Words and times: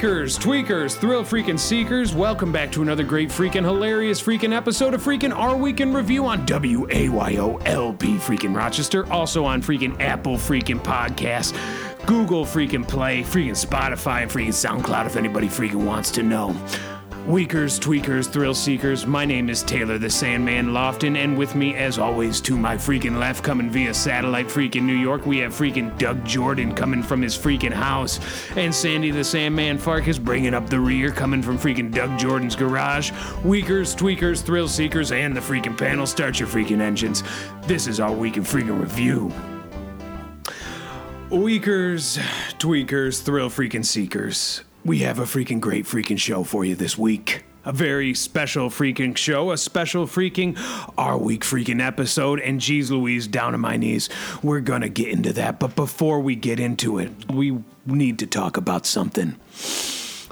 Weakers, 0.00 0.38
tweakers, 0.38 0.96
thrill 0.96 1.22
freaking 1.24 1.58
seekers, 1.58 2.14
welcome 2.14 2.50
back 2.50 2.72
to 2.72 2.80
another 2.80 3.04
great 3.04 3.28
freaking 3.28 3.64
hilarious 3.64 4.18
freaking 4.18 4.56
episode 4.56 4.94
of 4.94 5.02
freaking 5.02 5.36
Our 5.36 5.54
Week 5.54 5.80
in 5.80 5.92
Review 5.92 6.24
on 6.24 6.46
WAYOLP 6.46 8.18
freaking 8.18 8.56
Rochester, 8.56 9.06
also 9.12 9.44
on 9.44 9.60
freaking 9.60 10.00
Apple 10.00 10.36
freaking 10.36 10.80
Podcast, 10.80 11.54
Google 12.06 12.46
freaking 12.46 12.88
Play, 12.88 13.20
freaking 13.20 13.50
Spotify, 13.50 14.22
and 14.22 14.30
freaking 14.30 14.48
SoundCloud 14.54 15.04
if 15.04 15.16
anybody 15.16 15.48
freaking 15.48 15.84
wants 15.84 16.10
to 16.12 16.22
know. 16.22 16.56
Weakers, 17.26 17.78
tweakers, 17.78 18.28
thrill 18.28 18.54
seekers, 18.54 19.06
my 19.06 19.26
name 19.26 19.50
is 19.50 19.62
Taylor 19.62 19.98
the 19.98 20.08
Sandman 20.08 20.68
Lofton, 20.68 21.16
and 21.16 21.36
with 21.36 21.54
me, 21.54 21.74
as 21.76 21.98
always, 21.98 22.40
to 22.40 22.56
my 22.56 22.76
freaking 22.76 23.18
left, 23.18 23.44
coming 23.44 23.70
via 23.70 23.92
satellite 23.92 24.46
freaking 24.46 24.82
New 24.82 24.96
York, 24.96 25.26
we 25.26 25.38
have 25.38 25.52
freaking 25.52 25.96
Doug 25.98 26.24
Jordan 26.24 26.74
coming 26.74 27.02
from 27.02 27.20
his 27.20 27.36
freaking 27.36 27.72
house, 27.72 28.18
and 28.56 28.74
Sandy 28.74 29.10
the 29.10 29.22
Sandman 29.22 29.76
Farkas 29.78 30.18
bringing 30.18 30.54
up 30.54 30.68
the 30.70 30.80
rear, 30.80 31.12
coming 31.12 31.42
from 31.42 31.58
freaking 31.58 31.92
Doug 31.92 32.18
Jordan's 32.18 32.56
garage. 32.56 33.12
Weakers, 33.44 33.94
tweakers, 33.94 34.42
thrill 34.42 34.66
seekers, 34.66 35.12
and 35.12 35.36
the 35.36 35.40
freaking 35.40 35.76
panel, 35.76 36.06
start 36.06 36.40
your 36.40 36.48
freaking 36.48 36.80
engines. 36.80 37.22
This 37.62 37.86
is 37.86 38.00
our 38.00 38.12
week 38.12 38.38
in 38.38 38.44
freaking 38.44 38.80
review. 38.80 39.30
Weakers, 41.30 42.16
tweakers, 42.58 43.22
thrill 43.22 43.50
freaking 43.50 43.84
seekers. 43.84 44.62
We 44.84 45.00
have 45.00 45.18
a 45.18 45.24
freaking 45.24 45.60
great 45.60 45.84
freaking 45.84 46.18
show 46.18 46.42
for 46.42 46.64
you 46.64 46.74
this 46.74 46.96
week. 46.96 47.44
A 47.66 47.72
very 47.72 48.14
special 48.14 48.70
freaking 48.70 49.14
show, 49.14 49.50
a 49.50 49.58
special 49.58 50.06
freaking 50.06 50.58
our 50.96 51.18
week 51.18 51.42
freaking 51.42 51.84
episode, 51.86 52.40
and 52.40 52.58
geez 52.58 52.90
Louise, 52.90 53.26
down 53.26 53.52
on 53.52 53.60
my 53.60 53.76
knees. 53.76 54.08
We're 54.42 54.60
gonna 54.60 54.88
get 54.88 55.08
into 55.08 55.34
that, 55.34 55.60
but 55.60 55.76
before 55.76 56.20
we 56.20 56.34
get 56.34 56.58
into 56.58 56.98
it, 56.98 57.10
we 57.30 57.58
need 57.84 58.18
to 58.20 58.26
talk 58.26 58.56
about 58.56 58.86
something. 58.86 59.36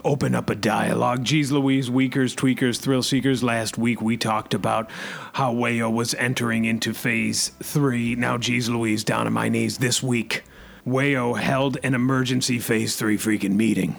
Open 0.03 0.35
up 0.35 0.49
a 0.49 0.55
dialogue. 0.55 1.25
Geez 1.25 1.53
Louise, 1.53 1.91
Weakers, 1.91 2.35
Tweakers, 2.35 2.81
Thrill 2.81 3.03
Seekers. 3.03 3.43
Last 3.43 3.77
week 3.77 4.01
we 4.01 4.17
talked 4.17 4.55
about 4.55 4.91
how 5.35 5.53
Wayo 5.53 5.93
was 5.93 6.15
entering 6.15 6.65
into 6.65 6.95
phase 6.95 7.51
three. 7.62 8.15
Now, 8.15 8.39
geez 8.39 8.71
Louise, 8.71 9.05
down 9.05 9.27
on 9.27 9.35
my 9.35 9.51
knees 9.51 9.77
this 9.79 10.03
week. 10.03 10.45
Wayo 10.87 11.39
held 11.39 11.77
an 11.83 11.95
emergency 11.95 12.59
phase 12.59 12.97
three 12.97 13.19
freaking 13.19 13.57
meeting. 13.57 13.97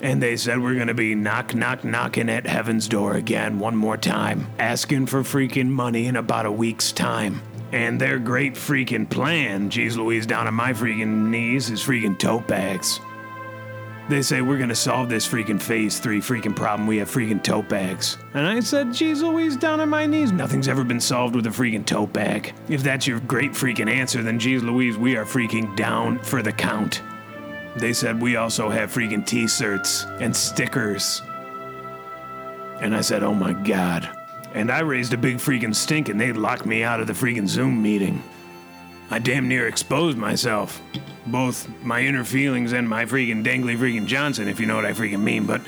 And 0.00 0.22
they 0.22 0.36
said 0.36 0.62
we're 0.62 0.76
gonna 0.76 0.94
be 0.94 1.14
knock, 1.14 1.54
knock, 1.54 1.84
knocking 1.84 2.28
at 2.28 2.46
heaven's 2.46 2.86
door 2.86 3.14
again 3.14 3.58
one 3.58 3.76
more 3.76 3.96
time, 3.96 4.46
asking 4.58 5.06
for 5.06 5.22
freaking 5.22 5.68
money 5.68 6.06
in 6.06 6.16
about 6.16 6.46
a 6.46 6.52
week's 6.52 6.92
time. 6.92 7.42
And 7.72 8.00
their 8.00 8.18
great 8.18 8.54
freaking 8.54 9.08
plan, 9.08 9.70
geez 9.70 9.96
Louise, 9.96 10.24
down 10.24 10.46
on 10.46 10.54
my 10.54 10.72
freaking 10.72 11.28
knees, 11.28 11.68
is 11.68 11.82
freaking 11.82 12.18
tote 12.18 12.46
bags. 12.46 13.00
They 14.08 14.22
say 14.22 14.40
we're 14.40 14.58
gonna 14.58 14.74
solve 14.74 15.10
this 15.10 15.28
freaking 15.28 15.60
phase 15.60 15.98
three 15.98 16.20
freaking 16.20 16.56
problem. 16.56 16.86
We 16.86 16.96
have 16.96 17.10
freaking 17.10 17.42
tote 17.42 17.68
bags. 17.68 18.16
And 18.32 18.46
I 18.46 18.60
said, 18.60 18.94
geez 18.94 19.22
Louise, 19.22 19.54
down 19.54 19.80
on 19.80 19.90
my 19.90 20.06
knees. 20.06 20.32
Nothing's 20.32 20.66
ever 20.66 20.82
been 20.82 21.00
solved 21.00 21.36
with 21.36 21.46
a 21.46 21.50
freaking 21.50 21.84
tote 21.84 22.14
bag. 22.14 22.54
If 22.68 22.82
that's 22.82 23.06
your 23.06 23.20
great 23.20 23.52
freaking 23.52 23.90
answer, 23.90 24.22
then 24.22 24.38
geez 24.38 24.62
Louise, 24.62 24.96
we 24.96 25.16
are 25.16 25.26
freaking 25.26 25.76
down 25.76 26.20
for 26.20 26.40
the 26.40 26.52
count. 26.52 27.02
They 27.78 27.92
said 27.92 28.20
we 28.20 28.36
also 28.36 28.68
have 28.68 28.92
freaking 28.92 29.24
t 29.24 29.46
shirts 29.46 30.04
and 30.20 30.34
stickers. 30.34 31.22
And 32.80 32.94
I 32.94 33.00
said, 33.00 33.22
oh 33.22 33.34
my 33.34 33.52
god. 33.52 34.08
And 34.54 34.70
I 34.70 34.80
raised 34.80 35.12
a 35.12 35.16
big 35.16 35.36
freaking 35.36 35.74
stink 35.74 36.08
and 36.08 36.20
they 36.20 36.32
locked 36.32 36.66
me 36.66 36.82
out 36.82 37.00
of 37.00 37.06
the 37.06 37.12
freaking 37.12 37.46
Zoom 37.46 37.80
meeting. 37.80 38.22
I 39.10 39.18
damn 39.18 39.48
near 39.48 39.68
exposed 39.68 40.18
myself. 40.18 40.80
Both 41.26 41.68
my 41.82 42.00
inner 42.02 42.24
feelings 42.24 42.72
and 42.72 42.88
my 42.88 43.04
freaking 43.04 43.44
dangly 43.44 43.76
freaking 43.76 44.06
Johnson, 44.06 44.48
if 44.48 44.58
you 44.58 44.66
know 44.66 44.76
what 44.76 44.86
I 44.86 44.92
freaking 44.92 45.20
mean. 45.20 45.46
But 45.46 45.60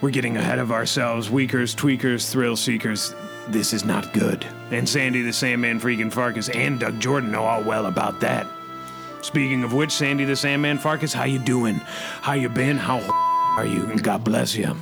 we're 0.00 0.10
getting 0.10 0.36
ahead 0.36 0.58
of 0.58 0.72
ourselves. 0.72 1.30
Weakers, 1.30 1.74
tweakers, 1.74 2.30
thrill 2.30 2.56
seekers. 2.56 3.14
This 3.48 3.72
is 3.72 3.84
not 3.84 4.12
good. 4.12 4.46
And 4.70 4.88
Sandy 4.88 5.22
the 5.22 5.32
Sandman 5.32 5.80
freaking 5.80 6.12
Farkas 6.12 6.48
and 6.48 6.80
Doug 6.80 7.00
Jordan 7.00 7.30
know 7.30 7.44
all 7.44 7.62
well 7.62 7.86
about 7.86 8.20
that. 8.20 8.46
Speaking 9.22 9.64
of 9.64 9.72
which, 9.72 9.90
Sandy 9.90 10.24
the 10.24 10.36
Sandman 10.36 10.78
Farkas, 10.78 11.12
how 11.12 11.24
you 11.24 11.38
doing? 11.38 11.74
How 12.22 12.32
you 12.32 12.48
been? 12.48 12.76
How 12.78 13.00
are 13.56 13.66
you? 13.66 13.84
And 13.90 14.02
God 14.02 14.24
bless 14.24 14.54
you. 14.54 14.74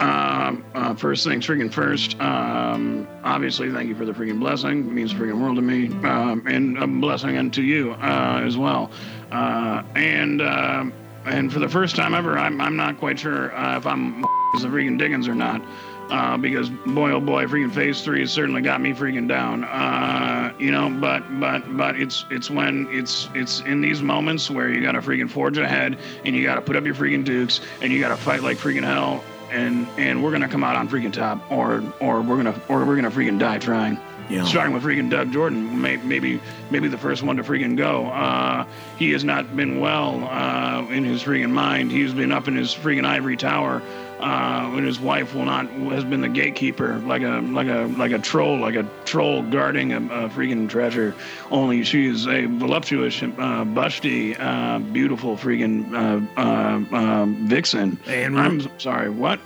Um, 0.00 0.64
uh, 0.74 0.94
first 0.94 1.24
things 1.24 1.46
freaking 1.46 1.72
first. 1.72 2.18
Um, 2.20 3.06
obviously, 3.22 3.70
thank 3.70 3.88
you 3.88 3.94
for 3.94 4.06
the 4.06 4.12
freaking 4.12 4.40
blessing. 4.40 4.78
It 4.78 4.92
means 4.92 5.12
freaking 5.12 5.40
world 5.40 5.56
to 5.56 5.62
me, 5.62 5.88
um, 6.08 6.42
and 6.46 6.78
a 6.78 6.86
blessing 6.86 7.36
unto 7.36 7.60
you 7.60 7.92
uh, 7.92 8.42
as 8.44 8.56
well. 8.56 8.90
Uh, 9.30 9.82
and 9.94 10.40
uh, 10.40 10.86
and 11.26 11.52
for 11.52 11.58
the 11.58 11.68
first 11.68 11.96
time 11.96 12.14
ever, 12.14 12.38
I'm 12.38 12.60
I'm 12.60 12.76
not 12.76 12.98
quite 12.98 13.18
sure 13.18 13.54
uh, 13.54 13.76
if 13.76 13.86
I'm 13.86 14.22
the 14.60 14.68
freaking 14.68 14.98
Dickens 14.98 15.28
or 15.28 15.34
not. 15.34 15.62
Uh, 16.10 16.36
because 16.36 16.68
boy 16.68 17.12
oh 17.12 17.20
boy, 17.20 17.46
freaking 17.46 17.72
phase 17.72 18.02
three 18.02 18.20
has 18.20 18.32
certainly 18.32 18.62
got 18.62 18.80
me 18.80 18.92
freaking 18.92 19.28
down. 19.28 19.64
Uh, 19.64 20.52
you 20.58 20.72
know, 20.72 20.90
but 20.90 21.22
but 21.38 21.76
but 21.76 22.00
it's 22.00 22.24
it's 22.30 22.50
when 22.50 22.88
it's 22.90 23.28
it's 23.34 23.60
in 23.60 23.80
these 23.80 24.02
moments 24.02 24.50
where 24.50 24.68
you 24.68 24.82
gotta 24.82 25.00
freaking 25.00 25.30
forge 25.30 25.56
ahead 25.58 25.98
and 26.24 26.34
you 26.34 26.42
gotta 26.42 26.60
put 26.62 26.76
up 26.76 26.84
your 26.84 26.94
freaking 26.94 27.24
dukes 27.24 27.60
and 27.80 27.92
you 27.92 28.00
gotta 28.00 28.16
fight 28.16 28.42
like 28.42 28.56
freaking 28.58 28.84
hell 28.84 29.22
and 29.50 29.86
and 29.96 30.22
we're 30.22 30.32
gonna 30.32 30.48
come 30.48 30.64
out 30.64 30.76
on 30.76 30.88
freaking 30.88 31.12
top 31.12 31.50
or 31.50 31.82
or 32.00 32.22
we're 32.22 32.36
gonna 32.36 32.60
or 32.68 32.84
we're 32.84 32.96
gonna 32.96 33.10
freaking 33.10 33.38
die 33.38 33.58
trying. 33.58 33.98
Yeah. 34.28 34.44
Starting 34.44 34.72
with 34.72 34.84
freaking 34.84 35.10
Doug 35.10 35.32
Jordan, 35.32 35.80
may, 35.80 35.96
maybe 35.96 36.40
maybe 36.70 36.86
the 36.86 36.98
first 36.98 37.24
one 37.24 37.36
to 37.36 37.42
freaking 37.42 37.76
go. 37.76 38.06
Uh, 38.06 38.64
he 38.96 39.10
has 39.10 39.24
not 39.24 39.56
been 39.56 39.80
well 39.80 40.24
uh, 40.30 40.86
in 40.88 41.02
his 41.02 41.24
freaking 41.24 41.50
mind. 41.50 41.90
He's 41.90 42.12
been 42.14 42.30
up 42.30 42.46
in 42.46 42.54
his 42.54 42.72
freaking 42.72 43.04
ivory 43.04 43.36
tower 43.36 43.82
uh, 44.22 44.70
and 44.76 44.86
his 44.86 45.00
wife 45.00 45.34
will 45.34 45.44
not 45.44 45.68
has 45.68 46.04
been 46.04 46.20
the 46.20 46.28
gatekeeper, 46.28 46.98
like 46.98 47.22
a 47.22 47.40
like 47.40 47.68
a 47.68 47.92
like 47.96 48.12
a 48.12 48.18
troll, 48.18 48.58
like 48.58 48.74
a 48.74 48.88
troll 49.04 49.42
guarding 49.42 49.92
a, 49.92 49.96
a 49.96 50.28
freaking 50.28 50.68
treasure. 50.68 51.14
Only 51.50 51.82
she's 51.84 52.26
a 52.26 52.46
voluptuous, 52.46 53.22
uh, 53.22 53.26
busty, 53.64 54.38
uh, 54.38 54.78
beautiful 54.78 55.36
freaking 55.36 55.92
uh, 55.94 56.40
uh, 56.40 56.96
uh, 56.96 57.26
vixen. 57.48 57.98
And 58.06 58.38
I'm 58.38 58.78
sorry, 58.78 59.10
what? 59.10 59.40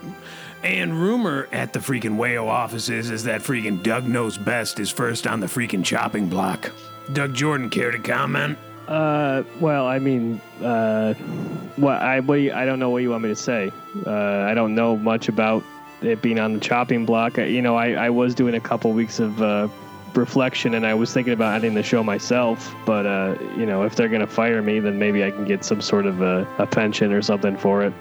And 0.62 1.00
rumor 1.00 1.46
at 1.52 1.74
the 1.74 1.78
freaking 1.78 2.16
Wayo 2.16 2.46
offices 2.46 3.10
is 3.10 3.24
that 3.24 3.42
freaking 3.42 3.82
Doug 3.82 4.06
Knows 4.06 4.38
Best 4.38 4.80
is 4.80 4.90
first 4.90 5.26
on 5.26 5.40
the 5.40 5.46
freaking 5.46 5.84
chopping 5.84 6.28
block. 6.28 6.70
Doug 7.12 7.34
Jordan, 7.34 7.68
care 7.68 7.90
to 7.90 7.98
comment? 7.98 8.56
Uh, 8.88 9.42
well, 9.60 9.86
I 9.86 9.98
mean, 9.98 10.40
uh, 10.62 11.14
what 11.76 12.02
I 12.02 12.20
what 12.20 12.34
you, 12.34 12.52
I 12.52 12.66
don't 12.66 12.78
know 12.78 12.90
what 12.90 13.02
you 13.02 13.10
want 13.10 13.22
me 13.22 13.30
to 13.30 13.36
say. 13.36 13.72
Uh, 14.06 14.10
I 14.10 14.54
don't 14.54 14.74
know 14.74 14.96
much 14.96 15.28
about 15.28 15.64
it 16.02 16.20
being 16.20 16.38
on 16.38 16.54
the 16.54 16.60
chopping 16.60 17.06
block. 17.06 17.38
I, 17.38 17.44
you 17.44 17.62
know, 17.62 17.76
I, 17.76 17.92
I 17.92 18.10
was 18.10 18.34
doing 18.34 18.54
a 18.54 18.60
couple 18.60 18.92
weeks 18.92 19.20
of 19.20 19.40
uh, 19.40 19.68
reflection, 20.14 20.74
and 20.74 20.86
I 20.86 20.94
was 20.94 21.12
thinking 21.12 21.32
about 21.32 21.54
ending 21.54 21.74
the 21.74 21.82
show 21.82 22.02
myself. 22.02 22.74
But 22.84 23.06
uh, 23.06 23.36
you 23.56 23.64
know, 23.64 23.82
if 23.84 23.96
they're 23.96 24.08
gonna 24.08 24.26
fire 24.26 24.60
me, 24.60 24.80
then 24.80 24.98
maybe 24.98 25.24
I 25.24 25.30
can 25.30 25.44
get 25.44 25.64
some 25.64 25.80
sort 25.80 26.04
of 26.04 26.20
a, 26.20 26.46
a 26.58 26.66
pension 26.66 27.12
or 27.12 27.22
something 27.22 27.56
for 27.56 27.82
it. 27.82 27.92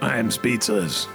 I 0.00 0.18
am 0.18 0.30
speechless. 0.30 1.08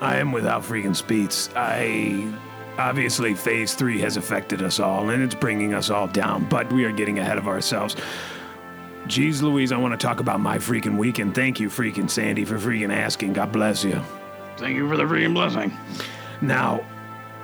I 0.00 0.16
am 0.16 0.32
without 0.32 0.62
freaking 0.62 0.94
speech. 0.94 1.48
I 1.56 2.30
obviously 2.78 3.34
phase 3.34 3.74
three 3.74 4.00
has 4.00 4.16
affected 4.16 4.62
us 4.62 4.80
all 4.80 5.10
and 5.10 5.22
it's 5.22 5.34
bringing 5.34 5.74
us 5.74 5.90
all 5.90 6.06
down, 6.06 6.44
but 6.48 6.72
we 6.72 6.84
are 6.84 6.92
getting 6.92 7.18
ahead 7.18 7.38
of 7.38 7.48
ourselves. 7.48 7.96
Geez 9.06 9.42
Louise, 9.42 9.70
I 9.70 9.76
want 9.76 9.98
to 9.98 10.06
talk 10.06 10.20
about 10.20 10.40
my 10.40 10.58
freaking 10.58 10.96
weekend. 10.96 11.34
Thank 11.34 11.60
you, 11.60 11.68
freaking 11.68 12.08
Sandy, 12.08 12.44
for 12.44 12.58
freaking 12.58 12.94
asking. 12.94 13.34
God 13.34 13.52
bless 13.52 13.84
you. 13.84 14.00
Thank 14.56 14.76
you 14.76 14.88
for 14.88 14.96
the 14.96 15.04
freaking 15.04 15.34
blessing. 15.34 15.76
Now, 16.40 16.84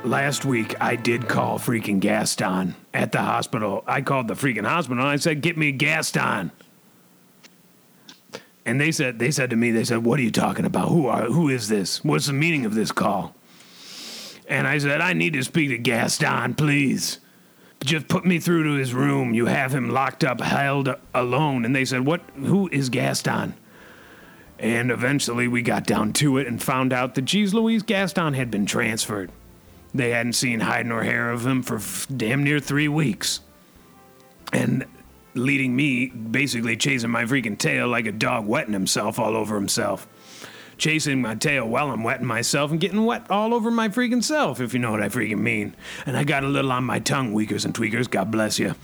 last 0.02 0.44
week 0.44 0.80
I 0.80 0.96
did 0.96 1.28
call 1.28 1.58
freaking 1.58 2.00
Gaston 2.00 2.74
at 2.94 3.12
the 3.12 3.20
hospital. 3.20 3.84
I 3.86 4.00
called 4.00 4.28
the 4.28 4.34
freaking 4.34 4.66
hospital 4.66 5.02
and 5.02 5.08
I 5.08 5.16
said, 5.16 5.42
"Get 5.42 5.58
me 5.58 5.72
Gaston." 5.72 6.50
And 8.64 8.80
they 8.80 8.92
said 8.92 9.18
they 9.18 9.30
said 9.30 9.50
to 9.50 9.56
me, 9.56 9.70
they 9.70 9.84
said, 9.84 10.04
"What 10.04 10.18
are 10.18 10.22
you 10.22 10.30
talking 10.30 10.64
about? 10.64 10.88
Who 10.88 11.06
are 11.06 11.24
who 11.24 11.48
is 11.48 11.68
this? 11.68 12.02
What's 12.04 12.26
the 12.26 12.32
meaning 12.32 12.64
of 12.64 12.74
this 12.74 12.92
call?" 12.92 13.34
And 14.50 14.66
I 14.66 14.76
said, 14.76 15.00
"I 15.00 15.14
need 15.14 15.32
to 15.32 15.42
speak 15.42 15.70
to 15.70 15.78
Gaston, 15.78 16.54
please." 16.54 17.20
Just 17.82 18.08
put 18.08 18.26
me 18.26 18.38
through 18.38 18.64
to 18.64 18.78
his 18.78 18.92
room. 18.92 19.32
You 19.32 19.46
have 19.46 19.74
him 19.74 19.88
locked 19.88 20.22
up, 20.22 20.42
held 20.42 20.94
alone. 21.14 21.64
And 21.64 21.74
they 21.74 21.86
said, 21.86 22.04
What? 22.04 22.20
Who 22.36 22.68
is 22.70 22.90
Gaston? 22.90 23.54
And 24.58 24.90
eventually 24.90 25.48
we 25.48 25.62
got 25.62 25.86
down 25.86 26.12
to 26.14 26.36
it 26.36 26.46
and 26.46 26.62
found 26.62 26.92
out 26.92 27.14
that, 27.14 27.22
geez, 27.22 27.54
Louise 27.54 27.82
Gaston 27.82 28.34
had 28.34 28.50
been 28.50 28.66
transferred. 28.66 29.32
They 29.94 30.10
hadn't 30.10 30.34
seen 30.34 30.60
hide 30.60 30.84
nor 30.84 31.02
hair 31.02 31.30
of 31.30 31.46
him 31.46 31.62
for 31.62 31.76
f- 31.76 32.06
damn 32.14 32.44
near 32.44 32.60
three 32.60 32.86
weeks. 32.86 33.40
And 34.52 34.84
leading 35.34 35.74
me, 35.74 36.08
basically 36.08 36.76
chasing 36.76 37.08
my 37.08 37.24
freaking 37.24 37.56
tail 37.56 37.88
like 37.88 38.06
a 38.06 38.12
dog 38.12 38.46
wetting 38.46 38.74
himself 38.74 39.18
all 39.18 39.34
over 39.34 39.54
himself. 39.54 40.06
Chasing 40.80 41.20
my 41.20 41.34
tail 41.34 41.68
while 41.68 41.90
I'm 41.90 42.02
wetting 42.02 42.24
myself 42.24 42.70
and 42.70 42.80
getting 42.80 43.04
wet 43.04 43.30
all 43.30 43.52
over 43.52 43.70
my 43.70 43.90
freaking 43.90 44.24
self, 44.24 44.62
if 44.62 44.72
you 44.72 44.78
know 44.78 44.90
what 44.90 45.02
I 45.02 45.10
freaking 45.10 45.40
mean. 45.40 45.76
And 46.06 46.16
I 46.16 46.24
got 46.24 46.42
a 46.42 46.48
little 46.48 46.72
on 46.72 46.84
my 46.84 46.98
tongue, 46.98 47.34
weakers 47.34 47.66
and 47.66 47.74
tweakers, 47.74 48.10
God 48.10 48.30
bless 48.30 48.58
you. 48.58 48.74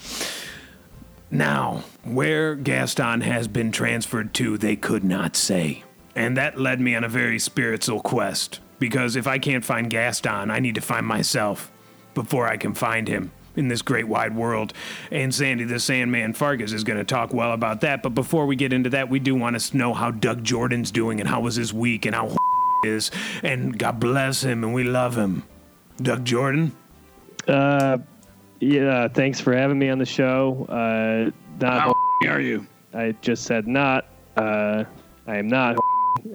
Now, 1.31 1.85
where 2.05 2.55
Gaston 2.55 3.23
has 3.23 3.49
been 3.49 3.73
transferred 3.73 4.35
to, 4.35 4.59
they 4.59 4.77
could 4.77 5.05
not 5.05 5.37
say. 5.37 5.85
And 6.15 6.37
that 6.37 6.61
led 6.61 6.83
me 6.83 6.95
on 6.95 7.03
a 7.03 7.09
very 7.09 7.39
spiritual 7.39 8.01
quest. 8.01 8.61
Because 8.79 9.17
if 9.17 9.27
I 9.27 9.39
can't 9.39 9.65
find 9.65 9.89
Gaston, 9.89 10.51
I 10.51 10.59
need 10.61 10.75
to 10.75 10.83
find 10.83 11.07
myself 11.07 11.73
before 12.13 12.47
I 12.47 12.59
can 12.59 12.75
find 12.75 13.09
him 13.09 13.33
in 13.57 13.69
this 13.69 13.83
great 13.83 14.07
wide 14.07 14.37
world. 14.37 14.73
And 15.11 15.35
Sandy 15.35 15.65
the 15.65 15.81
Sandman 15.81 16.33
Farkas 16.33 16.73
is 16.73 16.85
going 16.85 16.99
to 16.99 17.05
talk 17.05 17.33
well 17.33 17.53
about 17.53 17.81
that. 17.81 18.03
But 18.03 18.11
before 18.11 18.47
we 18.47 18.57
get 18.57 18.73
into 18.73 18.91
that, 18.91 19.09
we 19.09 19.19
do 19.19 19.35
want 19.35 19.59
to 19.59 19.77
know 19.77 19.95
how 19.95 20.11
Doug 20.11 20.45
Jordan's 20.45 20.91
doing 20.91 21.21
and 21.21 21.29
how 21.29 21.41
was 21.41 21.57
his 21.57 21.73
week 21.73 22.07
and 22.07 22.15
how 22.15 22.37
is. 22.85 23.11
And 23.43 23.79
God 23.79 24.01
bless 24.01 24.43
him 24.43 24.65
and 24.65 24.75
we 24.75 24.85
love 24.85 25.17
him. 25.17 25.43
Doug 26.01 26.25
Jordan? 26.25 26.77
Uh, 27.49 27.99
yeah, 28.61 29.09
thanks 29.09 29.41
for 29.41 29.55
having 29.55 29.79
me 29.79 29.89
on 29.89 29.99
the 29.99 30.07
show. 30.07 30.67
Uh, 30.69 31.31
not 31.61 31.81
How 31.81 31.95
are 32.29 32.41
you? 32.41 32.67
I 32.95 33.15
just 33.21 33.45
said 33.45 33.67
not. 33.67 34.07
Uh, 34.37 34.85
I 35.27 35.37
am 35.37 35.49
not. 35.49 35.77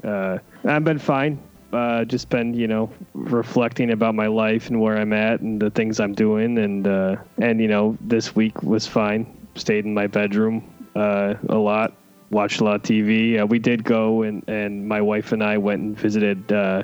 Uh, 0.03 0.37
I've 0.63 0.85
been 0.85 0.99
fine. 0.99 1.41
Uh, 1.73 2.03
just 2.03 2.27
been, 2.29 2.53
you 2.53 2.67
know, 2.67 2.91
reflecting 3.13 3.91
about 3.91 4.13
my 4.13 4.27
life 4.27 4.67
and 4.67 4.81
where 4.81 4.97
I'm 4.97 5.13
at 5.13 5.39
and 5.39 5.61
the 5.61 5.69
things 5.69 5.99
I'm 6.01 6.13
doing, 6.13 6.57
and 6.57 6.85
uh, 6.85 7.15
and 7.37 7.61
you 7.61 7.67
know, 7.69 7.97
this 8.01 8.35
week 8.35 8.61
was 8.61 8.85
fine. 8.85 9.25
Stayed 9.55 9.85
in 9.85 9.93
my 9.93 10.07
bedroom 10.07 10.63
uh, 10.95 11.35
a 11.47 11.55
lot, 11.57 11.93
watched 12.29 12.59
a 12.59 12.65
lot 12.65 12.75
of 12.75 12.83
TV. 12.83 13.41
Uh, 13.41 13.45
we 13.45 13.57
did 13.57 13.83
go 13.85 14.23
and 14.23 14.43
and 14.49 14.85
my 14.87 14.99
wife 15.01 15.31
and 15.31 15.41
I 15.43 15.57
went 15.57 15.81
and 15.81 15.97
visited 15.97 16.51
uh, 16.51 16.83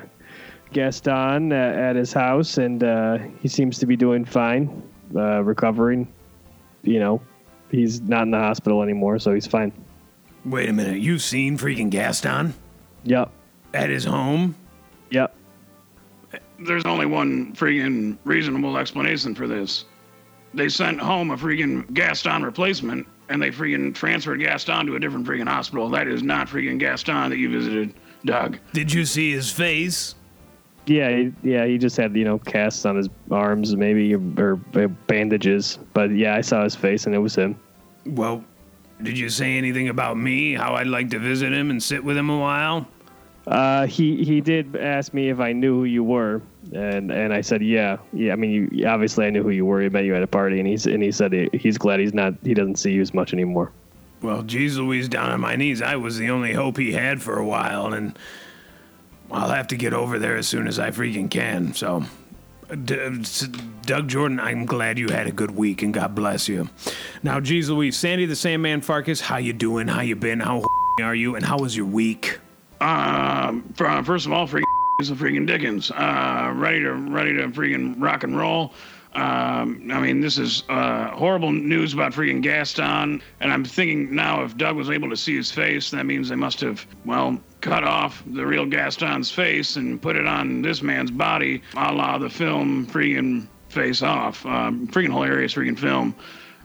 Gaston 0.72 1.52
at, 1.52 1.74
at 1.76 1.96
his 1.96 2.12
house, 2.12 2.56
and 2.58 2.82
uh, 2.82 3.18
he 3.42 3.48
seems 3.48 3.78
to 3.80 3.86
be 3.86 3.96
doing 3.96 4.24
fine, 4.24 4.82
uh, 5.14 5.42
recovering. 5.42 6.10
You 6.82 7.00
know, 7.00 7.20
he's 7.70 8.00
not 8.00 8.22
in 8.22 8.30
the 8.30 8.38
hospital 8.38 8.82
anymore, 8.82 9.18
so 9.18 9.34
he's 9.34 9.46
fine. 9.46 9.72
Wait 10.44 10.68
a 10.68 10.72
minute. 10.72 11.00
You've 11.00 11.20
seen 11.22 11.58
freaking 11.58 11.90
Gaston 11.90 12.54
Yep. 13.04 13.30
at 13.74 13.90
his 13.90 14.04
home? 14.04 14.54
Yep. 15.10 15.34
There's 16.60 16.84
only 16.84 17.06
one 17.06 17.54
freaking 17.54 18.18
reasonable 18.24 18.76
explanation 18.76 19.34
for 19.34 19.46
this. 19.46 19.84
They 20.54 20.68
sent 20.68 21.00
home 21.00 21.30
a 21.30 21.36
freaking 21.36 21.92
Gaston 21.92 22.42
replacement, 22.42 23.06
and 23.28 23.40
they 23.40 23.50
freaking 23.50 23.94
transferred 23.94 24.40
Gaston 24.40 24.86
to 24.86 24.96
a 24.96 25.00
different 25.00 25.26
freaking 25.26 25.48
hospital. 25.48 25.88
That 25.88 26.08
is 26.08 26.22
not 26.22 26.48
freaking 26.48 26.78
Gaston 26.78 27.30
that 27.30 27.36
you 27.36 27.50
visited, 27.50 27.94
Doug. 28.24 28.58
Did 28.72 28.92
you 28.92 29.04
see 29.04 29.32
his 29.32 29.50
face? 29.50 30.14
Yeah, 30.86 31.14
he, 31.14 31.32
yeah, 31.42 31.66
he 31.66 31.76
just 31.76 31.96
had 31.96 32.16
you 32.16 32.24
know 32.24 32.38
casts 32.38 32.86
on 32.86 32.96
his 32.96 33.08
arms, 33.30 33.76
maybe 33.76 34.14
or, 34.14 34.58
or 34.74 34.88
bandages. 35.06 35.78
But 35.92 36.10
yeah, 36.12 36.34
I 36.34 36.40
saw 36.40 36.64
his 36.64 36.74
face, 36.74 37.06
and 37.06 37.14
it 37.14 37.18
was 37.18 37.34
him. 37.34 37.58
Well, 38.06 38.42
did 39.02 39.18
you 39.18 39.28
say 39.28 39.58
anything 39.58 39.90
about 39.90 40.16
me? 40.16 40.54
How 40.54 40.74
I'd 40.74 40.86
like 40.86 41.10
to 41.10 41.18
visit 41.18 41.52
him 41.52 41.70
and 41.70 41.82
sit 41.82 42.02
with 42.02 42.16
him 42.16 42.30
a 42.30 42.38
while? 42.38 42.88
Uh, 43.48 43.86
he 43.86 44.22
he 44.24 44.42
did 44.42 44.76
ask 44.76 45.14
me 45.14 45.30
if 45.30 45.40
I 45.40 45.52
knew 45.52 45.78
who 45.78 45.84
you 45.84 46.04
were, 46.04 46.42
and 46.74 47.10
and 47.10 47.32
I 47.32 47.40
said 47.40 47.62
yeah, 47.62 47.96
yeah. 48.12 48.34
I 48.34 48.36
mean, 48.36 48.68
you, 48.70 48.86
obviously 48.86 49.24
I 49.24 49.30
knew 49.30 49.42
who 49.42 49.48
you 49.48 49.64
were. 49.64 49.80
He 49.80 49.88
met 49.88 50.04
you 50.04 50.14
at 50.14 50.22
a 50.22 50.26
party, 50.26 50.58
and 50.58 50.68
he's 50.68 50.86
and 50.86 51.02
he 51.02 51.10
said 51.10 51.32
he, 51.32 51.48
he's 51.54 51.78
glad 51.78 51.98
he's 51.98 52.12
not 52.12 52.34
he 52.44 52.52
doesn't 52.52 52.76
see 52.76 52.92
you 52.92 53.00
as 53.00 53.14
much 53.14 53.32
anymore. 53.32 53.72
Well, 54.20 54.42
geez 54.42 54.76
Louise, 54.76 55.08
down 55.08 55.30
on 55.30 55.40
my 55.40 55.56
knees. 55.56 55.80
I 55.80 55.96
was 55.96 56.18
the 56.18 56.28
only 56.28 56.52
hope 56.52 56.76
he 56.76 56.92
had 56.92 57.22
for 57.22 57.38
a 57.38 57.46
while, 57.46 57.94
and 57.94 58.18
I'll 59.30 59.48
have 59.48 59.68
to 59.68 59.76
get 59.76 59.94
over 59.94 60.18
there 60.18 60.36
as 60.36 60.46
soon 60.46 60.68
as 60.68 60.78
I 60.78 60.90
freaking 60.90 61.30
can. 61.30 61.72
So, 61.72 62.04
Doug 62.68 64.08
Jordan, 64.08 64.40
I'm 64.40 64.66
glad 64.66 64.98
you 64.98 65.08
had 65.08 65.26
a 65.26 65.32
good 65.32 65.52
week, 65.52 65.82
and 65.82 65.94
God 65.94 66.14
bless 66.14 66.48
you. 66.48 66.68
Now, 67.22 67.40
geez 67.40 67.70
Louise, 67.70 67.96
Sandy 67.96 68.26
the 68.26 68.36
Sandman 68.36 68.82
Farkas, 68.82 69.22
how 69.22 69.38
you 69.38 69.54
doing? 69.54 69.88
How 69.88 70.02
you 70.02 70.16
been? 70.16 70.40
How 70.40 70.64
are 71.02 71.14
you? 71.14 71.34
And 71.34 71.44
how 71.46 71.58
was 71.58 71.74
your 71.74 71.86
week? 71.86 72.40
Um, 72.80 73.62
fir- 73.74 74.02
first 74.02 74.26
of 74.26 74.32
all, 74.32 74.46
freaking 74.46 74.62
is 75.00 75.10
a 75.10 75.14
freaking 75.14 75.46
Dickens. 75.46 75.90
Uh, 75.90 76.52
ready 76.54 76.80
to 76.80 76.92
ready 76.92 77.34
to 77.34 77.48
freaking 77.48 77.94
rock 77.98 78.24
and 78.24 78.36
roll. 78.36 78.72
Um, 79.14 79.88
I 79.90 80.00
mean, 80.00 80.20
this 80.20 80.38
is 80.38 80.62
uh, 80.68 81.08
horrible 81.10 81.50
news 81.50 81.94
about 81.94 82.12
freaking 82.12 82.42
Gaston, 82.42 83.22
and 83.40 83.52
I'm 83.52 83.64
thinking 83.64 84.14
now 84.14 84.44
if 84.44 84.56
Doug 84.56 84.76
was 84.76 84.90
able 84.90 85.08
to 85.10 85.16
see 85.16 85.34
his 85.34 85.50
face, 85.50 85.90
that 85.90 86.04
means 86.04 86.28
they 86.28 86.36
must 86.36 86.60
have 86.60 86.86
well 87.04 87.40
cut 87.60 87.84
off 87.84 88.22
the 88.26 88.46
real 88.46 88.66
Gaston's 88.66 89.30
face 89.30 89.76
and 89.76 90.00
put 90.00 90.14
it 90.14 90.26
on 90.26 90.62
this 90.62 90.82
man's 90.82 91.10
body, 91.10 91.62
a 91.76 91.92
la 91.92 92.18
the 92.18 92.28
film 92.30 92.86
freaking 92.86 93.48
Face 93.70 94.02
Off. 94.02 94.44
Um, 94.46 94.86
freaking 94.88 95.12
hilarious 95.12 95.54
freaking 95.54 95.78
film. 95.78 96.14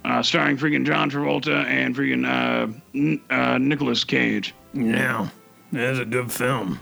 Uh, 0.05 0.21
starring 0.21 0.57
freaking 0.57 0.85
John 0.85 1.09
Travolta 1.09 1.63
and 1.65 1.95
freaking 1.95 2.25
uh, 2.27 2.67
N- 2.93 3.21
uh, 3.29 3.95
Cage. 4.05 4.53
Yeah, 4.73 5.29
that's 5.73 5.99
a 5.99 6.05
good 6.05 6.31
film. 6.31 6.79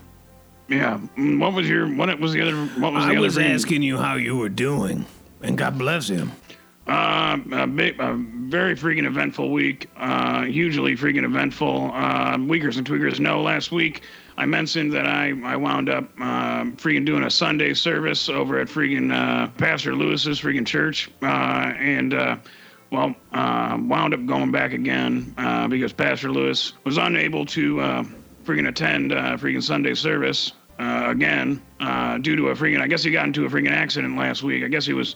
Yeah. 0.68 1.00
Mm, 1.18 1.40
What 1.40 1.54
was 1.54 1.68
your 1.68 1.88
what 1.88 2.18
was 2.20 2.34
the 2.34 2.42
other 2.42 2.56
what 2.80 2.94
was 2.94 3.04
the 3.06 3.10
I 3.12 3.16
other 3.16 3.22
was 3.22 3.38
asking 3.38 3.82
you 3.82 3.98
how 3.98 4.16
you 4.16 4.38
were 4.38 4.50
doing, 4.50 5.06
and 5.42 5.58
God 5.58 5.78
bless 5.78 6.08
him. 6.08 6.32
Uh, 6.88 7.38
a, 7.54 7.68
big, 7.68 8.00
a 8.00 8.16
very 8.16 8.76
freaking 8.76 9.06
eventful 9.06 9.52
week. 9.52 9.90
Uh, 9.98 10.44
hugely 10.44 10.98
freaking 10.98 11.24
eventful. 11.24 11.92
Uh, 11.94 12.38
Weakers 12.40 12.78
and 12.78 12.88
Tweakers 12.88 13.20
know 13.20 13.42
last 13.42 13.72
week 13.72 14.02
I 14.38 14.46
mentioned 14.46 14.92
that 14.94 15.06
I, 15.06 15.34
I 15.44 15.56
wound 15.56 15.90
up 15.90 16.06
uh, 16.20 16.64
freaking 16.76 17.06
doing 17.06 17.24
a 17.24 17.30
Sunday 17.30 17.74
service 17.76 18.28
over 18.30 18.60
at 18.60 18.68
freaking 18.68 19.14
uh, 19.14 19.48
Pastor 19.58 19.96
Lewis's 19.96 20.42
freaking 20.42 20.66
church. 20.66 21.12
Uh, 21.22 21.26
and, 21.78 22.14
uh, 22.14 22.38
well, 22.92 23.14
uh, 23.32 23.78
wound 23.80 24.14
up 24.16 24.26
going 24.26 24.52
back 24.52 24.74
again 24.74 25.34
uh, 25.38 25.68
because 25.68 25.94
Pastor 25.94 26.32
Lewis 26.32 26.74
was 26.84 26.98
unable 26.98 27.46
to 27.46 27.80
uh, 27.80 28.04
freaking 28.44 28.68
attend 28.68 29.12
uh, 29.12 29.38
freaking 29.38 29.64
Sunday 29.64 29.94
service 29.94 30.54
uh, 30.80 31.06
again 31.08 31.62
uh, 31.80 32.18
due 32.18 32.36
to 32.36 32.50
a 32.50 32.56
freaking, 32.56 32.82
I 32.82 32.88
guess 32.88 33.04
he 33.04 33.12
got 33.12 33.26
into 33.26 33.46
a 33.46 33.50
freaking 33.50 33.72
accident 33.72 34.18
last 34.18 34.44
week. 34.44 34.64
I 34.64 34.68
guess 34.68 34.86
he 34.86 34.94
was 34.94 35.16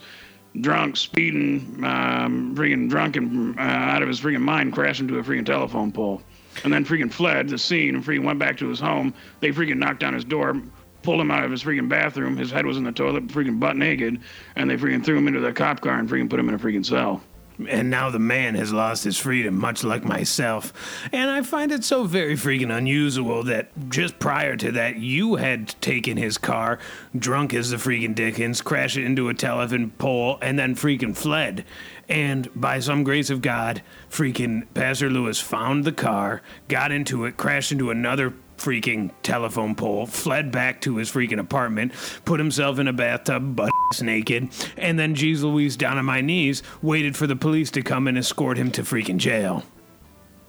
drunk, 0.60 0.96
speeding, 0.96 1.84
um, 1.84 2.54
freaking 2.54 2.88
drunk 2.88 3.16
and 3.16 3.58
uh, 3.58 3.62
out 3.62 4.02
of 4.02 4.08
his 4.08 4.20
freaking 4.20 4.42
mind, 4.42 4.72
crashed 4.72 5.00
into 5.00 5.18
a 5.18 5.22
freaking 5.22 5.44
telephone 5.44 5.92
pole, 5.92 6.22
and 6.64 6.72
then 6.72 6.84
freaking 6.84 7.12
fled 7.12 7.48
the 7.48 7.58
scene 7.58 7.94
and 7.94 8.04
freaking 8.04 8.24
went 8.24 8.38
back 8.38 8.56
to 8.58 8.68
his 8.68 8.80
home. 8.80 9.12
They 9.40 9.50
freaking 9.50 9.78
knocked 9.78 10.04
on 10.04 10.14
his 10.14 10.24
door, 10.24 10.60
pulled 11.02 11.20
him 11.20 11.30
out 11.30 11.44
of 11.44 11.50
his 11.50 11.62
freaking 11.62 11.88
bathroom. 11.88 12.36
His 12.36 12.50
head 12.50 12.64
was 12.64 12.76
in 12.76 12.84
the 12.84 12.92
toilet, 12.92 13.26
freaking 13.28 13.60
butt 13.60 13.76
naked, 13.76 14.20
and 14.56 14.70
they 14.70 14.76
freaking 14.76 15.04
threw 15.04 15.18
him 15.18 15.28
into 15.28 15.40
the 15.40 15.52
cop 15.52 15.80
car 15.80 15.98
and 15.98 16.08
freaking 16.08 16.30
put 16.30 16.40
him 16.40 16.48
in 16.48 16.54
a 16.54 16.58
freaking 16.58 16.84
cell. 16.86 17.22
And 17.68 17.90
now 17.90 18.10
the 18.10 18.18
man 18.18 18.54
has 18.54 18.72
lost 18.72 19.04
his 19.04 19.18
freedom, 19.18 19.58
much 19.58 19.82
like 19.82 20.04
myself. 20.04 20.72
And 21.12 21.30
I 21.30 21.42
find 21.42 21.72
it 21.72 21.84
so 21.84 22.04
very 22.04 22.34
freaking 22.34 22.74
unusual 22.74 23.42
that 23.44 23.70
just 23.88 24.18
prior 24.18 24.56
to 24.56 24.72
that, 24.72 24.96
you 24.96 25.36
had 25.36 25.68
taken 25.80 26.16
his 26.16 26.38
car, 26.38 26.78
drunk 27.16 27.54
as 27.54 27.70
the 27.70 27.76
freaking 27.76 28.14
Dickens, 28.14 28.60
crashed 28.60 28.96
it 28.96 29.04
into 29.04 29.28
a 29.28 29.34
telephone 29.34 29.90
pole, 29.92 30.38
and 30.42 30.58
then 30.58 30.74
freaking 30.74 31.16
fled. 31.16 31.64
And 32.08 32.48
by 32.54 32.78
some 32.78 33.04
grace 33.04 33.30
of 33.30 33.42
God, 33.42 33.82
freaking 34.10 34.66
Pastor 34.74 35.10
Lewis 35.10 35.40
found 35.40 35.84
the 35.84 35.92
car, 35.92 36.42
got 36.68 36.92
into 36.92 37.24
it, 37.24 37.36
crashed 37.36 37.72
into 37.72 37.90
another 37.90 38.34
freaking 38.56 39.10
telephone 39.22 39.74
pole, 39.74 40.06
fled 40.06 40.50
back 40.50 40.80
to 40.82 40.96
his 40.96 41.10
freaking 41.10 41.38
apartment, 41.38 41.92
put 42.24 42.40
himself 42.40 42.78
in 42.78 42.88
a 42.88 42.92
bathtub, 42.92 43.56
butt 43.56 43.70
naked, 44.00 44.48
and 44.76 44.98
then 44.98 45.14
Jeez 45.14 45.42
Louise 45.42 45.76
down 45.76 45.98
on 45.98 46.04
my 46.04 46.20
knees 46.20 46.62
waited 46.82 47.16
for 47.16 47.26
the 47.26 47.36
police 47.36 47.70
to 47.72 47.82
come 47.82 48.08
and 48.08 48.18
escort 48.18 48.56
him 48.58 48.70
to 48.72 48.82
freaking 48.82 49.18
jail. 49.18 49.62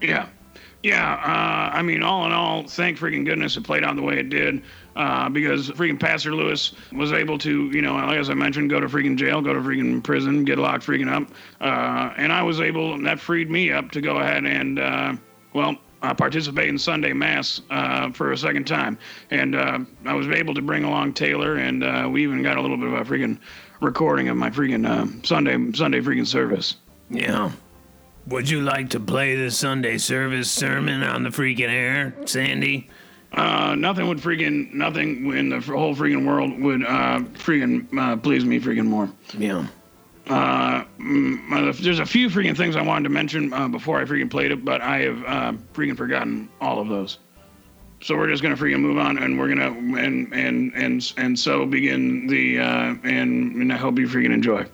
Yeah. 0.02 0.28
Yeah, 0.84 1.14
uh, 1.14 1.76
I 1.76 1.82
mean, 1.82 2.04
all 2.04 2.26
in 2.28 2.32
all, 2.32 2.64
thank 2.64 3.00
freaking 3.00 3.26
goodness 3.26 3.58
it 3.58 3.64
played 3.64 3.84
out 3.84 3.96
the 3.96 4.02
way 4.04 4.20
it 4.20 4.30
did, 4.30 4.62
uh, 4.96 5.28
because 5.28 5.72
freaking 5.72 6.00
Pastor 6.00 6.36
Lewis 6.36 6.74
was 6.94 7.12
able 7.12 7.38
to, 7.40 7.66
you 7.72 7.82
know, 7.82 7.98
as 7.98 8.30
I 8.30 8.36
mentioned, 8.36 8.70
go 8.70 8.80
to 8.80 8.88
freaking 8.88 9.18
jail, 9.18 9.42
go 9.42 9.54
to 9.54 9.60
freaking 9.60 10.04
prison, 10.04 10.46
get 10.46 10.60
locked 10.60 10.86
freaking 10.86 11.12
up, 11.12 11.30
uh, 11.62 12.14
and 12.18 12.32
I 12.32 12.44
was 12.44 12.62
able, 12.62 12.98
that 13.02 13.20
freed 13.20 13.50
me 13.50 13.72
up 13.72 13.90
to 13.92 14.02
go 14.02 14.18
ahead 14.18 14.46
and, 14.46 14.80
uh, 14.80 15.16
well, 15.54 15.76
uh, 16.02 16.14
participate 16.14 16.70
in 16.70 16.78
Sunday 16.78 17.14
Mass 17.14 17.62
uh, 17.70 18.12
for 18.12 18.32
a 18.32 18.38
second 18.38 18.66
time, 18.66 18.98
and 19.32 19.56
uh, 19.56 19.80
I 20.06 20.14
was 20.14 20.28
able 20.28 20.54
to 20.54 20.62
bring 20.62 20.84
along 20.84 21.14
Taylor, 21.14 21.56
and 21.56 21.84
uh, 21.84 22.08
we 22.12 22.24
even 22.24 22.44
got 22.44 22.58
a 22.58 22.62
little 22.62 22.78
bit 22.78 22.88
of 22.88 22.94
a 22.94 23.04
freaking 23.04 23.40
recording 23.82 24.30
of 24.30 24.38
my 24.38 24.50
freaking 24.50 24.88
uh, 24.88 25.06
Sunday 25.26 25.72
Sunday 25.74 26.02
freaking 26.02 26.28
service. 26.28 26.78
Yeah. 27.10 27.52
Would 28.28 28.50
you 28.50 28.62
like 28.62 28.90
to 28.90 29.00
play 29.00 29.36
the 29.36 29.50
Sunday 29.50 29.98
service 29.98 30.52
sermon 30.52 31.02
on 31.02 31.24
the 31.24 31.30
freaking 31.30 31.70
air, 31.70 32.14
Sandy? 32.26 32.90
Uh, 33.32 33.76
nothing 33.76 34.08
would 34.08 34.18
freaking 34.18 34.74
nothing 34.74 35.32
in 35.34 35.50
the 35.50 35.60
whole 35.60 35.96
freaking 35.96 36.26
world 36.26 36.60
would 36.60 36.84
uh, 36.84 37.20
freaking 37.34 37.88
uh, 37.98 38.18
please 38.18 38.44
me 38.44 38.60
freaking 38.60 38.86
more. 38.86 39.10
Yeah. 39.38 39.68
Uh, 40.30 40.84
mm, 41.00 41.52
uh, 41.52 41.72
there's 41.82 42.00
a 42.00 42.06
few 42.06 42.30
freaking 42.30 42.56
things 42.56 42.76
I 42.76 42.82
wanted 42.82 43.04
to 43.04 43.10
mention 43.10 43.54
uh, 43.54 43.68
before 43.70 44.00
I 44.00 44.04
freaking 44.04 44.30
played 44.30 44.52
it, 44.52 44.66
but 44.66 44.82
I 44.82 44.98
have 45.00 45.24
uh, 45.24 45.54
freaking 45.74 45.96
forgotten 45.96 46.50
all 46.60 46.80
of 46.80 46.90
those. 46.90 47.20
So 48.02 48.16
we're 48.16 48.30
just 48.30 48.44
gonna 48.44 48.58
freaking 48.58 48.82
move 48.82 48.98
on, 48.98 49.18
and 49.18 49.40
we're 49.40 49.48
gonna 49.48 49.72
and 49.72 50.34
and 50.34 50.74
and 50.76 51.14
and 51.18 51.40
so 51.40 51.66
begin 51.66 52.28
the 52.28 52.60
uh, 52.60 52.96
and 53.04 53.56
and 53.56 53.74
I 53.74 53.78
hope 53.78 53.98
you 53.98 54.08
freaking 54.08 54.34
enjoy. 54.34 54.66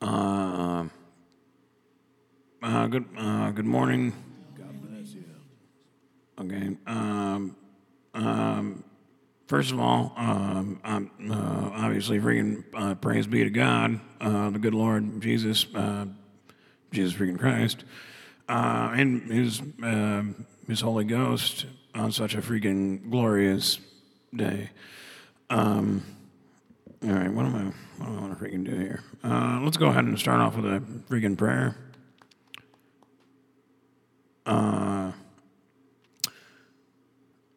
Uh, 0.00 0.84
uh, 2.62 2.86
good 2.86 3.04
uh, 3.16 3.50
good 3.50 3.66
morning. 3.66 4.12
God 4.56 4.90
bless 4.90 5.12
you. 5.12 5.24
Okay. 6.40 6.76
Um. 6.86 7.56
Um 8.14 8.84
first 9.52 9.70
of 9.70 9.78
all, 9.78 10.14
um, 10.16 10.80
I'm, 10.82 11.10
uh, 11.30 11.72
obviously, 11.74 12.18
freaking 12.18 12.64
uh, 12.72 12.94
praise 12.94 13.26
be 13.26 13.44
to 13.44 13.50
God, 13.50 14.00
uh, 14.18 14.48
the 14.48 14.58
good 14.58 14.72
Lord 14.72 15.20
Jesus, 15.20 15.66
uh, 15.74 16.06
Jesus 16.90 17.12
freaking 17.12 17.38
Christ, 17.38 17.84
uh, 18.48 18.94
and 18.96 19.30
His 19.30 19.60
uh, 19.82 20.22
His 20.66 20.80
Holy 20.80 21.04
Ghost 21.04 21.66
on 21.94 22.12
such 22.12 22.34
a 22.34 22.38
freaking 22.38 23.10
glorious 23.10 23.78
day. 24.34 24.70
Um, 25.50 26.02
all 27.04 27.10
right, 27.10 27.30
what 27.30 27.44
am 27.44 27.54
I? 27.54 28.02
What 28.02 28.10
do 28.10 28.16
I 28.16 28.20
want 28.22 28.38
to 28.38 28.42
freaking 28.42 28.64
do 28.64 28.74
here? 28.74 29.02
Uh, 29.22 29.60
let's 29.62 29.76
go 29.76 29.88
ahead 29.88 30.04
and 30.04 30.18
start 30.18 30.40
off 30.40 30.56
with 30.56 30.64
a 30.64 30.80
freaking 31.10 31.36
prayer. 31.36 31.76
Uh, 34.46 35.01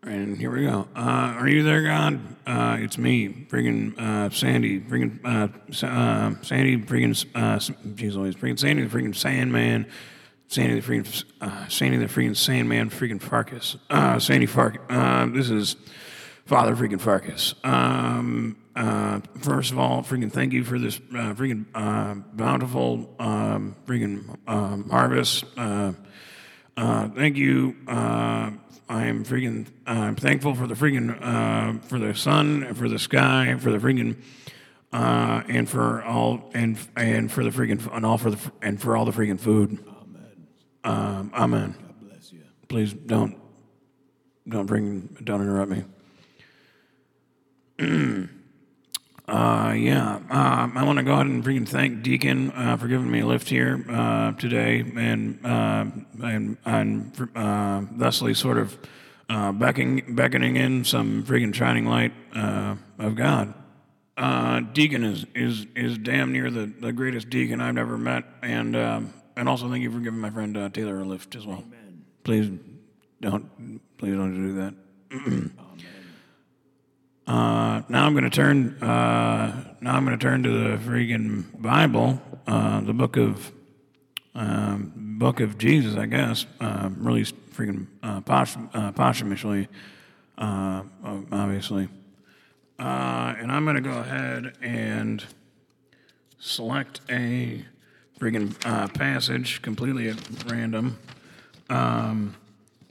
and 0.05 0.37
here 0.37 0.51
we 0.51 0.63
go. 0.63 0.87
Uh, 0.95 1.35
are 1.39 1.47
you 1.47 1.63
there, 1.63 1.81
God? 1.83 2.19
Uh, 2.45 2.77
it's 2.79 2.97
me, 2.97 3.47
friggin' 3.49 3.99
uh, 3.99 4.29
Sandy, 4.29 4.79
friggin' 4.79 5.19
uh, 5.25 5.47
uh, 5.85 6.35
Sandy, 6.43 6.77
freaking 6.77 7.25
uh, 7.33 7.59
always 8.17 8.35
freaking 8.35 8.59
Sandy, 8.59 8.83
the 8.83 8.97
freaking 8.97 9.15
Sandman, 9.15 9.87
Sandy, 10.47 10.79
the 10.79 10.87
freaking 10.87 11.23
uh, 11.41 11.67
Sandy, 11.67 11.97
the 11.97 12.05
friggin' 12.05 12.35
Sandman, 12.35 12.89
friggin' 12.89 13.21
Farkas, 13.21 13.77
Sandy 14.23 14.45
Farkas. 14.45 15.33
This 15.33 15.49
is 15.49 15.75
Father 16.45 16.75
friggin' 16.75 17.01
Farkas. 17.01 17.55
Um, 17.63 18.57
first 19.39 19.71
of 19.71 19.79
all, 19.79 20.03
friggin' 20.03 20.31
thank 20.31 20.53
you 20.53 20.63
for 20.63 20.77
this 20.77 21.01
uh, 21.15 21.33
bountiful 22.33 23.15
um, 23.19 23.75
freaking 23.87 24.37
um, 24.47 24.87
harvest. 24.89 25.45
Thank 26.75 27.37
you. 27.37 27.75
Uh, 28.87 28.93
I 28.93 29.05
am 29.05 29.23
freaking. 29.23 29.67
I'm 29.85 30.15
thankful 30.15 30.55
for 30.55 30.67
the 30.67 30.75
freaking 30.75 31.83
for 31.85 31.99
the 31.99 32.15
sun, 32.15 32.73
for 32.73 32.89
the 32.89 32.99
sky, 32.99 33.55
for 33.59 33.71
the 33.71 33.77
freaking. 33.77 34.15
and 34.91 35.69
for 35.69 36.03
all 36.03 36.49
and 36.53 36.77
and 36.95 37.31
for 37.31 37.43
the 37.43 37.49
freaking 37.49 37.93
and 37.93 38.05
all 38.05 38.17
for 38.17 38.31
the 38.31 38.51
and 38.61 38.81
for 38.81 38.95
all 38.95 39.05
the 39.05 39.11
freaking 39.11 39.39
food. 39.39 39.83
Amen. 39.87 40.47
Um, 40.83 41.31
amen. 41.33 41.75
God 41.79 42.09
bless 42.09 42.31
you. 42.31 42.41
Please 42.67 42.93
don't 42.93 43.37
don't 44.47 44.65
bring 44.65 45.17
don't 45.23 45.41
interrupt 45.41 45.71
me. 45.71 45.83
Uh, 49.27 49.73
yeah, 49.75 50.19
uh, 50.29 50.69
I 50.75 50.83
want 50.83 50.99
to 50.99 51.03
go 51.03 51.13
ahead 51.13 51.25
and 51.25 51.43
freaking 51.43 51.67
thank 51.67 52.03
Deacon 52.03 52.51
uh, 52.51 52.77
for 52.77 52.87
giving 52.87 53.09
me 53.09 53.21
a 53.21 53.25
lift 53.25 53.49
here 53.49 53.83
uh, 53.89 54.33
today, 54.33 54.81
and 54.95 55.43
uh, 55.43 55.85
and 56.23 56.57
and 56.63 57.29
uh, 57.35 57.81
thusly 57.91 58.35
sort 58.35 58.59
of 58.59 58.77
beckoning 59.57 60.15
beckoning 60.15 60.57
in 60.57 60.85
some 60.85 61.23
freaking 61.23 61.55
shining 61.55 61.85
light 61.85 62.13
of 62.99 63.15
God. 63.15 63.55
deacon 64.73 65.03
is 65.03 65.25
is 65.33 65.65
is 65.75 65.97
damn 65.97 66.31
near 66.31 66.51
the, 66.51 66.71
the 66.79 66.93
greatest 66.93 67.31
deacon 67.31 67.61
I've 67.61 67.79
ever 67.79 67.97
met, 67.97 68.25
and 68.43 68.75
um, 68.75 69.13
and 69.35 69.49
also 69.49 69.67
thank 69.69 69.81
you 69.81 69.91
for 69.91 69.99
giving 70.01 70.19
my 70.19 70.29
friend 70.29 70.71
Taylor 70.71 70.99
a 70.99 71.03
lift 71.03 71.33
as 71.33 71.47
well. 71.47 71.63
Amen. 71.65 72.05
Please 72.23 72.51
don't 73.21 73.81
please 73.97 74.13
don't 74.13 74.35
do 74.35 74.53
that. 74.53 75.51
Uh, 77.27 77.81
now 77.89 78.05
I'm 78.05 78.13
going 78.13 78.23
to 78.23 78.29
turn. 78.29 78.81
Uh, 78.83 79.75
now 79.81 79.95
I'm 79.95 80.05
going 80.05 80.17
to 80.17 80.23
turn 80.23 80.43
to 80.43 80.49
the 80.49 80.77
freaking 80.77 81.59
Bible, 81.59 82.21
uh, 82.45 82.81
the 82.81 82.93
book 82.93 83.17
of 83.17 83.51
um, 84.35 84.91
book 84.95 85.39
of 85.39 85.57
Jesus, 85.57 85.95
I 85.95 86.05
guess. 86.05 86.45
Uh, 86.59 86.89
released 86.95 87.35
freaking 87.51 87.87
uh, 88.03 88.21
posh, 88.21 88.55
uh, 88.75 88.91
posthumously, 88.91 89.67
obviously. 90.37 91.89
and 92.77 93.51
I'm 93.51 93.63
going 93.63 93.75
to 93.75 93.81
go 93.81 93.97
ahead 93.97 94.53
and 94.61 95.25
select 96.37 97.01
a 97.09 97.65
freaking 98.19 98.59
passage 98.93 99.63
completely 99.63 100.09
at 100.09 100.51
random, 100.51 100.99
um, 101.71 102.35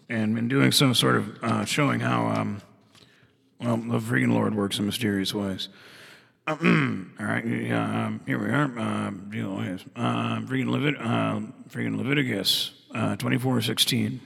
and 0.08 0.36
in 0.36 0.48
doing 0.48 0.72
so, 0.72 0.92
sort 0.92 1.16
of 1.16 1.68
showing 1.68 2.00
how. 2.00 2.26
Um, 2.26 2.62
well, 3.60 3.76
the 3.76 3.98
freaking 3.98 4.32
Lord 4.32 4.54
works 4.54 4.78
in 4.78 4.86
mysterious 4.86 5.34
ways. 5.34 5.68
all 6.46 6.56
right, 6.56 7.44
yeah, 7.46 8.06
um, 8.06 8.20
here 8.26 8.38
we 8.38 8.48
are. 8.48 8.64
Uh, 8.78 9.08
uh, 9.96 10.40
freaking, 10.40 10.68
Levit- 10.68 11.00
uh, 11.00 11.40
freaking 11.70 11.96
Leviticus 11.96 12.72
uh, 12.94 13.16
24 13.16 13.62
16. 13.62 14.20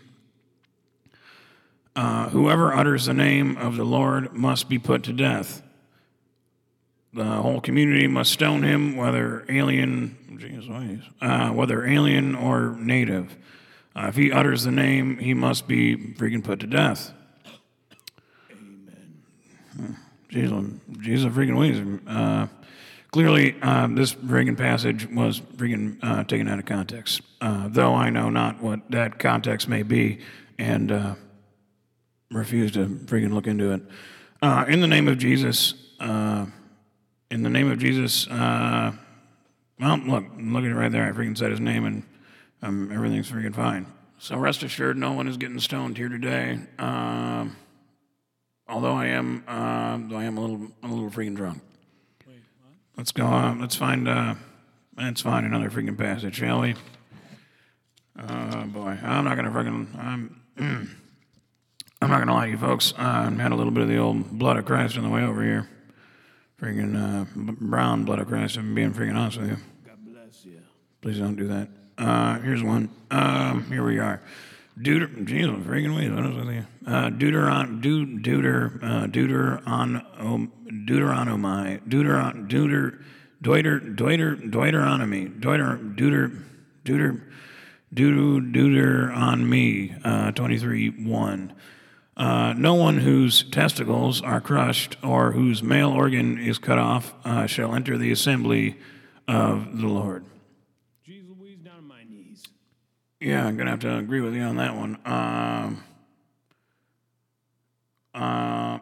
Uh, 1.94 2.28
whoever 2.30 2.74
utters 2.74 3.06
the 3.06 3.14
name 3.14 3.56
of 3.56 3.76
the 3.76 3.84
Lord 3.84 4.32
must 4.32 4.68
be 4.68 4.78
put 4.78 5.02
to 5.04 5.12
death. 5.12 5.62
The 7.12 7.24
whole 7.24 7.60
community 7.60 8.06
must 8.06 8.32
stone 8.32 8.62
him, 8.62 8.96
whether 8.96 9.44
alien, 9.48 10.16
geez, 10.38 10.68
uh, 11.20 11.50
whether 11.50 11.86
alien 11.86 12.34
or 12.34 12.76
native. 12.78 13.36
Uh, 13.96 14.06
if 14.08 14.16
he 14.16 14.30
utters 14.30 14.64
the 14.64 14.70
name, 14.70 15.18
he 15.18 15.34
must 15.34 15.66
be 15.66 15.96
freaking 15.96 16.44
put 16.44 16.60
to 16.60 16.66
death. 16.66 17.12
Jesus, 20.28 20.64
Jesus 21.00 21.32
freaking 21.32 21.56
Weezer. 21.56 22.00
Uh, 22.06 22.46
clearly, 23.10 23.56
uh, 23.62 23.86
this 23.88 24.14
freaking 24.14 24.56
passage 24.56 25.08
was 25.08 25.40
freaking 25.40 25.98
uh, 26.02 26.24
taken 26.24 26.48
out 26.48 26.58
of 26.58 26.66
context, 26.66 27.22
uh, 27.40 27.68
though 27.68 27.94
I 27.94 28.10
know 28.10 28.28
not 28.28 28.62
what 28.62 28.80
that 28.90 29.18
context 29.18 29.68
may 29.68 29.82
be 29.82 30.18
and 30.58 30.92
uh, 30.92 31.14
refuse 32.30 32.72
to 32.72 32.86
freaking 32.86 33.32
look 33.32 33.46
into 33.46 33.72
it. 33.72 33.82
Uh, 34.42 34.66
in 34.68 34.80
the 34.80 34.86
name 34.86 35.08
of 35.08 35.18
Jesus, 35.18 35.74
in 36.00 37.42
the 37.42 37.50
name 37.50 37.70
of 37.70 37.78
Jesus, 37.78 38.28
well, 38.28 38.94
look, 39.80 40.24
look 40.38 40.64
at 40.64 40.70
it 40.70 40.74
right 40.74 40.92
there. 40.92 41.06
I 41.06 41.12
freaking 41.12 41.38
said 41.38 41.50
his 41.50 41.60
name 41.60 41.84
and 41.84 42.02
um, 42.62 42.90
everything's 42.92 43.30
freaking 43.30 43.54
fine. 43.54 43.86
So 44.18 44.36
rest 44.36 44.62
assured, 44.62 44.96
no 44.96 45.12
one 45.12 45.28
is 45.28 45.36
getting 45.36 45.60
stoned 45.60 45.96
here 45.96 46.08
today. 46.08 46.58
Although 48.68 48.92
I 48.92 49.06
am, 49.06 49.44
uh, 49.48 49.98
though 50.08 50.16
I 50.16 50.24
am 50.24 50.36
a 50.36 50.40
little, 50.40 50.68
a 50.82 50.88
little 50.88 51.10
freaking 51.10 51.34
drunk. 51.34 51.62
Wait, 52.26 52.36
what? 52.60 52.74
Let's 52.96 53.12
go 53.12 53.24
on. 53.24 53.60
Let's 53.60 53.74
find. 53.74 54.06
Uh, 54.06 54.34
let's 54.96 55.22
find 55.22 55.46
another 55.46 55.70
freaking 55.70 55.96
passage, 55.96 56.36
shall 56.36 56.60
we? 56.60 56.74
Oh 58.18 58.64
boy, 58.66 58.98
I'm 59.02 59.24
not 59.24 59.36
gonna 59.36 59.50
freaking. 59.50 59.86
I'm. 59.98 60.42
I'm 62.00 62.10
not 62.10 62.20
gonna 62.20 62.34
lie 62.34 62.46
to 62.46 62.52
you 62.52 62.58
folks. 62.58 62.94
I 62.96 63.24
had 63.30 63.50
a 63.50 63.56
little 63.56 63.72
bit 63.72 63.82
of 63.82 63.88
the 63.88 63.98
old 63.98 64.30
blood 64.38 64.56
of 64.56 64.66
Christ 64.66 64.96
on 64.96 65.02
the 65.02 65.08
way 65.08 65.22
over 65.22 65.42
here. 65.42 65.68
Freaking 66.60 66.94
uh, 66.96 67.24
brown 67.34 68.04
blood 68.04 68.18
of 68.18 68.28
Christ. 68.28 68.56
I'm 68.56 68.74
being 68.74 68.92
freaking 68.92 69.16
honest 69.16 69.38
with 69.38 69.50
you. 69.50 69.56
God 69.86 69.98
bless 70.04 70.44
you. 70.44 70.60
Please 71.00 71.18
don't 71.18 71.36
do 71.36 71.48
that. 71.48 71.68
Uh, 71.96 72.38
here's 72.40 72.62
one. 72.62 72.88
Um, 73.10 73.64
here 73.68 73.84
we 73.84 73.98
are. 73.98 74.22
Deuter, 74.80 75.24
Jesus, 75.24 75.50
freaking 75.66 75.96
weed. 75.96 76.14
What 76.14 76.46
with 76.46 76.54
you? 76.54 76.66
Uh, 76.86 77.10
Deuteron, 77.10 77.80
Deut, 77.80 78.22
Deuter, 78.22 78.78
uh, 78.82 79.06
Deuteron, 79.08 80.04
um, 80.20 80.52
Deuteronomy, 80.86 81.78
Deuteron, 81.88 82.48
Deuter, 82.48 83.02
Deuter, 83.42 83.96
Deuter, 83.96 84.50
Deuteronomy, 84.50 85.26
Deuter, 85.26 85.96
Deuter, 85.96 86.44
Deuter, 86.84 87.22
Deuter, 87.92 88.52
Deuter 88.52 89.16
on 89.16 89.48
me, 89.48 89.94
uh, 90.04 90.30
23 90.30 90.90
1. 90.90 91.54
Uh, 92.16 92.52
no 92.56 92.74
one 92.74 92.98
whose 92.98 93.44
testicles 93.44 94.22
are 94.22 94.40
crushed 94.40 94.96
or 95.02 95.32
whose 95.32 95.62
male 95.62 95.90
organ 95.90 96.38
is 96.38 96.58
cut 96.58 96.78
off 96.78 97.14
uh, 97.24 97.46
shall 97.46 97.74
enter 97.74 97.96
the 97.96 98.12
assembly 98.12 98.76
of 99.26 99.78
the 99.78 99.86
Lord. 99.86 100.24
Yeah, 103.20 103.44
I'm 103.44 103.56
gonna 103.56 103.70
have 103.70 103.80
to 103.80 103.96
agree 103.96 104.20
with 104.20 104.34
you 104.34 104.42
on 104.42 104.56
that 104.56 104.76
one. 104.76 104.98
Um, 105.04 105.82
uh, 108.14 108.78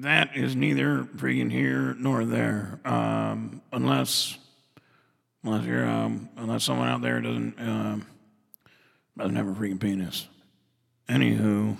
that 0.00 0.36
is 0.36 0.54
neither 0.54 1.04
freaking 1.16 1.50
here 1.50 1.94
nor 1.98 2.24
there, 2.24 2.78
um, 2.84 3.62
unless 3.72 4.36
unless 5.42 5.64
you're 5.64 5.88
um, 5.88 6.28
unless 6.36 6.64
someone 6.64 6.88
out 6.88 7.00
there 7.00 7.20
doesn't 7.22 7.58
um, 7.58 8.06
doesn't 9.16 9.36
have 9.36 9.48
a 9.48 9.52
freaking 9.52 9.80
penis. 9.80 10.28
Anywho, 11.08 11.78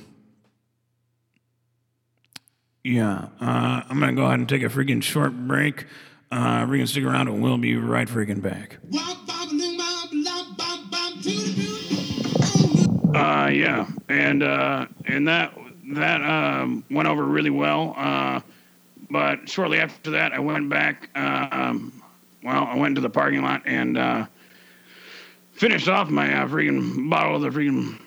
yeah, 2.83 3.29
uh, 3.43 3.83
I'm 3.89 4.01
gonna 4.01 4.15
go 4.15 4.25
ahead 4.25 4.39
and 4.39 4.49
take 4.49 4.63
a 4.63 4.67
freaking 4.67 5.03
short 5.03 5.33
break. 5.33 5.85
Uh, 6.31 6.65
freaking 6.67 6.89
stick 6.89 7.05
around 7.05 7.29
and 7.29 7.43
we'll 7.43 7.57
be 7.59 7.77
right 7.77 8.07
freaking 8.09 8.43
back. 8.43 8.79
Uh, 13.19 13.49
yeah, 13.49 13.87
and 14.09 14.43
uh, 14.43 14.87
and 15.07 15.27
that 15.29 15.57
that 15.93 16.23
um, 16.23 16.85
went 16.91 17.09
over 17.09 17.25
really 17.25 17.51
well. 17.51 17.95
Uh, 17.97 18.41
but 19.11 19.49
shortly 19.49 19.79
after 19.79 20.11
that, 20.13 20.33
I 20.33 20.39
went 20.39 20.69
back. 20.69 21.11
Um, 21.17 22.03
well, 22.43 22.65
I 22.65 22.77
went 22.77 22.95
to 22.97 23.01
the 23.01 23.11
parking 23.11 23.43
lot 23.43 23.63
and 23.65 23.97
uh, 23.97 24.27
finished 25.53 25.89
off 25.89 26.09
my 26.09 26.43
uh, 26.43 26.47
freaking 26.47 27.09
bottle 27.11 27.37
of 27.37 27.43
the 27.43 27.51
freaking 27.51 28.01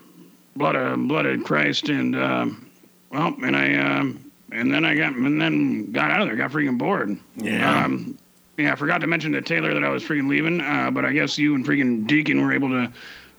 blood 0.55 0.75
of 0.75 1.07
blooded 1.07 1.43
Christ, 1.43 1.89
and 1.89 2.15
uh, 2.15 2.47
well, 3.11 3.35
and 3.43 3.55
I 3.55 3.75
um, 3.75 4.31
and 4.51 4.73
then 4.73 4.85
I 4.85 4.95
got 4.95 5.13
and 5.13 5.41
then 5.41 5.91
got 5.91 6.11
out 6.11 6.21
of 6.21 6.27
there. 6.27 6.35
Got 6.35 6.51
freaking 6.51 6.77
bored. 6.77 7.17
Yeah. 7.37 7.83
Um, 7.83 8.17
yeah, 8.57 8.73
I 8.73 8.75
forgot 8.75 9.01
to 9.01 9.07
mention 9.07 9.31
to 9.31 9.41
Taylor 9.41 9.73
that 9.73 9.83
I 9.83 9.89
was 9.89 10.03
freaking 10.03 10.29
leaving, 10.29 10.61
uh, 10.61 10.91
but 10.91 11.03
I 11.03 11.13
guess 11.13 11.37
you 11.37 11.55
and 11.55 11.65
freaking 11.65 12.05
Deacon 12.05 12.41
were 12.41 12.53
able 12.53 12.69
to 12.69 12.91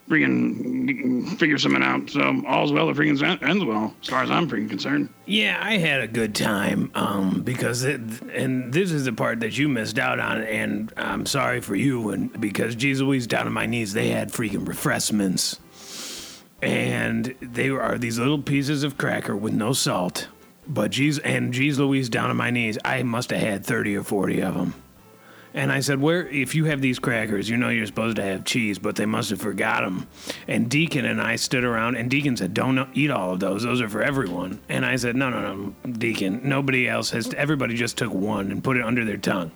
freaking 0.08 1.38
figure 1.38 1.58
something 1.58 1.82
out. 1.82 2.10
So 2.10 2.42
all's 2.46 2.72
well 2.72 2.86
that 2.88 2.96
freaking 2.96 3.22
en- 3.22 3.42
ends 3.48 3.64
well, 3.64 3.94
as 4.02 4.08
far 4.08 4.22
as 4.22 4.30
I'm 4.30 4.48
freaking 4.48 4.68
concerned. 4.68 5.08
Yeah, 5.26 5.58
I 5.62 5.78
had 5.78 6.00
a 6.00 6.08
good 6.08 6.34
time. 6.34 6.90
Um, 6.94 7.42
because 7.42 7.84
it, 7.84 8.00
and 8.32 8.72
this 8.72 8.90
is 8.92 9.04
the 9.04 9.12
part 9.12 9.40
that 9.40 9.56
you 9.56 9.68
missed 9.68 9.98
out 9.98 10.18
on, 10.18 10.42
and 10.42 10.92
I'm 10.96 11.26
sorry 11.26 11.60
for 11.60 11.76
you. 11.76 12.10
And 12.10 12.40
because 12.40 12.74
Jesus 12.74 13.02
Louise 13.02 13.26
down 13.26 13.46
on 13.46 13.52
my 13.52 13.66
knees, 13.66 13.92
they 13.92 14.08
had 14.08 14.30
freaking 14.30 14.66
refreshments, 14.66 15.60
and 16.60 17.34
they 17.40 17.70
are 17.70 17.96
these 17.96 18.18
little 18.18 18.42
pieces 18.42 18.82
of 18.84 18.98
cracker 18.98 19.36
with 19.36 19.54
no 19.54 19.72
salt. 19.72 20.28
But 20.66 20.92
Jesus 20.92 21.22
and 21.24 21.52
Jesus 21.52 21.80
Louise 21.80 22.08
down 22.08 22.30
on 22.30 22.36
my 22.36 22.50
knees, 22.50 22.78
I 22.84 23.02
must 23.02 23.30
have 23.30 23.40
had 23.40 23.66
thirty 23.66 23.96
or 23.96 24.04
forty 24.04 24.40
of 24.40 24.54
them. 24.54 24.74
And 25.54 25.70
I 25.70 25.80
said, 25.80 26.00
"Where? 26.00 26.26
If 26.28 26.54
you 26.54 26.64
have 26.66 26.80
these 26.80 26.98
crackers, 26.98 27.48
you 27.48 27.56
know 27.56 27.68
you're 27.68 27.86
supposed 27.86 28.16
to 28.16 28.22
have 28.22 28.44
cheese, 28.44 28.78
but 28.78 28.96
they 28.96 29.06
must 29.06 29.30
have 29.30 29.40
forgot 29.40 29.82
them." 29.82 30.06
And 30.48 30.70
Deacon 30.70 31.04
and 31.04 31.20
I 31.20 31.36
stood 31.36 31.64
around, 31.64 31.96
and 31.96 32.10
Deacon 32.10 32.36
said, 32.36 32.54
"Don't 32.54 32.88
eat 32.94 33.10
all 33.10 33.32
of 33.32 33.40
those; 33.40 33.62
those 33.62 33.80
are 33.80 33.88
for 33.88 34.02
everyone." 34.02 34.60
And 34.68 34.86
I 34.86 34.96
said, 34.96 35.14
"No, 35.14 35.28
no, 35.28 35.54
no, 35.54 35.92
Deacon. 35.92 36.40
Nobody 36.44 36.88
else 36.88 37.10
has. 37.10 37.32
Everybody 37.34 37.74
just 37.74 37.98
took 37.98 38.12
one 38.14 38.50
and 38.50 38.64
put 38.64 38.76
it 38.76 38.84
under 38.84 39.04
their 39.04 39.18
tongue, 39.18 39.52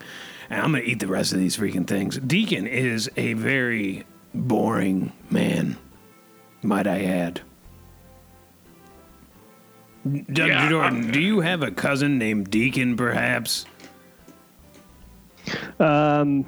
and 0.51 0.61
I'm 0.61 0.73
gonna 0.73 0.85
eat 0.85 1.01
the 1.01 1.07
rest 1.07 1.33
of 1.33 1.39
these 1.39 1.57
freaking 1.57 1.87
things." 1.87 2.19
Deacon 2.19 2.67
is 2.67 3.11
a 3.17 3.33
very 3.33 4.05
boring 4.35 5.13
man, 5.31 5.77
might 6.63 6.87
I 6.87 7.05
add. 7.05 7.41
Doug 10.05 10.49
Yeah, 10.49 10.69
Jordan, 10.69 11.09
uh, 11.09 11.13
do 11.13 11.21
you 11.21 11.41
have 11.41 11.63
a 11.63 11.71
cousin 11.71 12.19
named 12.19 12.51
Deacon, 12.51 12.97
perhaps? 12.97 13.67
Um, 15.79 16.47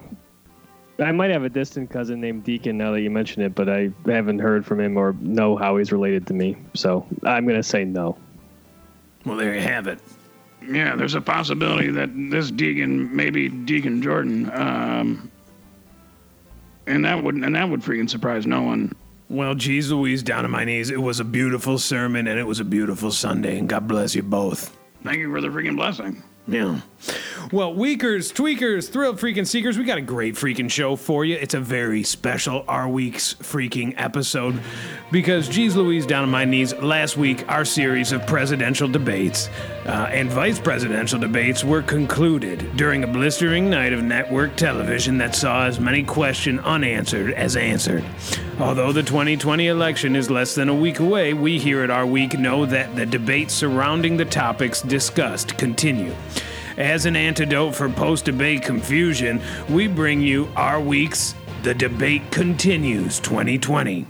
I 1.01 1.13
might 1.13 1.31
have 1.31 1.45
a 1.45 1.49
distant 1.49 1.91
cousin 1.91 2.21
named 2.21 2.45
Deacon 2.45 2.77
now 2.77 2.91
that 2.93 3.03
you 3.03 3.11
mention 3.11 3.43
it, 3.43 3.55
but 3.55 3.69
I 3.69 3.91
haven't 4.07 4.41
heard 4.41 4.67
from 4.67 4.81
him 4.81 4.97
or 4.97 5.15
know 5.21 5.57
how 5.57 5.77
he's 5.77 5.93
related 5.93 6.27
to 6.29 6.35
me. 6.35 6.57
So 6.75 7.07
I'm 7.25 7.47
gonna 7.47 7.63
say 7.63 7.85
no. 7.85 8.19
Well, 9.25 9.37
there 9.37 9.55
you 9.55 9.61
have 9.61 9.87
it. 9.87 10.01
Yeah, 10.67 10.97
there's 10.97 11.15
a 11.15 11.21
possibility 11.21 11.91
that 11.91 12.11
this 12.31 12.51
Deacon, 12.51 13.15
maybe 13.15 13.49
Deacon 13.49 14.03
Jordan, 14.03 14.51
um, 14.53 15.31
and 16.87 17.05
that 17.05 17.23
would 17.23 17.37
and 17.37 17.55
that 17.55 17.69
would 17.69 17.81
freaking 17.81 18.11
surprise 18.11 18.47
no 18.47 18.63
one. 18.63 18.93
Well, 19.31 19.55
geez 19.55 19.93
Louise, 19.93 20.23
down 20.23 20.45
on 20.45 20.51
my 20.51 20.65
knees. 20.65 20.91
It 20.91 21.01
was 21.01 21.21
a 21.21 21.25
beautiful 21.25 21.79
sermon 21.79 22.27
and 22.27 22.41
it 22.41 22.45
was 22.45 22.61
a 22.61 22.65
beautiful 22.65 23.13
Sunday, 23.13 23.59
and 23.59 23.69
God 23.69 23.87
bless 23.87 24.15
you 24.15 24.23
both. 24.23 24.77
Thank 25.05 25.19
you 25.19 25.31
for 25.31 25.41
the 25.41 25.49
freaking 25.49 25.77
blessing. 25.77 26.23
Yeah. 26.49 26.81
Well, 27.51 27.73
weekers, 27.73 28.31
Tweakers, 28.31 28.91
Thrill 28.91 29.15
Freaking 29.15 29.47
Seekers, 29.47 29.79
we 29.79 29.85
got 29.85 29.97
a 29.97 30.03
great 30.03 30.35
freaking 30.35 30.71
show 30.71 30.97
for 30.97 31.25
you. 31.25 31.37
It's 31.37 31.55
a 31.55 31.61
very 31.61 32.03
special 32.03 32.65
Our 32.69 32.89
Week's 32.89 33.35
freaking 33.35 33.95
episode 33.97 34.61
because, 35.11 35.49
geez 35.49 35.75
Louise, 35.75 36.05
down 36.05 36.25
on 36.25 36.31
my 36.31 36.45
knees, 36.45 36.75
last 36.75 37.17
week 37.17 37.51
our 37.51 37.65
series 37.65 38.13
of 38.13 38.27
presidential 38.27 38.87
debates 38.87 39.49
uh, 39.87 40.11
and 40.13 40.29
vice 40.31 40.59
presidential 40.59 41.19
debates 41.19 41.65
were 41.65 41.81
concluded 41.81 42.77
during 42.77 43.05
a 43.05 43.07
blistering 43.07 43.71
night 43.71 43.95
of 43.95 44.03
network 44.03 44.55
television 44.57 45.17
that 45.17 45.35
saw 45.35 45.65
as 45.65 45.81
many 45.81 46.03
questions 46.03 46.61
unanswered 46.65 47.33
as 47.33 47.57
answered. 47.57 48.05
Although 48.61 48.93
the 48.93 49.03
2020 49.03 49.69
election 49.69 50.17
is 50.17 50.29
less 50.31 50.55
than 50.55 50.69
a 50.69 50.75
week 50.75 50.99
away, 50.99 51.33
we 51.33 51.59
here 51.59 51.83
at 51.83 51.91
Our 51.91 52.07
Week 52.07 52.39
know 52.39 52.67
that 52.67 52.95
the 52.95 53.07
debates 53.07 53.55
surrounding 53.55 54.19
the 54.19 54.25
topics 54.27 54.83
discussed 54.83 55.57
continue. 55.57 56.15
As 56.79 57.07
an 57.07 57.17
antidote 57.17 57.75
for 57.75 57.89
post 57.89 58.25
debate 58.25 58.63
confusion, 58.63 59.43
we 59.69 59.89
bring 59.89 60.21
you 60.21 60.49
our 60.55 60.81
week's 60.81 61.35
The 61.65 61.75
Debate 61.75 62.31
Continues 62.31 63.19
2020. 63.19 64.07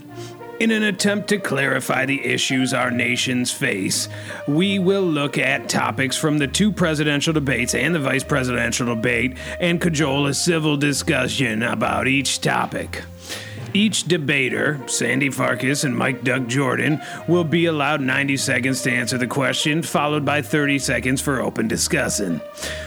In 0.61 0.71
an 0.73 0.83
attempt 0.83 1.29
to 1.29 1.39
clarify 1.39 2.05
the 2.05 2.23
issues 2.23 2.75
our 2.75 2.91
nations 2.91 3.51
face, 3.51 4.11
we 4.47 4.79
will 4.79 5.01
look 5.01 5.39
at 5.39 5.71
topics 5.71 6.19
from 6.19 6.37
the 6.37 6.47
two 6.47 6.71
presidential 6.71 7.33
debates 7.33 7.75
and 7.75 7.95
the 7.95 8.01
vice 8.01 8.23
presidential 8.23 8.95
debate 8.95 9.39
and 9.61 9.81
cajole 9.81 10.27
a 10.27 10.35
civil 10.35 10.77
discussion 10.77 11.63
about 11.63 12.07
each 12.07 12.43
topic. 12.43 13.03
Each 13.75 14.05
debater, 14.05 14.81
Sandy 14.87 15.31
Farkas 15.31 15.85
and 15.85 15.97
Mike 15.97 16.25
Doug 16.25 16.49
Jordan, 16.49 17.01
will 17.27 17.45
be 17.45 17.67
allowed 17.67 18.01
90 18.01 18.37
seconds 18.37 18.83
to 18.83 18.91
answer 18.91 19.19
the 19.19 19.27
question, 19.27 19.83
followed 19.83 20.25
by 20.25 20.43
30 20.43 20.79
seconds 20.79 21.21
for 21.21 21.41
open 21.41 21.69
discussion. 21.69 22.41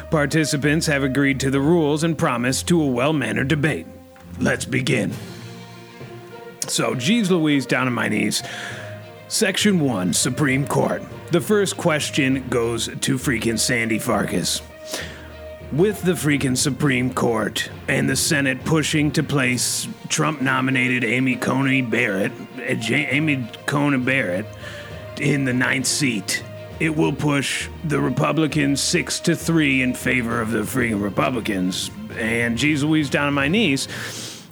Participants 0.09 0.87
have 0.87 1.03
agreed 1.03 1.39
to 1.39 1.51
the 1.51 1.61
rules 1.61 2.03
and 2.03 2.17
promise 2.17 2.63
to 2.63 2.81
a 2.81 2.87
well 2.87 3.13
mannered 3.13 3.47
debate. 3.47 3.85
Let's 4.39 4.65
begin. 4.65 5.13
So, 6.67 6.95
Jeeves 6.95 7.29
Louise 7.29 7.65
down 7.65 7.87
on 7.87 7.93
my 7.93 8.07
knees. 8.07 8.41
Section 9.27 9.79
1, 9.79 10.13
Supreme 10.13 10.67
Court. 10.67 11.03
The 11.31 11.41
first 11.41 11.77
question 11.77 12.47
goes 12.49 12.87
to 12.87 13.17
freaking 13.17 13.57
Sandy 13.57 13.99
Farkas. 13.99 14.61
With 15.71 16.01
the 16.01 16.11
freaking 16.13 16.57
Supreme 16.57 17.13
Court 17.13 17.69
and 17.87 18.09
the 18.09 18.15
Senate 18.17 18.65
pushing 18.65 19.09
to 19.11 19.23
place 19.23 19.87
Trump 20.09 20.41
nominated 20.41 21.05
Amy 21.05 21.37
Coney 21.37 21.81
Barrett, 21.81 22.33
eh, 22.61 22.73
J- 22.73 23.07
Amy 23.09 23.49
Coney 23.67 23.97
Barrett, 23.97 24.45
in 25.21 25.45
the 25.45 25.53
ninth 25.53 25.85
seat, 25.85 26.43
it 26.81 26.93
will 26.93 27.13
push 27.13 27.69
the 27.85 28.01
Republicans 28.01 28.81
six 28.81 29.21
to 29.21 29.33
three 29.33 29.81
in 29.81 29.93
favor 29.93 30.41
of 30.41 30.51
the 30.51 30.63
freaking 30.63 31.01
Republicans. 31.01 31.89
And 32.17 32.57
geez 32.57 32.83
Louise 32.83 33.09
down 33.09 33.27
on 33.27 33.33
my 33.33 33.47
knees. 33.47 33.87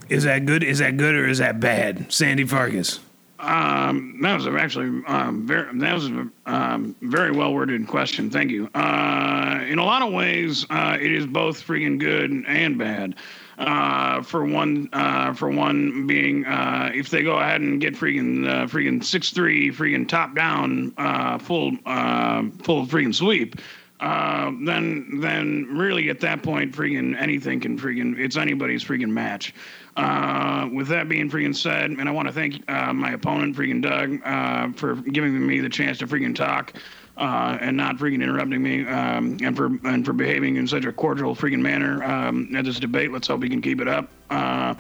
Is 0.08 0.23
that 0.23 0.45
good? 0.45 0.63
Is 0.63 0.79
that 0.79 0.95
good 0.95 1.15
or 1.15 1.27
is 1.27 1.39
that 1.39 1.60
bad? 1.60 2.13
Sandy 2.13 2.45
Farkas. 2.45 3.01
Um, 3.39 4.19
that 4.21 4.36
was 4.36 4.47
actually 4.47 5.02
um, 5.06 5.47
very 5.47 5.80
that 5.80 5.93
was 5.93 6.10
a 6.10 6.30
um, 6.45 6.95
very 7.02 7.32
well 7.32 7.54
worded 7.54 7.88
question. 7.88 8.30
Thank 8.30 8.52
you. 8.52 8.69
Uh, 8.75 9.63
in 9.67 9.80
a 9.80 9.86
lot 9.86 10.02
of 10.02 10.12
ways, 10.12 10.65
uh, 10.69 10.97
it 10.99 11.12
is 11.12 11.25
both 11.25 11.65
freaking 11.65 11.99
good 11.99 12.32
and 12.32 12.78
bad. 12.78 13.15
Uh, 13.58 14.21
for 14.21 14.45
one, 14.45 14.88
uh, 14.93 15.34
for 15.34 15.49
one 15.49 16.08
being, 16.08 16.45
uh, 16.45 16.91
if 16.93 17.10
they 17.10 17.21
go 17.21 17.38
ahead 17.39 17.60
and 17.60 17.82
get 17.82 17.93
freaking 17.93 18.47
uh, 18.47 18.65
freaking 18.67 19.04
six 19.04 19.32
three 19.32 19.69
freaking 19.69 20.08
top 20.08 20.34
down 20.36 20.91
full 21.39 21.71
full 21.71 22.86
freaking 22.86 23.15
sweep. 23.15 23.56
Uh, 23.99 24.52
then, 24.62 25.19
then 25.19 25.67
really 25.71 26.10
at 26.10 26.21
that 26.21 26.41
point, 26.41 26.73
freaking 26.73 27.19
anything 27.19 27.60
can 27.60 27.78
freaking 27.78 28.17
it's 28.17 28.38
anybody's 28.38 28.84
freaking 28.84 29.10
match. 29.10 29.54
Uh, 29.99 30.69
with 30.71 30.88
that 30.88 31.09
being 31.09 31.29
freaking 31.29 31.53
said, 31.53 31.91
and 31.91 32.07
I 32.07 32.12
want 32.12 32.29
to 32.29 32.33
thank 32.33 32.63
uh, 32.71 32.93
my 32.93 33.12
opponent, 33.12 33.57
freaking 33.57 33.81
Doug, 33.81 34.21
uh, 34.23 34.71
for 34.77 34.95
giving 34.95 35.45
me 35.45 35.59
the 35.59 35.67
chance 35.67 35.97
to 35.97 36.07
freaking 36.07 36.33
talk 36.33 36.73
uh, 37.17 37.57
and 37.59 37.75
not 37.75 37.97
freaking 37.97 38.23
interrupting 38.23 38.63
me, 38.63 38.88
um, 38.88 39.38
and 39.41 39.57
for 39.57 39.65
and 39.83 40.05
for 40.05 40.13
behaving 40.13 40.55
in 40.55 40.67
such 40.67 40.85
a 40.85 40.93
cordial 40.93 41.35
freaking 41.35 41.59
manner 41.59 42.01
um, 42.05 42.49
at 42.55 42.63
this 42.63 42.79
debate. 42.79 43.12
Let's 43.12 43.27
hope 43.27 43.41
we 43.41 43.49
can 43.49 43.62
keep 43.62 43.81
it 43.81 43.89
up. 43.89 44.09
Uh, 44.29 44.75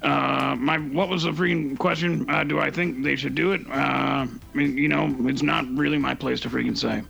uh, 0.00 0.56
my 0.58 0.78
what 0.78 1.10
was 1.10 1.24
the 1.24 1.32
freaking 1.32 1.76
question? 1.78 2.24
Do 2.48 2.60
I 2.60 2.70
think 2.70 3.04
they 3.04 3.16
should 3.16 3.34
do 3.34 3.52
it? 3.52 3.60
I 3.68 4.26
mean, 4.54 4.78
you 4.78 4.88
know, 4.88 5.14
it's 5.28 5.42
not 5.42 5.66
really 5.74 5.98
my 5.98 6.14
place 6.14 6.40
to 6.40 6.48
freaking 6.48 6.78
say. 6.78 7.02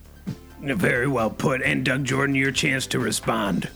Very 0.63 1.07
well 1.07 1.31
put. 1.31 1.63
And 1.63 1.85
Doug 1.85 2.05
Jordan, 2.05 2.35
your 2.35 2.51
chance 2.51 2.89
to 2.89 2.99
respond. 2.99 3.71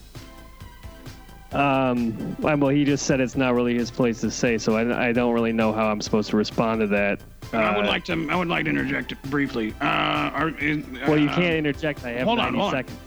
Um, 1.55 2.37
well, 2.41 2.69
he 2.69 2.85
just 2.85 3.07
said 3.07 3.21
it's 3.21 3.37
not 3.37 3.55
really 3.55 3.75
his 3.75 3.91
place 3.91 4.21
to 4.23 4.31
say, 4.31 4.59
so 4.59 4.77
I, 4.77 5.09
I 5.09 5.13
don't 5.13 5.33
really 5.33 5.53
know 5.53 5.73
how 5.73 5.87
I'm 5.87 6.01
supposed 6.01 6.31
to 6.31 6.37
respond 6.37 6.81
to 6.81 6.87
that. 6.89 7.21
Uh, 7.53 7.59
I 7.59 7.77
would 7.77 7.87
like 7.87 8.05
to. 8.07 8.29
I 8.29 8.35
would 8.35 8.49
like 8.49 8.65
to 8.65 8.71
interject 8.71 9.21
briefly. 9.31 9.73
Uh, 9.81 9.85
are, 9.85 10.49
is, 10.59 10.85
Well, 11.07 11.19
you 11.19 11.29
uh, 11.29 11.35
can't 11.35 11.55
interject. 11.55 12.05
I 12.05 12.11
have 12.13 12.27
hold 12.27 12.41
on, 12.41 12.47
90 12.47 12.59
hold 12.59 12.75
on. 12.75 12.79
seconds. 12.79 12.99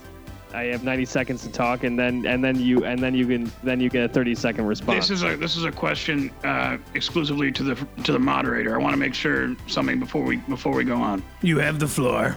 I 0.54 0.62
have 0.64 0.82
90 0.82 1.04
seconds 1.04 1.42
to 1.42 1.52
talk, 1.52 1.84
and 1.84 1.98
then 1.98 2.24
and 2.24 2.42
then 2.42 2.58
you 2.58 2.84
and 2.84 2.98
then 2.98 3.14
you 3.14 3.26
can 3.26 3.52
then 3.62 3.80
you 3.80 3.90
get 3.90 4.10
a 4.10 4.12
30 4.12 4.34
second 4.34 4.66
response. 4.66 5.08
This 5.08 5.18
is 5.18 5.22
a 5.22 5.36
this 5.36 5.56
is 5.56 5.64
a 5.64 5.72
question 5.72 6.30
uh, 6.42 6.78
exclusively 6.94 7.52
to 7.52 7.62
the 7.62 7.74
to 8.04 8.12
the 8.12 8.18
moderator. 8.18 8.74
I 8.74 8.78
want 8.78 8.94
to 8.94 8.98
make 8.98 9.14
sure 9.14 9.54
something 9.66 10.00
before 10.00 10.22
we 10.22 10.36
before 10.36 10.72
we 10.74 10.84
go 10.84 10.96
on. 10.96 11.22
You 11.42 11.58
have 11.58 11.78
the 11.78 11.88
floor. 11.88 12.36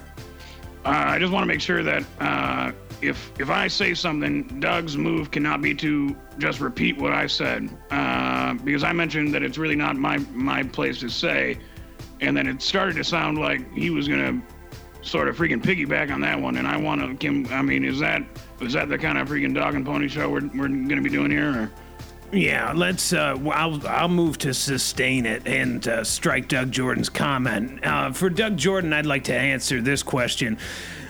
Uh, 0.84 0.89
I 0.89 1.19
just 1.19 1.32
want 1.32 1.43
to 1.43 1.47
make 1.47 1.62
sure 1.62 1.84
that 1.84 2.04
uh, 2.19 2.71
if 3.02 3.32
if 3.40 3.50
I 3.50 3.68
say 3.68 3.94
something, 3.94 4.44
Doug's 4.60 4.98
move 4.98 5.32
cannot 5.32 5.62
be 5.62 5.74
to 5.76 6.16
just 6.38 6.60
repeat 6.60 6.98
what 6.98 7.14
I 7.14 7.28
said 7.28 7.70
uh, 7.90 8.54
because 8.56 8.84
I 8.84 8.94
mentioned 8.94 9.34
that 9.34 9.44
it's 9.44 9.58
really 9.58 9.76
not 9.76 9.96
my 9.96 10.18
my 10.34 10.64
place 10.64 11.00
to 11.00 11.10
say, 11.10 11.58
and 12.20 12.36
then 12.36 12.48
it 12.48 12.62
started 12.62 12.96
to 12.98 13.04
sound 13.04 13.38
like 13.38 13.72
he 13.74 13.90
was 13.90 14.08
gonna 14.08 14.42
sort 15.02 15.28
of 15.28 15.36
freaking 15.36 15.62
piggyback 15.62 16.12
on 16.12 16.22
that 16.22 16.40
one, 16.40 16.58
and 16.58 16.68
I 16.68 16.78
want 16.78 17.20
to. 17.20 17.46
I 17.54 17.62
mean, 17.62 17.84
is 17.84 18.00
that 18.00 18.24
is 18.62 18.74
that 18.74 18.90
the 18.90 18.98
kind 18.98 19.18
of 19.18 19.28
freaking 19.28 19.54
dog 19.54 19.76
and 19.76 19.86
pony 19.86 20.08
show 20.08 20.30
we're 20.30 20.48
we're 20.56 20.68
gonna 20.68 21.02
be 21.02 21.10
doing 21.10 21.32
here? 21.32 21.50
Or? 21.50 21.72
Yeah, 22.32 22.72
let's. 22.74 23.12
Uh, 23.12 23.38
I'll 23.52 23.86
I'll 23.88 24.08
move 24.08 24.38
to 24.40 24.54
sustain 24.54 25.26
it 25.26 25.46
and 25.46 25.86
uh, 25.88 26.04
strike 26.04 26.48
Doug 26.48 26.72
Jordan's 26.72 27.10
comment. 27.10 27.86
Uh, 27.86 28.14
for 28.14 28.30
Doug 28.30 28.56
Jordan, 28.58 28.94
I'd 28.94 29.06
like 29.06 29.26
to 29.26 29.36
answer 29.36 29.82
this 29.82 30.02
question. 30.02 30.58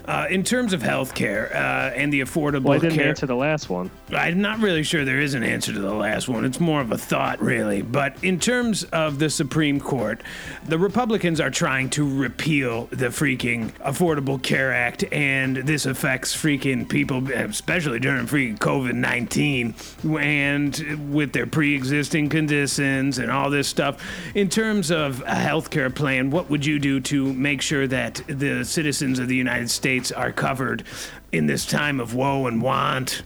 Uh, 0.05 0.25
in 0.29 0.43
terms 0.43 0.73
of 0.73 0.81
healthcare 0.81 1.53
uh, 1.53 1.93
and 1.95 2.11
the 2.11 2.21
affordable 2.21 2.65
Well, 2.65 2.77
I 2.77 2.79
didn't 2.79 2.95
care, 2.95 3.09
answer 3.09 3.27
the 3.27 3.35
last 3.35 3.69
one. 3.69 3.91
I'm 4.11 4.41
not 4.41 4.59
really 4.59 4.83
sure 4.83 5.05
there 5.05 5.19
is 5.19 5.35
an 5.35 5.43
answer 5.43 5.71
to 5.71 5.79
the 5.79 5.93
last 5.93 6.27
one. 6.27 6.43
It's 6.43 6.59
more 6.59 6.81
of 6.81 6.91
a 6.91 6.97
thought, 6.97 7.39
really. 7.39 7.81
But 7.81 8.15
in 8.23 8.39
terms 8.39 8.83
of 8.85 9.19
the 9.19 9.29
Supreme 9.29 9.79
Court, 9.79 10.21
the 10.67 10.79
Republicans 10.79 11.39
are 11.39 11.51
trying 11.51 11.89
to 11.91 12.17
repeal 12.17 12.85
the 12.87 13.07
freaking 13.07 13.71
Affordable 13.81 14.41
Care 14.41 14.73
Act, 14.73 15.03
and 15.11 15.57
this 15.57 15.85
affects 15.85 16.35
freaking 16.35 16.89
people, 16.89 17.31
especially 17.31 17.99
during 17.99 18.25
freaking 18.25 18.57
COVID 18.57 18.93
19, 18.93 19.75
and 20.19 21.13
with 21.13 21.31
their 21.31 21.45
pre 21.45 21.75
existing 21.75 22.29
conditions 22.29 23.19
and 23.19 23.29
all 23.29 23.49
this 23.49 23.67
stuff. 23.67 24.03
In 24.33 24.49
terms 24.49 24.89
of 24.89 25.21
a 25.21 25.35
healthcare 25.35 25.93
plan, 25.93 26.31
what 26.31 26.49
would 26.49 26.65
you 26.65 26.79
do 26.79 26.99
to 27.01 27.31
make 27.33 27.61
sure 27.61 27.87
that 27.87 28.21
the 28.27 28.63
citizens 28.65 29.19
of 29.19 29.27
the 29.27 29.35
United 29.35 29.69
States 29.69 29.90
are 30.15 30.31
covered 30.31 30.83
in 31.31 31.47
this 31.47 31.65
time 31.65 31.99
of 31.99 32.15
woe 32.15 32.47
and 32.47 32.61
want? 32.61 33.23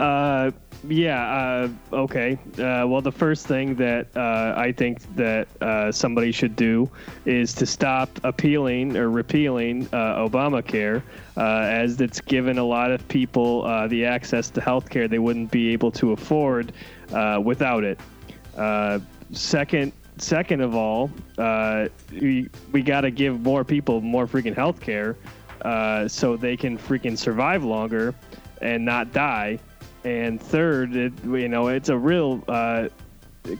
Uh, 0.00 0.50
yeah. 0.86 1.68
Uh, 1.92 1.96
okay. 2.04 2.38
Uh, 2.52 2.86
well, 2.86 3.02
the 3.02 3.12
first 3.12 3.46
thing 3.46 3.74
that 3.76 4.06
uh, 4.16 4.54
I 4.56 4.72
think 4.72 5.02
that 5.16 5.48
uh, 5.60 5.92
somebody 5.92 6.32
should 6.32 6.56
do 6.56 6.88
is 7.24 7.52
to 7.54 7.66
stop 7.66 8.08
appealing 8.24 8.96
or 8.96 9.10
repealing 9.10 9.88
uh, 9.92 10.26
Obamacare, 10.26 11.02
uh, 11.36 11.40
as 11.40 12.00
it's 12.00 12.20
given 12.20 12.58
a 12.58 12.64
lot 12.64 12.90
of 12.90 13.06
people 13.08 13.64
uh, 13.64 13.88
the 13.88 14.04
access 14.04 14.50
to 14.50 14.60
health 14.60 14.88
care 14.88 15.08
they 15.08 15.18
wouldn't 15.18 15.50
be 15.50 15.72
able 15.72 15.90
to 15.90 16.12
afford 16.12 16.72
uh, 17.12 17.40
without 17.44 17.84
it. 17.84 18.00
Uh, 18.56 18.98
second. 19.32 19.92
Second 20.20 20.62
of 20.62 20.74
all, 20.74 21.12
uh, 21.38 21.86
we, 22.10 22.48
we 22.72 22.82
got 22.82 23.02
to 23.02 23.10
give 23.12 23.40
more 23.40 23.62
people 23.62 24.00
more 24.00 24.26
freaking 24.26 24.52
health 24.52 24.80
care 24.80 25.14
uh, 25.62 26.08
so 26.08 26.36
they 26.36 26.56
can 26.56 26.78
freaking 26.78 27.16
survive 27.16 27.64
longer 27.64 28.14
and 28.60 28.84
not 28.84 29.12
die. 29.12 29.58
And 30.04 30.40
third, 30.40 30.96
it, 30.96 31.12
you 31.24 31.48
know, 31.48 31.68
it's 31.68 31.88
a 31.88 31.98
real 31.98 32.42
uh, 32.48 32.88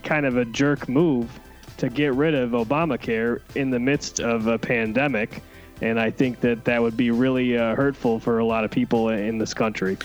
kind 0.03 0.25
of 0.25 0.37
a 0.37 0.45
jerk 0.45 0.87
move 0.89 1.29
to 1.77 1.89
get 1.89 2.13
rid 2.13 2.35
of 2.35 2.51
Obamacare 2.51 3.41
in 3.55 3.69
the 3.69 3.79
midst 3.79 4.19
of 4.19 4.47
a 4.47 4.57
pandemic. 4.57 5.41
And 5.81 5.99
I 5.99 6.11
think 6.11 6.41
that 6.41 6.65
that 6.65 6.81
would 6.81 6.97
be 6.97 7.09
really 7.11 7.57
uh, 7.57 7.75
hurtful 7.75 8.19
for 8.19 8.39
a 8.39 8.45
lot 8.45 8.65
of 8.65 8.71
people 8.71 9.09
in 9.09 9.37
this 9.37 9.53
country. 9.53 9.97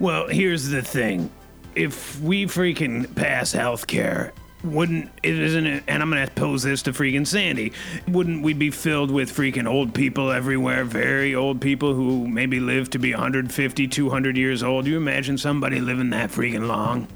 Well, 0.00 0.26
here's 0.26 0.68
the 0.68 0.82
thing. 0.82 1.30
If 1.76 2.20
we 2.20 2.46
freaking 2.46 3.14
pass 3.14 3.52
health 3.52 3.86
care, 3.86 4.32
wouldn't 4.62 5.10
it 5.22 5.38
isn't 5.38 5.66
it 5.66 5.84
and 5.88 6.02
I'm 6.02 6.10
gonna 6.10 6.26
pose 6.28 6.62
this 6.62 6.82
to 6.82 6.92
freaking 6.92 7.26
Sandy. 7.26 7.72
Wouldn't 8.08 8.42
we 8.42 8.52
be 8.52 8.70
filled 8.70 9.10
with 9.10 9.34
freaking 9.34 9.66
old 9.68 9.94
people 9.94 10.30
everywhere, 10.30 10.84
very 10.84 11.34
old 11.34 11.60
people 11.60 11.94
who 11.94 12.26
maybe 12.28 12.60
live 12.60 12.90
to 12.90 12.98
be 12.98 13.12
150, 13.12 13.88
200 13.88 14.36
years 14.36 14.62
old? 14.62 14.86
You 14.86 14.96
imagine 14.96 15.38
somebody 15.38 15.80
living 15.80 16.10
that 16.10 16.30
freaking 16.30 16.66
long? 16.66 17.08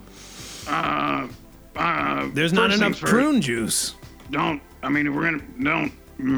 Uh, 0.66 1.28
uh, 1.76 2.28
There's 2.32 2.52
not 2.52 2.70
enough 2.72 3.00
prune 3.00 3.40
juice. 3.40 3.94
don't 4.30 4.62
i 4.82 4.88
mean 4.88 5.14
we're 5.14 5.24
gonna 5.24 5.42
don't 5.62 5.92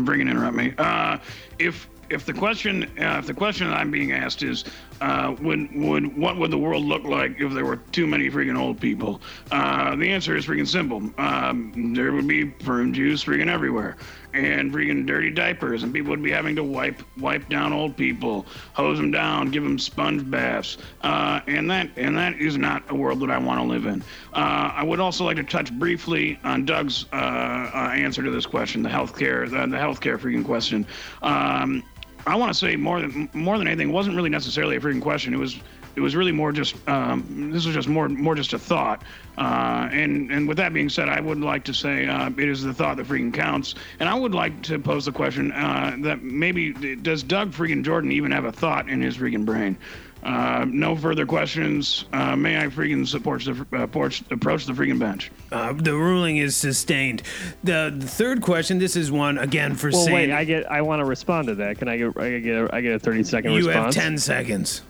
bring 0.04 0.20
it 0.20 0.28
interrupt 0.28 0.56
me 0.56 0.72
uh 0.78 1.18
if 1.58 1.88
if 2.10 2.24
the 2.24 2.32
question 2.32 2.84
uh, 2.98 3.18
if 3.18 3.26
the 3.26 3.34
question 3.34 3.68
that 3.68 3.76
i'm 3.76 3.90
being 3.90 4.12
asked 4.12 4.42
is 4.42 4.64
uh 5.00 5.34
would 5.40 5.68
would 5.74 6.16
what 6.16 6.38
would 6.38 6.50
the 6.50 6.58
world 6.58 6.84
look 6.84 7.04
like 7.04 7.38
if 7.40 7.52
there 7.52 7.64
were 7.64 7.76
too 7.76 8.06
many 8.06 8.30
freaking 8.30 8.58
old 8.58 8.80
people? 8.80 9.20
Uh 9.50 9.94
the 9.96 10.10
answer 10.10 10.36
is 10.36 10.46
freaking 10.46 10.66
simple. 10.66 11.02
Um 11.18 11.92
there 11.94 12.12
would 12.12 12.26
be 12.26 12.44
prune 12.44 12.94
juice 12.94 13.24
freaking 13.24 13.48
everywhere 13.48 13.96
and 14.32 14.72
freaking 14.72 15.06
dirty 15.06 15.30
diapers 15.30 15.82
and 15.82 15.92
people 15.92 16.10
would 16.10 16.22
be 16.22 16.30
having 16.30 16.56
to 16.56 16.64
wipe 16.64 17.02
wipe 17.18 17.48
down 17.48 17.72
old 17.72 17.96
people 17.96 18.46
hose 18.72 18.98
them 18.98 19.10
down 19.10 19.50
give 19.50 19.62
them 19.62 19.78
sponge 19.78 20.28
baths. 20.30 20.78
Uh 21.02 21.40
and 21.46 21.70
that 21.70 21.90
and 21.96 22.16
that 22.16 22.38
is 22.40 22.56
not 22.56 22.82
a 22.88 22.94
world 22.94 23.20
that 23.20 23.30
i 23.30 23.38
want 23.38 23.60
to 23.60 23.64
live 23.66 23.84
in. 23.84 24.02
Uh 24.32 24.72
i 24.74 24.82
would 24.82 25.00
also 25.00 25.24
like 25.24 25.36
to 25.36 25.44
touch 25.44 25.72
briefly 25.72 26.38
on 26.44 26.64
doug's 26.64 27.04
uh 27.12 27.92
answer 27.94 28.22
to 28.22 28.30
this 28.30 28.46
question 28.46 28.82
the 28.82 28.88
healthcare 28.88 29.44
the, 29.44 29.66
the 29.66 29.76
healthcare 29.76 30.18
freaking 30.18 30.44
question. 30.44 30.86
Um 31.22 31.82
I 32.26 32.34
want 32.34 32.52
to 32.52 32.58
say 32.58 32.74
more 32.74 33.00
than 33.00 33.28
more 33.32 33.56
than 33.56 33.68
anything, 33.68 33.90
it 33.90 33.92
wasn't 33.92 34.16
really 34.16 34.30
necessarily 34.30 34.76
a 34.76 34.80
freaking 34.80 35.00
question. 35.00 35.32
It 35.32 35.38
was 35.38 35.60
it 35.94 36.00
was 36.00 36.16
really 36.16 36.32
more 36.32 36.50
just 36.52 36.76
um, 36.88 37.50
this 37.52 37.64
was 37.64 37.74
just 37.74 37.88
more 37.88 38.08
more 38.08 38.34
just 38.34 38.52
a 38.52 38.58
thought. 38.58 39.02
Uh, 39.38 39.88
and 39.92 40.30
and 40.32 40.48
with 40.48 40.56
that 40.56 40.74
being 40.74 40.88
said, 40.88 41.08
I 41.08 41.20
would 41.20 41.40
like 41.40 41.62
to 41.64 41.74
say 41.74 42.06
uh, 42.06 42.30
it 42.30 42.48
is 42.48 42.62
the 42.62 42.74
thought 42.74 42.96
that 42.96 43.06
freaking 43.06 43.32
counts. 43.32 43.76
And 44.00 44.08
I 44.08 44.14
would 44.14 44.34
like 44.34 44.60
to 44.64 44.78
pose 44.78 45.04
the 45.04 45.12
question 45.12 45.52
uh, 45.52 45.96
that 46.00 46.22
maybe 46.22 46.72
does 46.96 47.22
Doug 47.22 47.52
freaking 47.52 47.84
Jordan 47.84 48.10
even 48.10 48.32
have 48.32 48.44
a 48.44 48.52
thought 48.52 48.88
in 48.88 49.00
his 49.00 49.18
freaking 49.18 49.44
brain? 49.44 49.78
Uh, 50.26 50.64
no 50.68 50.96
further 50.96 51.24
questions. 51.24 52.06
Uh, 52.12 52.34
may 52.34 52.58
I 52.58 52.66
freaking 52.66 53.06
support 53.06 53.44
the 53.44 53.64
uh, 53.72 53.86
porch, 53.86 54.24
approach 54.32 54.66
the 54.66 54.72
freaking 54.72 54.98
bench? 54.98 55.30
Uh, 55.52 55.72
the 55.72 55.94
ruling 55.94 56.38
is 56.38 56.56
sustained. 56.56 57.22
The, 57.62 57.94
the 57.96 58.08
third 58.08 58.42
question. 58.42 58.78
This 58.78 58.96
is 58.96 59.12
one 59.12 59.38
again 59.38 59.76
for 59.76 59.90
Well, 59.90 60.04
Sandy. 60.04 60.14
wait, 60.14 60.32
I 60.32 60.44
get, 60.44 60.68
I 60.68 60.82
want 60.82 60.98
to 60.98 61.04
respond 61.04 61.46
to 61.46 61.54
that. 61.54 61.78
Can 61.78 61.88
I 61.88 61.96
get, 61.96 62.18
I 62.18 62.38
get, 62.40 62.56
a, 62.56 62.74
I 62.74 62.80
get 62.80 62.94
a 62.94 62.98
thirty 62.98 63.22
second 63.22 63.52
you 63.52 63.68
response? 63.68 63.94
have 63.94 64.04
ten 64.04 64.18
seconds. 64.18 64.82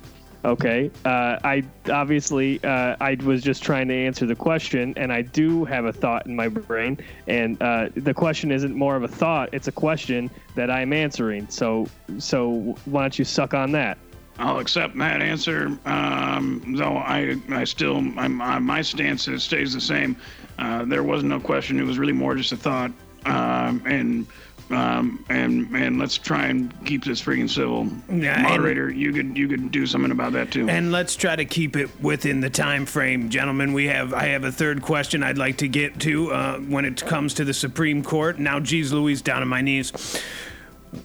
Okay. 0.44 0.90
Uh, 1.05 1.38
I 1.42 1.64
obviously 1.90 2.62
uh, 2.64 2.96
I 3.01 3.18
was 3.25 3.42
just 3.42 3.62
trying 3.62 3.88
to 3.88 3.94
answer 3.94 4.27
the 4.27 4.37
question, 4.37 4.94
and 4.96 5.12
I 5.12 5.20
do 5.20 5.64
have 5.64 5.85
a 5.85 5.92
thought 5.92 6.27
in 6.27 6.37
my 6.37 6.49
brain, 6.49 6.99
and 7.27 7.61
uh, 7.61 7.88
the 7.94 8.14
question 8.14 8.51
isn't 8.53 8.75
more 8.75 8.96
of 8.96 9.03
a 9.03 9.09
thought; 9.09 9.49
it's 9.53 9.66
a 9.68 9.72
question 9.72 10.31
that 10.55 10.70
I'm 10.70 10.92
answering. 10.92 11.49
So, 11.51 11.88
so 12.18 12.77
why 12.85 13.03
don't 13.03 13.18
you 13.18 13.25
suck 13.25 13.55
on 13.55 13.72
that? 13.72 13.99
I'll 14.38 14.59
accept 14.59 14.96
that 14.99 15.22
answer, 15.22 15.79
um, 15.87 16.75
though 16.77 16.96
I, 16.96 17.37
I 17.51 17.64
still, 17.64 17.96
I'm, 17.96 18.40
I, 18.40 18.59
my 18.59 18.83
stance 18.83 19.29
is, 19.29 19.42
stays 19.42 19.72
the 19.72 19.81
same. 19.81 20.16
Uh, 20.59 20.85
there 20.85 21.03
was 21.03 21.22
no 21.22 21.40
question. 21.40 21.79
It 21.79 21.85
was 21.85 21.99
really 21.99 22.12
more 22.12 22.35
just 22.35 22.53
a 22.53 22.57
thought. 22.57 22.92
Um, 23.25 23.83
and, 23.87 24.27
um, 24.70 25.25
and, 25.29 25.75
and 25.75 25.99
let's 25.99 26.18
try 26.18 26.46
and 26.46 26.72
keep 26.85 27.05
this 27.05 27.22
freaking 27.22 27.49
civil. 27.49 27.88
Yeah, 28.09 28.42
Moderator, 28.42 28.90
you 28.90 29.12
could, 29.12 29.37
you 29.37 29.49
could 29.49 29.70
do 29.70 29.87
something 29.87 30.11
about 30.11 30.33
that 30.33 30.51
too. 30.51 30.68
And 30.68 30.92
let's 30.92 31.16
try 31.16 31.35
to 31.35 31.44
keep 31.44 31.77
it 31.77 31.88
within 32.01 32.40
the 32.40 32.51
time 32.51 32.85
frame, 32.85 33.31
gentlemen. 33.31 33.72
We 33.72 33.87
have 33.87 34.12
I 34.12 34.27
have 34.29 34.44
a 34.44 34.53
third 34.53 34.83
question 34.83 35.22
I'd 35.22 35.38
like 35.38 35.59
to 35.59 35.68
get 35.68 35.99
to 36.01 36.33
uh, 36.33 36.59
when 36.59 36.85
it 36.85 37.05
comes 37.05 37.35
to 37.35 37.44
the 37.44 37.55
Supreme 37.55 38.03
Court. 38.03 38.38
Now, 38.38 38.61
geez, 38.61 38.92
Louise, 38.92 39.22
down 39.22 39.42
on 39.42 39.49
my 39.49 39.61
knees. 39.61 39.92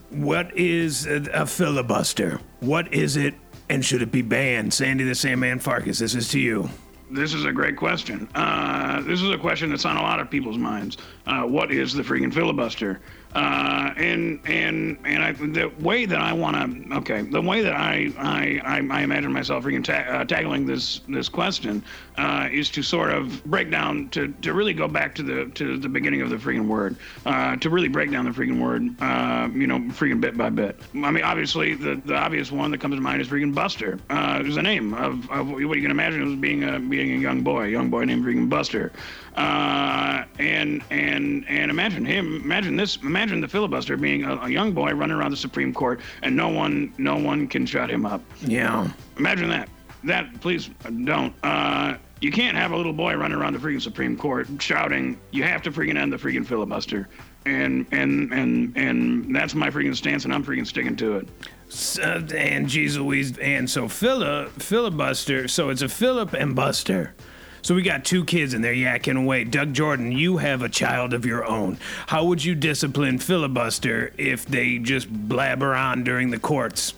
What 0.09 0.55
is 0.57 1.05
a, 1.05 1.23
a 1.33 1.45
filibuster? 1.45 2.39
What 2.59 2.93
is 2.93 3.15
it, 3.15 3.33
and 3.69 3.83
should 3.83 4.01
it 4.01 4.11
be 4.11 4.21
banned? 4.21 4.73
Sandy 4.73 5.03
the 5.03 5.15
Sandman 5.15 5.59
Farkas, 5.59 5.99
this 5.99 6.15
is 6.15 6.29
to 6.29 6.39
you. 6.39 6.69
This 7.09 7.33
is 7.33 7.43
a 7.43 7.51
great 7.51 7.75
question. 7.75 8.29
Uh, 8.35 9.01
this 9.01 9.21
is 9.21 9.29
a 9.31 9.37
question 9.37 9.69
that's 9.69 9.83
on 9.83 9.97
a 9.97 10.01
lot 10.01 10.21
of 10.21 10.29
people's 10.29 10.57
minds. 10.57 10.97
Uh, 11.25 11.41
what 11.43 11.71
is 11.71 11.93
the 11.93 12.03
freaking 12.03 12.33
filibuster? 12.33 13.01
Uh, 13.33 13.93
and 13.95 14.41
and 14.45 14.97
and 15.05 15.23
I, 15.23 15.31
the 15.31 15.71
way 15.79 16.05
that 16.05 16.19
I 16.19 16.33
want 16.33 16.55
to, 16.89 16.95
okay, 16.97 17.21
the 17.21 17.41
way 17.41 17.61
that 17.61 17.73
I 17.73 18.11
I, 18.17 18.61
I, 18.65 18.77
I 18.77 19.01
imagine 19.03 19.31
myself 19.31 19.65
ta- 19.83 19.93
uh, 19.93 20.25
tackling 20.25 20.65
this 20.65 20.99
this 21.07 21.29
question 21.29 21.81
uh, 22.17 22.49
is 22.51 22.69
to 22.71 22.83
sort 22.83 23.11
of 23.11 23.43
break 23.45 23.71
down 23.71 24.09
to, 24.09 24.27
to 24.41 24.53
really 24.53 24.73
go 24.73 24.87
back 24.87 25.15
to 25.15 25.23
the 25.23 25.45
to 25.55 25.77
the 25.77 25.87
beginning 25.87 26.21
of 26.21 26.29
the 26.29 26.35
freaking 26.35 26.67
word, 26.67 26.97
uh, 27.25 27.55
to 27.55 27.69
really 27.69 27.87
break 27.87 28.11
down 28.11 28.25
the 28.25 28.31
freaking 28.31 28.59
word, 28.59 28.83
uh, 29.01 29.47
you 29.53 29.65
know, 29.65 29.79
freaking 29.93 30.19
bit 30.19 30.37
by 30.37 30.49
bit. 30.49 30.77
I 30.93 31.11
mean, 31.11 31.23
obviously 31.23 31.73
the, 31.73 32.01
the 32.03 32.15
obvious 32.15 32.51
one 32.51 32.71
that 32.71 32.79
comes 32.79 32.95
to 32.95 33.01
mind 33.01 33.21
is 33.21 33.29
freaking 33.29 33.55
Buster. 33.55 33.97
Uh, 34.09 34.43
there's 34.43 34.57
a 34.57 34.61
name 34.61 34.93
of, 34.93 35.29
of 35.31 35.49
what 35.49 35.59
you 35.59 35.81
can 35.81 35.91
imagine 35.91 36.33
as 36.33 36.37
being 36.37 36.65
a 36.65 36.79
being 36.79 37.13
a 37.13 37.17
young 37.17 37.43
boy, 37.43 37.63
a 37.63 37.69
young 37.69 37.89
boy 37.89 38.03
named 38.03 38.25
freaking 38.25 38.49
Buster. 38.49 38.91
And 39.35 40.83
and 40.89 41.45
and 41.47 41.71
imagine 41.71 42.03
him, 42.03 42.41
imagine 42.43 42.75
this, 42.75 42.97
imagine 42.97 43.20
the 43.29 43.47
filibuster 43.47 43.97
being 43.97 44.23
a, 44.23 44.35
a 44.37 44.49
young 44.49 44.71
boy 44.73 44.91
running 44.93 45.15
around 45.15 45.31
the 45.31 45.37
Supreme 45.37 45.73
Court, 45.73 45.99
and 46.23 46.35
no 46.35 46.49
one 46.49 46.93
no 46.97 47.17
one 47.17 47.47
can 47.47 47.65
shut 47.65 47.89
him 47.89 48.05
up. 48.05 48.21
Yeah. 48.41 48.89
Imagine 49.17 49.49
that. 49.49 49.69
That, 50.03 50.41
please 50.41 50.69
don't. 51.05 51.33
Uh, 51.43 51.95
you 52.21 52.31
can't 52.31 52.57
have 52.57 52.71
a 52.71 52.77
little 52.77 52.93
boy 52.93 53.15
running 53.15 53.37
around 53.37 53.53
the 53.53 53.59
freaking 53.59 53.81
Supreme 53.81 54.17
Court 54.17 54.47
shouting, 54.59 55.19
"You 55.29 55.43
have 55.43 55.61
to 55.63 55.71
freaking 55.71 55.95
end 55.97 56.11
the 56.11 56.17
freaking 56.17 56.45
filibuster." 56.45 57.07
And 57.45 57.85
and 57.91 58.31
and 58.33 58.75
and 58.75 59.35
that's 59.35 59.53
my 59.53 59.69
freaking 59.69 59.95
stance, 59.95 60.25
and 60.25 60.33
I'm 60.33 60.43
freaking 60.43 60.65
sticking 60.65 60.95
to 60.97 61.17
it. 61.17 61.27
S- 61.67 61.99
uh, 61.99 62.27
and 62.35 62.73
Louise, 62.97 63.37
and 63.37 63.69
so 63.69 63.87
fili- 63.87 64.47
filibuster. 64.57 65.47
So 65.47 65.69
it's 65.69 65.81
a 65.83 65.89
Philip 65.89 66.33
and 66.33 66.55
Buster. 66.55 67.13
So 67.61 67.75
we 67.75 67.83
got 67.83 68.05
two 68.05 68.25
kids 68.25 68.53
in 68.53 68.61
there 68.61 68.73
yakking 68.73 69.21
away. 69.21 69.43
Doug 69.43 69.73
Jordan, 69.73 70.11
you 70.11 70.37
have 70.37 70.61
a 70.61 70.69
child 70.69 71.13
of 71.13 71.25
your 71.25 71.45
own. 71.45 71.77
How 72.07 72.25
would 72.25 72.43
you 72.43 72.55
discipline 72.55 73.19
filibuster 73.19 74.13
if 74.17 74.45
they 74.45 74.77
just 74.77 75.11
blabber 75.11 75.75
on 75.75 76.03
during 76.03 76.31
the 76.31 76.39
courts? 76.39 76.93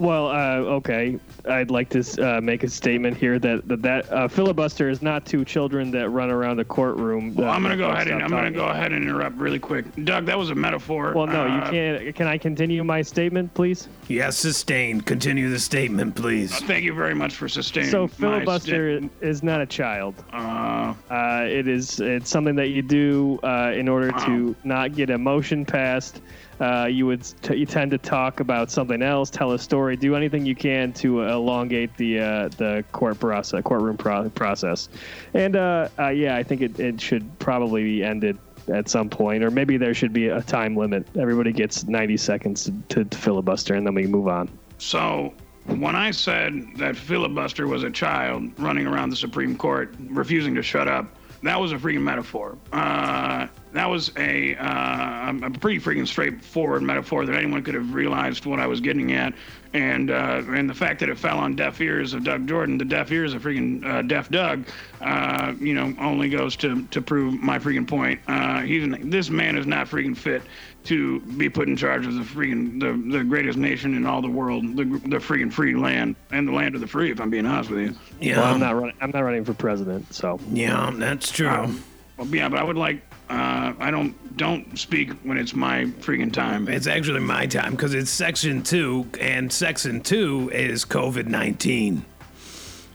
Well, 0.00 0.28
uh, 0.28 0.76
okay. 0.78 1.18
I'd 1.46 1.70
like 1.70 1.90
to 1.90 2.00
uh, 2.36 2.40
make 2.40 2.62
a 2.64 2.68
statement 2.68 3.18
here 3.18 3.38
that 3.38 3.68
that, 3.68 3.82
that 3.82 4.10
uh, 4.10 4.28
filibuster 4.28 4.88
is 4.88 5.02
not 5.02 5.26
two 5.26 5.44
children 5.44 5.90
that 5.90 6.08
run 6.08 6.30
around 6.30 6.58
a 6.58 6.64
courtroom. 6.64 7.34
Well, 7.34 7.50
I'm 7.50 7.62
gonna 7.62 7.76
go 7.76 7.90
ahead 7.90 8.08
and 8.08 8.22
I'm 8.22 8.30
gonna 8.30 8.50
go 8.50 8.66
ahead 8.68 8.92
and 8.92 9.04
interrupt 9.04 9.36
really 9.36 9.58
quick. 9.58 9.84
Doug, 10.04 10.24
that 10.26 10.38
was 10.38 10.48
a 10.50 10.54
metaphor. 10.54 11.12
Well, 11.14 11.26
no, 11.26 11.44
you 11.44 11.52
Uh, 11.52 11.70
can't. 11.70 12.14
Can 12.16 12.26
I 12.26 12.38
continue 12.38 12.82
my 12.82 13.02
statement, 13.02 13.52
please? 13.52 13.88
Yes, 14.08 14.38
sustained. 14.38 15.04
Continue 15.04 15.50
the 15.50 15.58
statement, 15.58 16.14
please. 16.14 16.58
Thank 16.60 16.84
you 16.84 16.94
very 16.94 17.14
much 17.14 17.34
for 17.34 17.48
sustaining. 17.48 17.90
So 17.90 18.02
my 18.02 18.08
filibuster 18.08 18.98
sti- 19.00 19.10
is 19.20 19.42
not 19.42 19.60
a 19.60 19.66
child. 19.66 20.14
uh, 20.32 20.94
Uh, 21.10 21.44
it 21.48 21.68
is. 21.68 22.00
It's 22.00 22.30
something 22.30 22.54
that 22.56 22.68
you 22.68 22.80
do 22.82 23.38
uh, 23.42 23.72
in 23.76 23.86
order 23.88 24.10
to 24.12 24.56
not 24.64 24.94
get 24.94 25.10
a 25.10 25.18
motion 25.18 25.64
passed. 25.66 26.22
Uh, 26.60 26.86
you 26.86 27.06
would 27.06 27.22
t- 27.42 27.56
you 27.56 27.64
tend 27.64 27.90
to 27.90 27.98
talk 27.98 28.40
about 28.40 28.70
something 28.70 29.02
else, 29.02 29.30
tell 29.30 29.52
a 29.52 29.58
story, 29.58 29.96
do 29.96 30.14
anything 30.14 30.44
you 30.44 30.54
can 30.54 30.92
to 30.92 31.22
elongate 31.22 31.96
the 31.96 32.20
uh, 32.20 32.48
the 32.58 32.84
court 32.92 33.18
process, 33.18 33.62
courtroom 33.64 33.96
pro- 33.96 34.28
process. 34.30 34.90
And 35.32 35.56
uh, 35.56 35.88
uh, 35.98 36.08
yeah, 36.08 36.36
I 36.36 36.42
think 36.42 36.60
it, 36.60 36.78
it 36.78 37.00
should 37.00 37.38
probably 37.38 37.82
be 37.82 38.04
ended 38.04 38.38
at 38.72 38.88
some 38.88 39.08
point, 39.08 39.42
or 39.42 39.50
maybe 39.50 39.78
there 39.78 39.94
should 39.94 40.12
be 40.12 40.28
a 40.28 40.42
time 40.42 40.76
limit. 40.76 41.06
Everybody 41.18 41.50
gets 41.52 41.84
90 41.84 42.16
seconds 42.18 42.64
to, 42.64 42.72
to, 42.90 43.04
to 43.04 43.18
filibuster, 43.18 43.74
and 43.74 43.86
then 43.86 43.94
we 43.94 44.06
move 44.06 44.28
on. 44.28 44.48
so 44.78 45.32
when 45.66 45.94
I 45.94 46.10
said 46.10 46.54
that 46.76 46.96
filibuster 46.96 47.66
was 47.66 47.84
a 47.84 47.90
child 47.90 48.50
running 48.58 48.86
around 48.86 49.10
the 49.10 49.16
Supreme 49.16 49.56
Court 49.56 49.94
refusing 50.08 50.54
to 50.56 50.62
shut 50.62 50.88
up, 50.88 51.06
that 51.42 51.58
was 51.58 51.72
a 51.72 51.76
freaking 51.76 52.02
metaphor. 52.02 52.58
Uh, 52.72 53.46
that 53.72 53.88
was 53.88 54.10
a, 54.16 54.56
uh, 54.56 55.32
a 55.42 55.50
pretty 55.50 55.78
freaking 55.78 56.06
straightforward 56.06 56.82
metaphor 56.82 57.24
that 57.24 57.36
anyone 57.36 57.62
could 57.62 57.74
have 57.74 57.94
realized 57.94 58.46
what 58.46 58.58
I 58.58 58.66
was 58.66 58.80
getting 58.80 59.12
at, 59.12 59.32
and 59.72 60.10
uh, 60.10 60.42
and 60.48 60.68
the 60.68 60.74
fact 60.74 61.00
that 61.00 61.08
it 61.08 61.18
fell 61.18 61.38
on 61.38 61.54
deaf 61.54 61.80
ears 61.80 62.12
of 62.12 62.24
Doug 62.24 62.48
Jordan, 62.48 62.78
the 62.78 62.84
deaf 62.84 63.12
ears 63.12 63.34
of 63.34 63.42
freaking 63.42 63.84
uh, 63.84 64.02
deaf 64.02 64.28
Doug, 64.28 64.66
uh, 65.00 65.54
you 65.60 65.74
know, 65.74 65.94
only 66.00 66.28
goes 66.28 66.56
to 66.56 66.84
to 66.86 67.00
prove 67.00 67.40
my 67.40 67.58
freaking 67.58 67.86
point. 67.86 68.20
Uh, 68.26 68.60
he's 68.62 68.92
this 69.04 69.30
man 69.30 69.56
is 69.56 69.66
not 69.66 69.86
freaking 69.86 70.16
fit 70.16 70.42
to 70.82 71.20
be 71.20 71.48
put 71.48 71.68
in 71.68 71.76
charge 71.76 72.06
of 72.06 72.14
the 72.14 72.22
freaking 72.22 72.80
the, 72.80 73.18
the 73.18 73.22
greatest 73.22 73.58
nation 73.58 73.94
in 73.94 74.06
all 74.06 74.20
the 74.22 74.30
world, 74.30 74.64
the 74.76 74.84
the 74.84 75.18
freaking 75.18 75.52
free 75.52 75.76
land 75.76 76.16
and 76.32 76.48
the 76.48 76.52
land 76.52 76.74
of 76.74 76.80
the 76.80 76.86
free. 76.86 77.10
If 77.12 77.20
I'm 77.20 77.30
being 77.30 77.46
honest 77.46 77.70
with 77.70 77.80
you. 77.80 77.94
Yeah, 78.20 78.38
Well, 78.38 78.54
I'm 78.54 78.60
not 78.60 78.74
running. 78.74 78.96
I'm 79.00 79.10
not 79.10 79.20
running 79.20 79.44
for 79.44 79.54
president, 79.54 80.12
so. 80.12 80.40
yeah, 80.50 80.90
that's 80.94 81.30
true. 81.30 81.48
Um, 81.48 81.74
well, 81.76 81.84
yeah, 82.26 82.48
but 82.48 82.58
I 82.58 82.64
would 82.64 82.76
like. 82.76 83.02
Uh, 83.28 83.74
I 83.78 83.90
don't 83.90 84.36
don't 84.36 84.78
speak 84.78 85.12
when 85.22 85.38
it's 85.38 85.54
my 85.54 85.84
freaking 86.00 86.32
time. 86.32 86.68
It's 86.68 86.86
actually 86.86 87.20
my 87.20 87.46
time 87.46 87.72
because 87.72 87.94
it's 87.94 88.10
section 88.10 88.62
two, 88.62 89.08
and 89.20 89.52
section 89.52 90.00
two 90.00 90.50
is 90.52 90.84
COVID 90.84 91.26
19. 91.26 92.04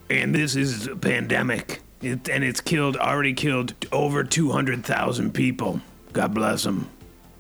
And 0.10 0.36
this 0.36 0.56
is 0.56 0.88
a 0.88 0.96
pandemic. 0.96 1.82
It, 2.02 2.30
and 2.30 2.44
it's 2.44 2.62
killed, 2.62 2.98
already 2.98 3.34
killed 3.34 3.74
over 3.92 4.24
200,000 4.24 5.34
people. 5.34 5.82
God 6.14 6.34
bless 6.34 6.64
them. 6.64 6.90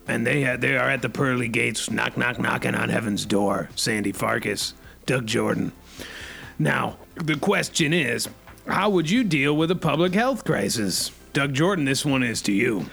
And 0.07 0.25
they, 0.25 0.41
had, 0.41 0.61
they 0.61 0.77
are 0.77 0.89
at 0.89 1.01
the 1.01 1.09
pearly 1.09 1.47
gates, 1.47 1.91
knock, 1.91 2.17
knock, 2.17 2.39
knocking 2.39 2.73
on 2.73 2.89
heaven's 2.89 3.25
door. 3.25 3.69
Sandy 3.75 4.11
Farkas, 4.11 4.73
Doug 5.05 5.27
Jordan. 5.27 5.71
Now, 6.57 6.97
the 7.15 7.35
question 7.37 7.93
is 7.93 8.29
how 8.67 8.89
would 8.89 9.09
you 9.09 9.23
deal 9.23 9.55
with 9.55 9.69
a 9.69 9.75
public 9.75 10.13
health 10.13 10.43
crisis? 10.43 11.11
Doug 11.35 11.51
Jordan, 11.51 11.83
this 11.83 12.05
one 12.05 12.23
is 12.23 12.41
to 12.43 12.53
you. 12.53 12.85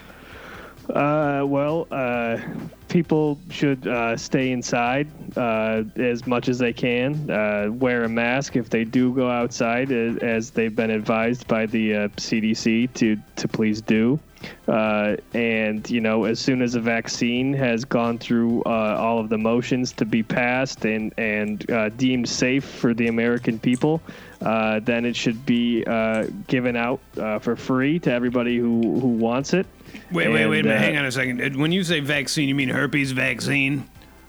Uh, 0.93 1.45
well, 1.47 1.87
uh, 1.93 2.41
people 2.89 3.39
should 3.51 3.87
uh, 3.87 4.17
stay 4.17 4.51
inside 4.51 5.07
uh, 5.37 5.85
as 5.95 6.27
much 6.27 6.49
as 6.49 6.59
they 6.59 6.73
can. 6.73 7.31
Uh, 7.31 7.69
wear 7.71 8.03
a 8.03 8.09
mask 8.09 8.57
if 8.57 8.69
they 8.69 8.83
do 8.83 9.15
go 9.15 9.31
outside, 9.31 9.93
as, 9.93 10.51
they've 10.51 10.75
been 10.75 10.91
advised 10.91 11.47
by 11.47 11.67
the 11.67 11.95
uh, 11.95 12.09
CDC 12.17 12.93
to 12.95 13.17
to 13.37 13.47
please 13.47 13.81
do. 13.81 14.19
Uh, 14.67 15.17
and 15.35 15.89
you 15.89 16.01
know, 16.01 16.25
as 16.25 16.41
soon 16.41 16.63
as 16.63 16.75
a 16.75 16.81
vaccine 16.81 17.53
has 17.53 17.85
gone 17.85 18.19
through 18.19 18.63
uh, 18.65 18.97
all 18.99 19.21
of 19.21 19.29
the 19.29 19.39
motions 19.39 19.93
to 19.93 20.05
be 20.05 20.23
passed 20.23 20.85
and 20.85 21.15
and 21.17 21.71
uh, 21.71 21.91
deemed 21.91 22.29
safe 22.29 22.65
for 22.65 22.93
the 22.93 23.07
American 23.07 23.59
people, 23.59 24.03
uh, 24.45 24.81
then 24.81 25.05
it 25.05 25.15
should 25.17 25.45
be 25.47 25.85
uh, 25.87 26.27
given 26.47 26.77
out 26.77 27.01
uh, 27.19 27.39
for 27.39 27.57
free 27.57 27.99
to 28.01 28.13
everybody 28.13 28.59
who 28.59 28.81
who 29.01 29.09
wants 29.09 29.53
it. 29.55 29.67
Wait, 30.11 30.29
wait, 30.29 30.47
wait 30.47 30.61
a 30.61 30.63
minute. 30.65 30.77
uh, 30.77 30.79
Hang 30.79 30.97
on 30.97 31.05
a 31.05 31.13
second. 31.13 31.57
When 31.57 31.73
you 31.73 31.85
say 31.85 32.01
vaccine, 32.01 32.49
you 32.49 32.55
mean 32.55 32.69
herpes 32.69 33.13
vaccine? 33.13 33.89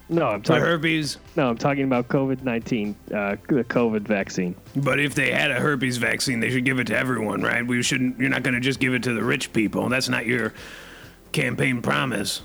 No, 0.10 0.28
I'm 0.28 0.42
talking. 0.42 0.62
herpes? 0.64 1.18
No, 1.38 1.50
I'm 1.50 1.58
talking 1.58 1.86
about 1.86 2.10
COVID 2.10 2.44
nineteen, 2.44 2.96
uh, 3.14 3.38
the 3.48 3.64
COVID 3.64 4.02
vaccine. 4.02 4.54
But 4.76 5.00
if 5.00 5.16
they 5.16 5.32
had 5.32 5.50
a 5.50 5.56
herpes 5.56 5.98
vaccine, 5.98 6.40
they 6.42 6.50
should 6.52 6.66
give 6.66 6.80
it 6.80 6.88
to 6.88 6.98
everyone, 6.98 7.42
right? 7.42 7.66
We 7.66 7.82
shouldn't. 7.82 8.20
You're 8.20 8.30
not 8.30 8.44
going 8.44 8.54
to 8.54 8.60
just 8.60 8.80
give 8.80 8.94
it 8.94 9.04
to 9.04 9.14
the 9.14 9.24
rich 9.24 9.54
people. 9.54 9.88
That's 9.90 10.10
not 10.10 10.26
your 10.26 10.54
campaign 11.32 11.82
promise. 11.82 12.42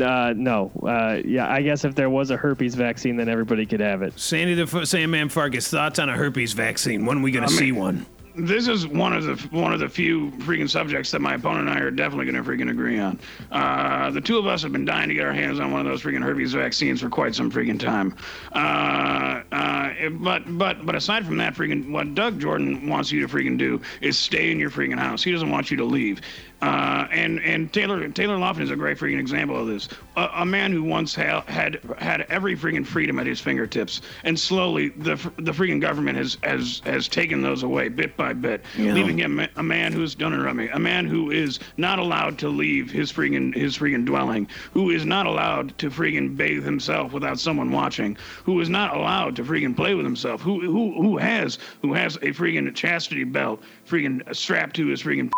Uh, 0.00 0.34
no, 0.36 0.72
uh, 0.82 1.20
yeah, 1.24 1.52
I 1.52 1.62
guess 1.62 1.84
if 1.84 1.94
there 1.94 2.10
was 2.10 2.30
a 2.30 2.36
herpes 2.36 2.74
vaccine, 2.74 3.16
then 3.16 3.28
everybody 3.28 3.64
could 3.64 3.80
have 3.80 4.02
it. 4.02 4.18
Sandy 4.18 4.54
the 4.54 4.62
F- 4.62 4.86
Sandman 4.86 5.28
Farkas, 5.28 5.68
thoughts 5.68 5.98
on 5.98 6.08
a 6.08 6.16
herpes 6.16 6.52
vaccine? 6.52 7.06
When 7.06 7.18
are 7.18 7.22
we 7.22 7.30
going 7.30 7.46
to 7.46 7.52
see 7.52 7.72
one? 7.72 8.06
this 8.36 8.66
is 8.66 8.86
one 8.86 9.12
of 9.12 9.24
the 9.24 9.34
one 9.56 9.72
of 9.72 9.80
the 9.80 9.88
few 9.88 10.30
freaking 10.38 10.68
subjects 10.68 11.10
that 11.12 11.20
my 11.20 11.34
opponent 11.34 11.68
and 11.68 11.78
I 11.78 11.80
are 11.80 11.90
definitely 11.90 12.30
going 12.30 12.42
to 12.42 12.50
freaking 12.50 12.70
agree 12.70 12.98
on. 12.98 13.18
Uh, 13.50 14.10
the 14.10 14.20
two 14.20 14.38
of 14.38 14.46
us 14.46 14.62
have 14.62 14.72
been 14.72 14.84
dying 14.84 15.08
to 15.08 15.14
get 15.14 15.24
our 15.24 15.32
hands 15.32 15.60
on 15.60 15.70
one 15.70 15.80
of 15.80 15.86
those 15.86 16.02
freaking 16.02 16.22
herpes 16.22 16.52
vaccines 16.52 17.00
for 17.00 17.08
quite 17.08 17.34
some 17.34 17.50
freaking 17.50 17.78
time. 17.78 18.16
Uh, 18.52 19.42
uh, 19.52 20.08
but 20.10 20.42
but 20.58 20.84
but 20.84 20.94
aside 20.94 21.24
from 21.24 21.36
that, 21.36 21.54
freaking 21.54 21.90
what 21.90 22.14
Doug 22.14 22.40
Jordan 22.40 22.88
wants 22.88 23.12
you 23.12 23.24
to 23.26 23.28
freaking 23.28 23.56
do 23.56 23.80
is 24.00 24.18
stay 24.18 24.50
in 24.50 24.58
your 24.58 24.70
freaking 24.70 24.98
house. 24.98 25.22
He 25.22 25.30
doesn't 25.30 25.50
want 25.50 25.70
you 25.70 25.76
to 25.76 25.84
leave. 25.84 26.20
Uh, 26.64 27.06
and 27.10 27.40
and 27.40 27.70
Taylor 27.74 28.08
Taylor 28.08 28.36
Lofton 28.38 28.62
is 28.62 28.70
a 28.70 28.76
great 28.76 28.96
freaking 28.96 29.20
example 29.20 29.58
of 29.60 29.66
this. 29.66 29.86
A, 30.16 30.30
a 30.36 30.46
man 30.46 30.72
who 30.72 30.82
once 30.82 31.14
ha- 31.14 31.44
had 31.46 31.78
had 31.98 32.22
every 32.30 32.56
freaking 32.56 32.86
freedom 32.86 33.18
at 33.18 33.26
his 33.26 33.38
fingertips, 33.38 34.00
and 34.22 34.38
slowly 34.40 34.88
the 34.88 35.16
the 35.36 35.52
freaking 35.52 35.78
government 35.78 36.16
has 36.16 36.38
has 36.42 36.80
has 36.86 37.06
taken 37.06 37.42
those 37.42 37.64
away 37.64 37.88
bit 37.88 38.16
by 38.16 38.32
bit, 38.32 38.64
Yeah. 38.78 38.94
leaving 38.94 39.18
him 39.18 39.46
a 39.56 39.62
man 39.62 39.92
who's 39.92 40.14
don't 40.14 40.32
interrupt 40.32 40.56
me, 40.56 40.68
a 40.68 40.78
man 40.78 41.04
who 41.04 41.30
is 41.30 41.60
not 41.76 41.98
allowed 41.98 42.38
to 42.38 42.48
leave 42.48 42.90
his 42.90 43.12
freaking 43.12 43.54
his 43.54 43.76
freaking 43.76 44.06
dwelling, 44.06 44.48
who 44.72 44.88
is 44.88 45.04
not 45.04 45.26
allowed 45.26 45.76
to 45.78 45.90
freaking 45.90 46.34
bathe 46.34 46.64
himself 46.64 47.12
without 47.12 47.38
someone 47.38 47.72
watching, 47.72 48.16
who 48.44 48.58
is 48.62 48.70
not 48.70 48.96
allowed 48.96 49.36
to 49.36 49.44
freaking 49.44 49.76
play 49.76 49.94
with 49.94 50.06
himself, 50.06 50.40
who 50.40 50.60
who 50.60 50.94
who 51.02 51.18
has 51.18 51.58
who 51.82 51.92
has 51.92 52.16
a 52.16 52.32
freaking 52.32 52.74
chastity 52.74 53.24
belt 53.24 53.62
freaking 53.86 54.22
strapped 54.34 54.76
to 54.76 54.86
his 54.86 55.02
freaking 55.02 55.30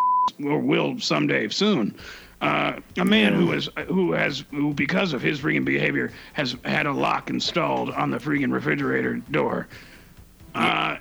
or 0.45 0.59
will 0.59 0.99
someday 0.99 1.49
soon. 1.49 1.95
Uh, 2.43 2.79
a 2.99 3.05
man 3.05 3.33
who 3.33 3.51
has 3.51 3.71
who 3.89 4.13
has 4.13 4.45
who 4.51 4.75
because 4.75 5.15
of 5.15 5.23
his 5.23 5.41
freaking 5.41 5.65
behavior 5.65 6.13
has 6.35 6.55
had 6.65 6.87
a 6.87 6.93
lock 6.93 7.31
installed 7.31 7.91
on 7.91 8.11
the 8.11 8.19
freaking 8.19 8.53
refrigerator 8.53 9.15
door. 9.31 9.67
Uh, 10.55 10.99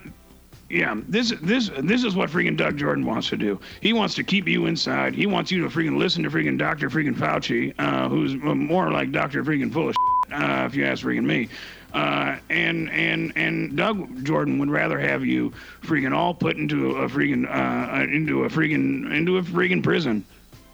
yeah, 0.70 0.96
this 1.08 1.34
this 1.42 1.70
this 1.80 2.04
is 2.04 2.16
what 2.16 2.30
freaking 2.30 2.56
Doug 2.56 2.78
Jordan 2.78 3.06
wants 3.06 3.30
to 3.30 3.38
do. 3.38 3.60
He 3.82 3.94
wants 3.94 4.16
to 4.16 4.24
keep 4.24 4.48
you 4.48 4.66
inside. 4.66 5.14
He 5.14 5.26
wants 5.26 5.52
you 5.52 5.62
to 5.62 5.70
freaking 5.70 5.98
listen 5.98 6.24
to 6.24 6.30
freaking 6.30 6.58
Dr. 6.58 6.90
freaking 6.90 7.16
Fauci, 7.16 7.74
uh, 7.78 8.10
who's 8.10 8.36
more 8.36 8.92
like 8.92 9.12
Dr. 9.12 9.44
freaking 9.44 9.72
full 9.72 9.90
of 9.90 9.96
shit, 9.96 10.34
uh, 10.34 10.66
if 10.66 10.74
you 10.74 10.86
ask 10.86 11.04
freaking 11.04 11.26
me. 11.26 11.50
Uh, 11.96 12.38
and 12.50 12.90
and 12.90 13.32
and 13.38 13.78
Doug 13.78 14.26
Jordan 14.26 14.60
would 14.60 14.70
rather 14.70 15.00
have 15.00 15.26
you 15.26 15.54
freaking 15.82 16.14
all 16.14 16.34
put 16.34 16.58
into 16.58 16.98
a 16.98 17.08
freaking 17.08 17.48
uh, 17.48 18.04
into 18.04 18.44
a 18.44 18.50
freaking 18.50 19.10
into 19.16 19.38
a 19.38 19.42
freaking 19.42 19.82
prison. 19.82 20.26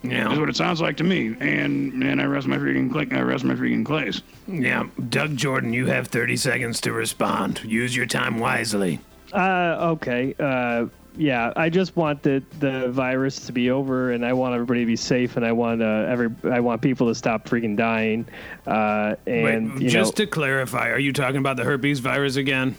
Yeah. 0.02 0.34
Is 0.34 0.40
what 0.40 0.50
it 0.50 0.56
sounds 0.56 0.82
like 0.82 0.98
to 0.98 1.04
me. 1.04 1.36
And 1.40 2.04
and 2.04 2.20
I 2.20 2.26
rest 2.26 2.48
my 2.48 2.58
freaking 2.58 2.92
click. 2.92 3.14
I 3.14 3.22
rest 3.22 3.44
my 3.44 3.54
freaking 3.54 3.86
place. 3.86 4.24
Yeah. 4.48 4.88
Doug 5.10 5.38
Jordan, 5.38 5.74
you 5.74 5.86
have 5.86 6.08
30 6.08 6.38
seconds 6.38 6.82
to 6.82 6.92
respond. 6.92 7.62
Use 7.64 7.96
your 7.96 8.08
time 8.08 8.40
wisely. 8.40 9.00
Uh, 9.32 9.92
okay. 9.92 10.34
Uh, 10.40 10.88
yeah, 11.18 11.52
I 11.56 11.70
just 11.70 11.96
want 11.96 12.24
the 12.24 12.44
the 12.60 12.90
virus 12.90 13.46
to 13.48 13.52
be 13.52 13.70
over, 13.70 14.12
and 14.12 14.26
I 14.26 14.34
want 14.34 14.54
everybody 14.54 14.82
to 14.82 14.86
be 14.86 14.96
safe, 14.96 15.36
and 15.36 15.46
I 15.46 15.52
want 15.52 15.82
uh, 15.82 16.06
every 16.08 16.30
I 16.44 16.60
want 16.60 16.82
people 16.82 17.08
to 17.08 17.16
stop 17.16 17.46
freaking 17.46 17.76
dying. 17.76 18.26
Uh, 18.66 19.16
and 19.28 19.74
Wait, 19.80 19.90
just 19.90 20.18
know, 20.18 20.26
to 20.26 20.28
clarify, 20.28 20.90
are 20.90 21.00
you 21.00 21.14
talking 21.14 21.38
about 21.38 21.58
the 21.58 21.64
herpes 21.64 22.00
virus 22.00 22.36
again? 22.36 22.76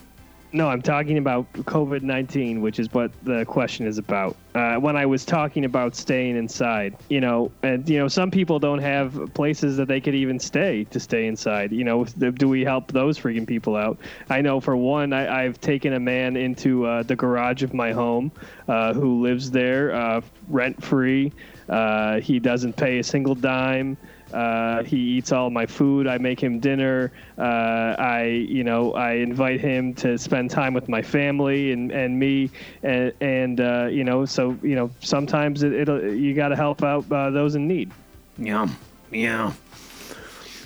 no, 0.53 0.69
I'm 0.69 0.83
talking 0.83 1.19
about 1.19 1.53
COVID 1.53 2.03
nineteen, 2.03 2.61
which 2.61 2.79
is 2.79 2.93
what 2.93 3.11
the 3.25 3.45
question 3.45 3.87
is 3.87 3.99
about. 3.99 4.37
Uh, 4.55 4.77
when 4.77 4.97
I 4.97 5.07
was 5.07 5.25
talking 5.25 5.65
about 5.65 5.97
staying 5.97 6.37
inside, 6.37 6.95
you 7.09 7.23
know, 7.23 7.51
and 7.63 7.89
you 7.89 7.99
know, 7.99 8.07
some 8.07 8.31
people 8.31 8.59
don't 8.59 8.81
have 8.81 9.33
places 9.33 9.79
that 9.79 9.89
they 9.89 9.99
could 9.99 10.15
even 10.15 10.39
stay 10.39 10.85
to 10.85 11.01
stay 11.01 11.27
inside. 11.27 11.73
You 11.73 11.85
know, 11.85 12.05
do 12.05 12.49
we 12.49 12.63
help 12.63 12.93
those 12.93 13.19
freaking 13.19 13.47
people 13.47 13.77
out? 13.77 13.99
I 14.29 14.43
know 14.43 14.61
for 14.61 14.77
one, 14.77 15.15
I, 15.15 15.45
I've 15.45 15.59
taken 15.61 15.95
a 15.95 16.01
man 16.01 16.37
into 16.37 16.85
uh, 16.85 17.03
the 17.03 17.17
garage 17.17 17.63
of 17.63 17.73
my 17.73 17.93
home 17.93 18.31
uh, 18.69 18.93
who 18.93 19.23
lives 19.23 19.51
there 19.51 19.95
uh, 19.95 20.21
rent 20.49 20.85
free. 20.85 21.33
Uh, 21.69 22.21
he 22.21 22.39
doesn't 22.39 22.77
pay 22.77 22.99
a 22.99 23.05
single 23.05 23.35
dime. 23.35 23.97
Uh, 24.33 24.83
he 24.85 24.97
eats 24.97 25.33
all 25.33 25.51
my 25.51 25.67
food. 25.67 26.07
I 26.07 26.19
make 26.19 26.41
him 26.43 26.59
dinner. 26.59 27.13
Uh, 27.39 27.95
I, 27.99 28.25
you 28.49 28.65
know, 28.65 28.93
I 28.95 29.15
invite 29.15 29.61
him 29.61 29.95
to 29.95 30.17
spend 30.19 30.51
time 30.51 30.75
with 30.75 30.89
my 30.89 31.03
family 31.03 31.73
and, 31.73 31.91
and 31.91 32.19
me, 32.19 32.51
and, 32.83 33.13
and 33.21 33.61
uh, 33.61 33.89
you 33.91 34.05
know, 34.05 34.25
so 34.25 34.57
you 34.63 34.75
know, 34.75 34.91
sometimes 35.01 35.63
it, 35.63 35.73
it'll 35.73 36.03
you 36.03 36.35
got 36.35 36.49
to 36.49 36.57
help 36.57 36.83
out 36.83 37.11
uh, 37.11 37.31
those 37.31 37.55
in 37.55 37.69
need. 37.69 37.91
Yeah, 38.39 38.69
yeah. 39.11 39.53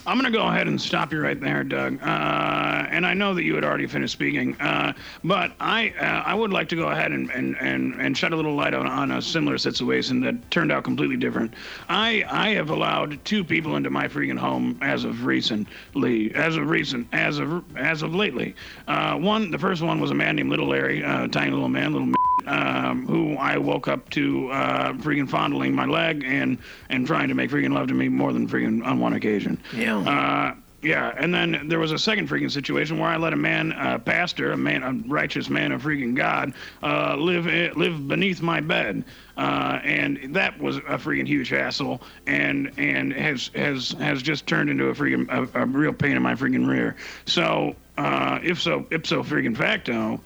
I'm 0.06 0.20
going 0.20 0.32
to 0.32 0.38
go 0.38 0.46
ahead 0.46 0.68
and 0.68 0.80
stop 0.80 1.12
you 1.12 1.20
right 1.20 1.38
there, 1.40 1.64
Doug. 1.64 2.00
Uh, 2.00 2.86
and 2.90 3.04
I 3.04 3.12
know 3.12 3.34
that 3.34 3.42
you 3.42 3.56
had 3.56 3.64
already 3.64 3.88
finished 3.88 4.12
speaking, 4.12 4.54
uh, 4.60 4.92
but 5.24 5.52
I 5.58 5.90
uh, 5.98 6.22
I 6.24 6.32
would 6.32 6.52
like 6.52 6.68
to 6.68 6.76
go 6.76 6.88
ahead 6.88 7.10
and, 7.10 7.28
and, 7.30 7.56
and, 7.58 7.94
and 8.00 8.16
shed 8.16 8.32
a 8.32 8.36
little 8.36 8.54
light 8.54 8.72
on, 8.72 8.86
on 8.86 9.10
a 9.10 9.20
similar 9.20 9.58
situation 9.58 10.20
that 10.20 10.48
turned 10.52 10.70
out 10.70 10.84
completely 10.84 11.16
different. 11.16 11.54
I 11.88 12.24
I 12.28 12.50
have 12.50 12.70
allowed 12.70 13.24
two 13.24 13.42
people 13.42 13.74
into 13.74 13.90
my 13.90 14.06
freaking 14.06 14.38
home 14.38 14.78
as 14.80 15.02
of 15.04 15.24
recently, 15.24 16.32
as 16.36 16.56
of 16.56 16.70
recent, 16.70 17.08
as 17.12 17.40
of 17.40 17.64
as 17.76 18.02
of 18.02 18.14
lately. 18.14 18.54
Uh, 18.86 19.16
one, 19.16 19.50
the 19.50 19.58
first 19.58 19.82
one 19.82 19.98
was 20.00 20.12
a 20.12 20.14
man 20.14 20.36
named 20.36 20.50
Little 20.50 20.68
Larry, 20.68 21.04
uh, 21.04 21.26
tiny 21.26 21.50
little 21.50 21.68
man, 21.68 21.92
little. 21.92 22.12
Um, 22.46 23.06
who 23.06 23.36
I 23.36 23.58
woke 23.58 23.88
up 23.88 24.08
to 24.10 24.50
uh, 24.50 24.92
freaking 24.94 25.28
fondling 25.28 25.74
my 25.74 25.86
leg 25.86 26.24
and 26.24 26.58
and 26.88 27.06
trying 27.06 27.28
to 27.28 27.34
make 27.34 27.50
freaking 27.50 27.72
love 27.72 27.88
to 27.88 27.94
me 27.94 28.08
more 28.08 28.32
than 28.32 28.48
freaking 28.48 28.84
on 28.84 29.00
one 29.00 29.14
occasion. 29.14 29.60
Yeah. 29.74 29.98
Uh, 29.98 30.54
yeah, 30.86 31.12
and 31.18 31.34
then 31.34 31.68
there 31.68 31.80
was 31.80 31.90
a 31.90 31.98
second 31.98 32.28
freaking 32.28 32.50
situation 32.50 32.98
where 32.98 33.08
I 33.08 33.16
let 33.16 33.32
a 33.32 33.36
man, 33.36 33.72
a 33.72 33.98
pastor, 33.98 34.52
a 34.52 34.56
man, 34.56 34.82
a 34.84 34.92
righteous 35.08 35.50
man 35.50 35.72
of 35.72 35.82
freaking 35.82 36.14
God, 36.14 36.54
uh, 36.80 37.16
live 37.16 37.46
live 37.76 38.06
beneath 38.06 38.40
my 38.40 38.60
bed, 38.60 39.04
uh, 39.36 39.80
and 39.82 40.34
that 40.34 40.58
was 40.60 40.76
a 40.76 40.98
freaking 40.98 41.26
huge 41.26 41.48
hassle, 41.48 42.02
and 42.26 42.70
and 42.76 43.12
has 43.14 43.50
has 43.56 43.92
has 43.98 44.22
just 44.22 44.46
turned 44.46 44.70
into 44.70 44.88
a 44.88 44.94
freaking 44.94 45.28
a, 45.28 45.62
a 45.62 45.66
real 45.66 45.92
pain 45.92 46.16
in 46.16 46.22
my 46.22 46.34
freaking 46.34 46.68
rear. 46.68 46.94
So 47.24 47.74
uh, 47.98 48.38
if 48.42 48.60
so 48.60 48.86
ipso 48.90 49.22
freaking 49.22 49.56
facto. 49.56 50.20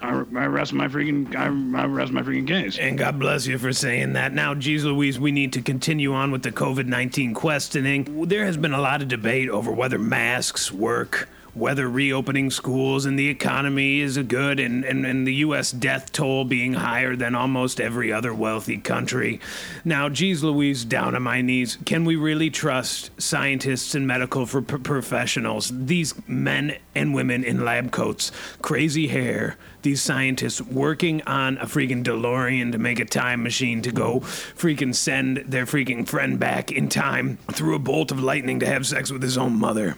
I, 0.00 0.10
I 0.10 0.46
rest 0.46 0.72
my 0.72 0.88
freaking 0.88 1.34
I, 1.34 1.46
I 1.82 1.86
rest 1.86 2.12
my 2.12 2.22
freaking 2.22 2.46
case. 2.46 2.78
And 2.78 2.98
God 2.98 3.18
bless 3.18 3.46
you 3.46 3.58
for 3.58 3.72
saying 3.72 4.12
that. 4.14 4.32
Now, 4.32 4.54
geez 4.54 4.84
Louise, 4.84 5.18
we 5.18 5.32
need 5.32 5.52
to 5.54 5.62
continue 5.62 6.12
on 6.12 6.30
with 6.30 6.42
the 6.42 6.52
COVID 6.52 6.86
19 6.86 7.34
questioning. 7.34 8.28
There 8.28 8.44
has 8.44 8.56
been 8.56 8.72
a 8.72 8.80
lot 8.80 9.02
of 9.02 9.08
debate 9.08 9.48
over 9.48 9.70
whether 9.70 9.98
masks 9.98 10.72
work 10.72 11.28
whether 11.58 11.88
reopening 11.88 12.50
schools 12.50 13.04
and 13.04 13.18
the 13.18 13.28
economy 13.28 14.00
is 14.00 14.16
a 14.16 14.22
good 14.22 14.60
and, 14.60 14.84
and, 14.84 15.04
and 15.04 15.26
the 15.26 15.34
U.S. 15.34 15.72
death 15.72 16.12
toll 16.12 16.44
being 16.44 16.74
higher 16.74 17.16
than 17.16 17.34
almost 17.34 17.80
every 17.80 18.12
other 18.12 18.32
wealthy 18.32 18.78
country. 18.78 19.40
Now, 19.84 20.08
geez 20.08 20.44
Louise, 20.44 20.84
down 20.84 21.14
on 21.14 21.22
my 21.22 21.40
knees, 21.40 21.78
can 21.84 22.04
we 22.04 22.16
really 22.16 22.50
trust 22.50 23.10
scientists 23.20 23.94
and 23.94 24.06
medical 24.06 24.46
professionals? 24.46 25.72
These 25.74 26.14
men 26.28 26.78
and 26.94 27.14
women 27.14 27.44
in 27.44 27.64
lab 27.64 27.90
coats, 27.90 28.30
crazy 28.62 29.08
hair, 29.08 29.56
these 29.82 30.02
scientists 30.02 30.60
working 30.60 31.22
on 31.22 31.58
a 31.58 31.66
freaking 31.66 32.04
DeLorean 32.04 32.72
to 32.72 32.78
make 32.78 33.00
a 33.00 33.04
time 33.04 33.42
machine 33.42 33.82
to 33.82 33.92
go 33.92 34.20
freaking 34.20 34.94
send 34.94 35.38
their 35.38 35.66
freaking 35.66 36.06
friend 36.06 36.38
back 36.38 36.70
in 36.70 36.88
time 36.88 37.38
through 37.52 37.74
a 37.74 37.78
bolt 37.78 38.10
of 38.10 38.22
lightning 38.22 38.60
to 38.60 38.66
have 38.66 38.86
sex 38.86 39.10
with 39.10 39.22
his 39.22 39.38
own 39.38 39.58
mother. 39.58 39.96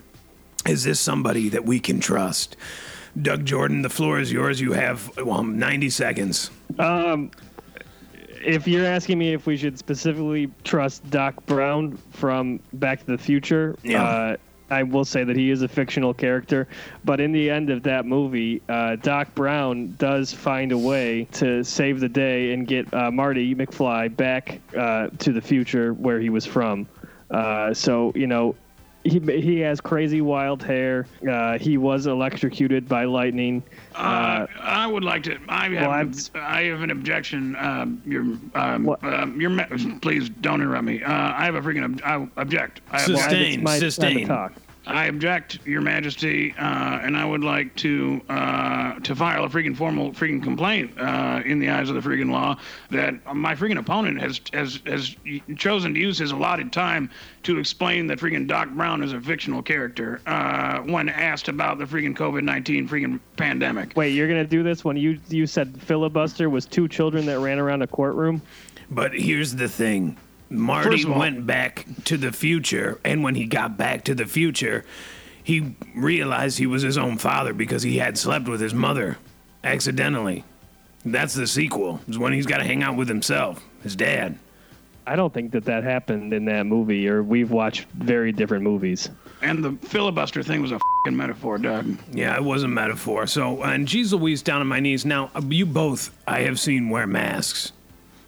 Is 0.67 0.85
this 0.85 1.01
somebody 1.01 1.49
that 1.51 1.65
we 1.65 1.81
can 1.81 2.01
trust? 2.01 2.57
Doug 3.21 3.45
Jordan, 3.45 3.83
the 3.83 3.89
floor 3.89 4.21
is 4.21 4.31
yours. 4.33 4.61
You 4.61 4.73
have 4.73 5.11
well, 5.17 5.43
90 5.43 5.91
seconds. 5.91 6.51
Um, 6.79 7.31
if 8.45 8.67
you're 8.69 8.87
asking 8.87 9.19
me 9.19 9.33
if 9.33 9.47
we 9.47 9.57
should 9.57 9.79
specifically 9.79 10.51
trust 10.65 11.09
Doc 11.11 11.35
Brown 11.47 11.99
from 12.13 12.61
Back 12.75 13.01
to 13.01 13.07
the 13.07 13.19
Future, 13.19 13.77
Yeah. 13.83 14.03
uh, 14.05 14.37
I 14.73 14.85
will 14.85 15.05
say 15.05 15.25
that 15.25 15.37
he 15.37 15.51
is 15.51 15.63
a 15.63 15.69
fictional 15.69 16.15
character. 16.15 16.69
But 17.05 17.21
in 17.21 17.33
the 17.33 17.51
end 17.51 17.71
of 17.71 17.83
that 17.83 18.07
movie, 18.07 18.63
uh, 18.69 18.95
Doc 18.97 19.35
Brown 19.35 19.97
does 19.99 20.33
find 20.33 20.71
a 20.71 20.79
way 20.79 21.25
to 21.33 21.65
save 21.65 21.99
the 21.99 22.09
day 22.09 22.53
and 22.53 22.69
get 22.69 22.93
uh, 22.95 23.11
Marty 23.11 23.53
McFly 23.57 24.17
back 24.17 24.61
uh, 24.79 25.09
to 25.19 25.33
the 25.33 25.41
future 25.41 25.93
where 25.95 26.21
he 26.21 26.31
was 26.31 26.47
from. 26.47 26.87
Uh, 27.33 27.75
so, 27.75 28.13
you 28.15 28.29
know, 28.29 28.55
he, 29.05 29.19
he 29.19 29.61
has 29.61 29.81
crazy 29.81 30.21
wild 30.21 30.63
hair. 30.63 31.07
Uh, 31.29 31.59
he 31.59 31.79
was 31.79 32.07
electrocuted 32.07 32.89
by 32.89 33.05
lightning. 33.05 33.63
Uh, 33.95 34.47
I 34.61 34.87
would 34.87 35.05
like 35.05 35.23
to. 35.25 35.39
I 35.49 35.69
have. 35.71 35.73
Well, 35.73 35.93
an, 35.93 35.97
I'm- 35.99 36.15
I 36.35 36.63
have 36.65 36.83
an 36.83 36.91
objection. 36.91 37.57
Um, 37.57 38.03
you're. 38.07 38.25
Um, 38.55 38.85
What? 38.85 39.03
um, 39.05 39.41
you're. 39.41 39.51
Please 40.01 40.29
don't 40.29 40.61
interrupt 40.61 40.85
me. 40.85 41.03
Uh, 41.03 41.11
I 41.13 41.45
have 41.45 41.55
a 41.55 41.61
freaking. 41.61 41.85
Ob- 41.85 42.03
I 42.37 42.41
object. 42.41 42.81
I, 42.91 43.01
have, 43.01 43.07
Sustain. 43.07 43.65
Well, 43.65 43.75
it's 43.75 43.99
my 43.99 44.09
time 44.09 44.15
to 44.17 44.27
sustain. 44.27 44.67
Talk. 44.93 45.01
I 45.01 45.07
object, 45.07 45.59
Your 45.67 45.81
Majesty, 45.81 46.55
uh, 46.59 47.01
and 47.03 47.17
I 47.17 47.25
would 47.25 47.43
like 47.43 47.75
to 47.77 48.21
uh, 48.29 48.99
to 49.01 49.15
file 49.15 49.45
a 49.45 49.49
freaking 49.49 49.77
formal 49.77 50.13
freaking 50.13 50.43
complaint 50.43 50.99
uh, 50.99 51.43
in 51.45 51.59
the 51.59 51.71
eyes 51.71 51.89
of 51.89 51.95
the 51.95 52.09
freaking 52.09 52.31
law 52.31 52.59
that 52.91 53.35
my 53.35 53.55
freaking 53.55 53.79
opponent 53.79 54.21
has 54.21 54.41
has 54.53 54.81
has 54.87 55.17
chosen 55.57 55.95
to 55.95 56.01
use 56.01 56.19
his 56.19 56.33
allotted 56.33 56.73
time 56.73 57.11
to 57.43 57.59
explain 57.59 58.07
that 58.09 58.19
freaking 58.19 58.47
Doc 58.47 58.69
Brown 58.71 59.03
is 59.03 59.13
a 59.13 59.21
fictional 59.21 59.63
character 59.63 60.21
uh, 60.27 60.81
when 60.81 61.09
asked 61.09 61.49
about 61.49 61.79
the 61.79 61.85
freaking 61.85 62.17
COVID 62.17 62.43
nineteen 62.43 62.89
freaking 62.89 63.21
pandemic. 63.37 63.97
Wait, 63.97 64.11
you're 64.11 64.29
gonna 64.29 64.45
do 64.45 64.63
this 64.63 64.85
when 64.85 64.97
you 64.97 65.19
you 65.29 65.47
said 65.47 65.81
filibuster 65.81 66.51
was 66.51 66.67
two 66.67 66.89
children 66.89 67.27
that 67.27 67.39
ran 67.39 67.59
around 67.59 67.83
a 67.83 67.87
courtroom? 67.87 68.43
But 68.91 69.15
here's 69.15 69.55
the 69.55 69.69
thing 69.69 70.17
Marty 70.51 71.05
all- 71.05 71.19
went 71.19 71.47
back 71.47 71.87
to 72.05 72.17
the 72.17 72.33
future, 72.33 72.99
and 73.05 73.23
when 73.23 73.35
he 73.37 73.45
got 73.47 73.77
back 73.79 74.05
to 74.05 74.15
the 74.15 74.27
future, 74.27 74.85
he 75.43 75.75
realized 75.95 76.59
he 76.59 76.67
was 76.67 76.83
his 76.83 76.99
own 76.99 77.17
father 77.19 77.53
because 77.55 77.83
he 77.83 77.99
had 77.99 78.19
slept 78.19 78.49
with 78.49 78.61
his 78.61 78.75
mother 78.75 79.17
accidentally. 79.65 80.45
That's 81.05 81.35
the 81.35 81.47
sequel, 81.47 82.01
is 82.09 82.19
when 82.19 82.33
he's 82.33 82.47
got 82.47 82.59
to 82.59 82.65
hang 82.65 82.83
out 82.83 82.97
with 82.97 83.09
himself, 83.09 83.65
his 83.83 83.97
dad. 83.97 84.39
I 85.07 85.17
don't 85.17 85.33
think 85.33 85.51
that 85.53 85.65
that 85.65 85.83
happened 85.83 86.33
in 86.35 86.45
that 86.45 86.67
movie, 86.67 87.09
or 87.09 87.23
we've 87.23 87.51
watched 87.51 87.87
very 87.95 88.33
different 88.33 88.63
movies. 88.63 89.09
And 89.43 89.65
the 89.65 89.73
filibuster 89.89 90.43
thing 90.43 90.61
was 90.61 90.73
a 90.73 90.79
freaking 90.79 91.15
metaphor, 91.15 91.57
Doug. 91.59 91.97
Yeah, 92.13 92.37
it 92.37 92.45
was 92.45 92.63
a 92.63 92.69
metaphor. 92.69 93.27
So, 93.27 93.63
and 93.63 93.89
geez 93.89 94.13
Louise, 94.13 94.43
down 94.43 94.61
on 94.61 94.67
my 94.67 94.79
knees. 94.79 95.07
Now, 95.07 95.31
uh, 95.35 95.41
you 95.49 95.65
both, 95.65 96.15
I 96.29 96.41
have 96.41 96.61
seen 96.61 96.91
wear 96.91 97.07
masks, 97.07 97.73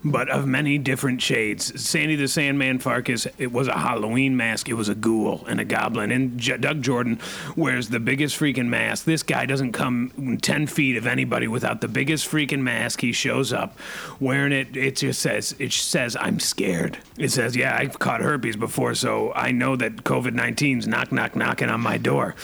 but 0.05 0.29
of 0.29 0.47
many 0.47 0.79
different 0.79 1.23
shades. 1.23 1.81
Sandy 1.81 2.17
the 2.17 2.29
Sandman 2.29 2.79
Farkas, 2.79 3.27
it 3.39 3.53
was 3.53 3.69
a 3.69 3.79
Halloween 3.79 4.37
mask. 4.37 4.69
It 4.69 4.75
was 4.75 4.89
a 4.89 4.95
ghoul 4.95 5.45
and 5.47 5.61
a 5.61 5.65
goblin. 5.65 6.11
And 6.11 6.39
J- 6.39 6.57
Doug 6.57 6.83
Jordan 6.83 7.21
wears 7.57 7.89
the 7.89 8.01
biggest 8.01 8.39
freaking 8.39 8.67
mask. 8.67 9.05
This 9.05 9.23
guy 9.23 9.47
doesn't 9.47 9.73
come 9.73 10.39
10 10.41 10.67
feet 10.67 10.97
of 10.97 11.07
anybody 11.07 11.47
without 11.47 11.81
the 11.81 11.89
biggest 11.89 12.31
freaking 12.31 12.63
mask. 12.63 13.01
He 13.01 13.13
shows 13.13 13.53
up 13.53 13.79
wearing 14.21 14.53
it. 14.53 14.77
It 14.77 14.97
just 14.97 15.21
says, 15.21 15.55
it 15.59 15.73
says, 15.73 16.17
I'm 16.17 16.41
scared. 16.41 16.99
It 17.19 17.31
says, 17.31 17.55
yeah, 17.55 17.77
I've 17.79 17.99
caught 17.99 18.21
herpes 18.21 18.57
before, 18.57 18.95
so 18.95 19.33
I 19.35 19.53
know 19.53 19.77
that 19.77 19.97
COVID 20.05 20.33
19's 20.33 20.87
knock, 20.87 21.13
knock, 21.13 21.37
knocking 21.37 21.69
on 21.69 21.81
my 21.81 21.99
door. 21.99 22.35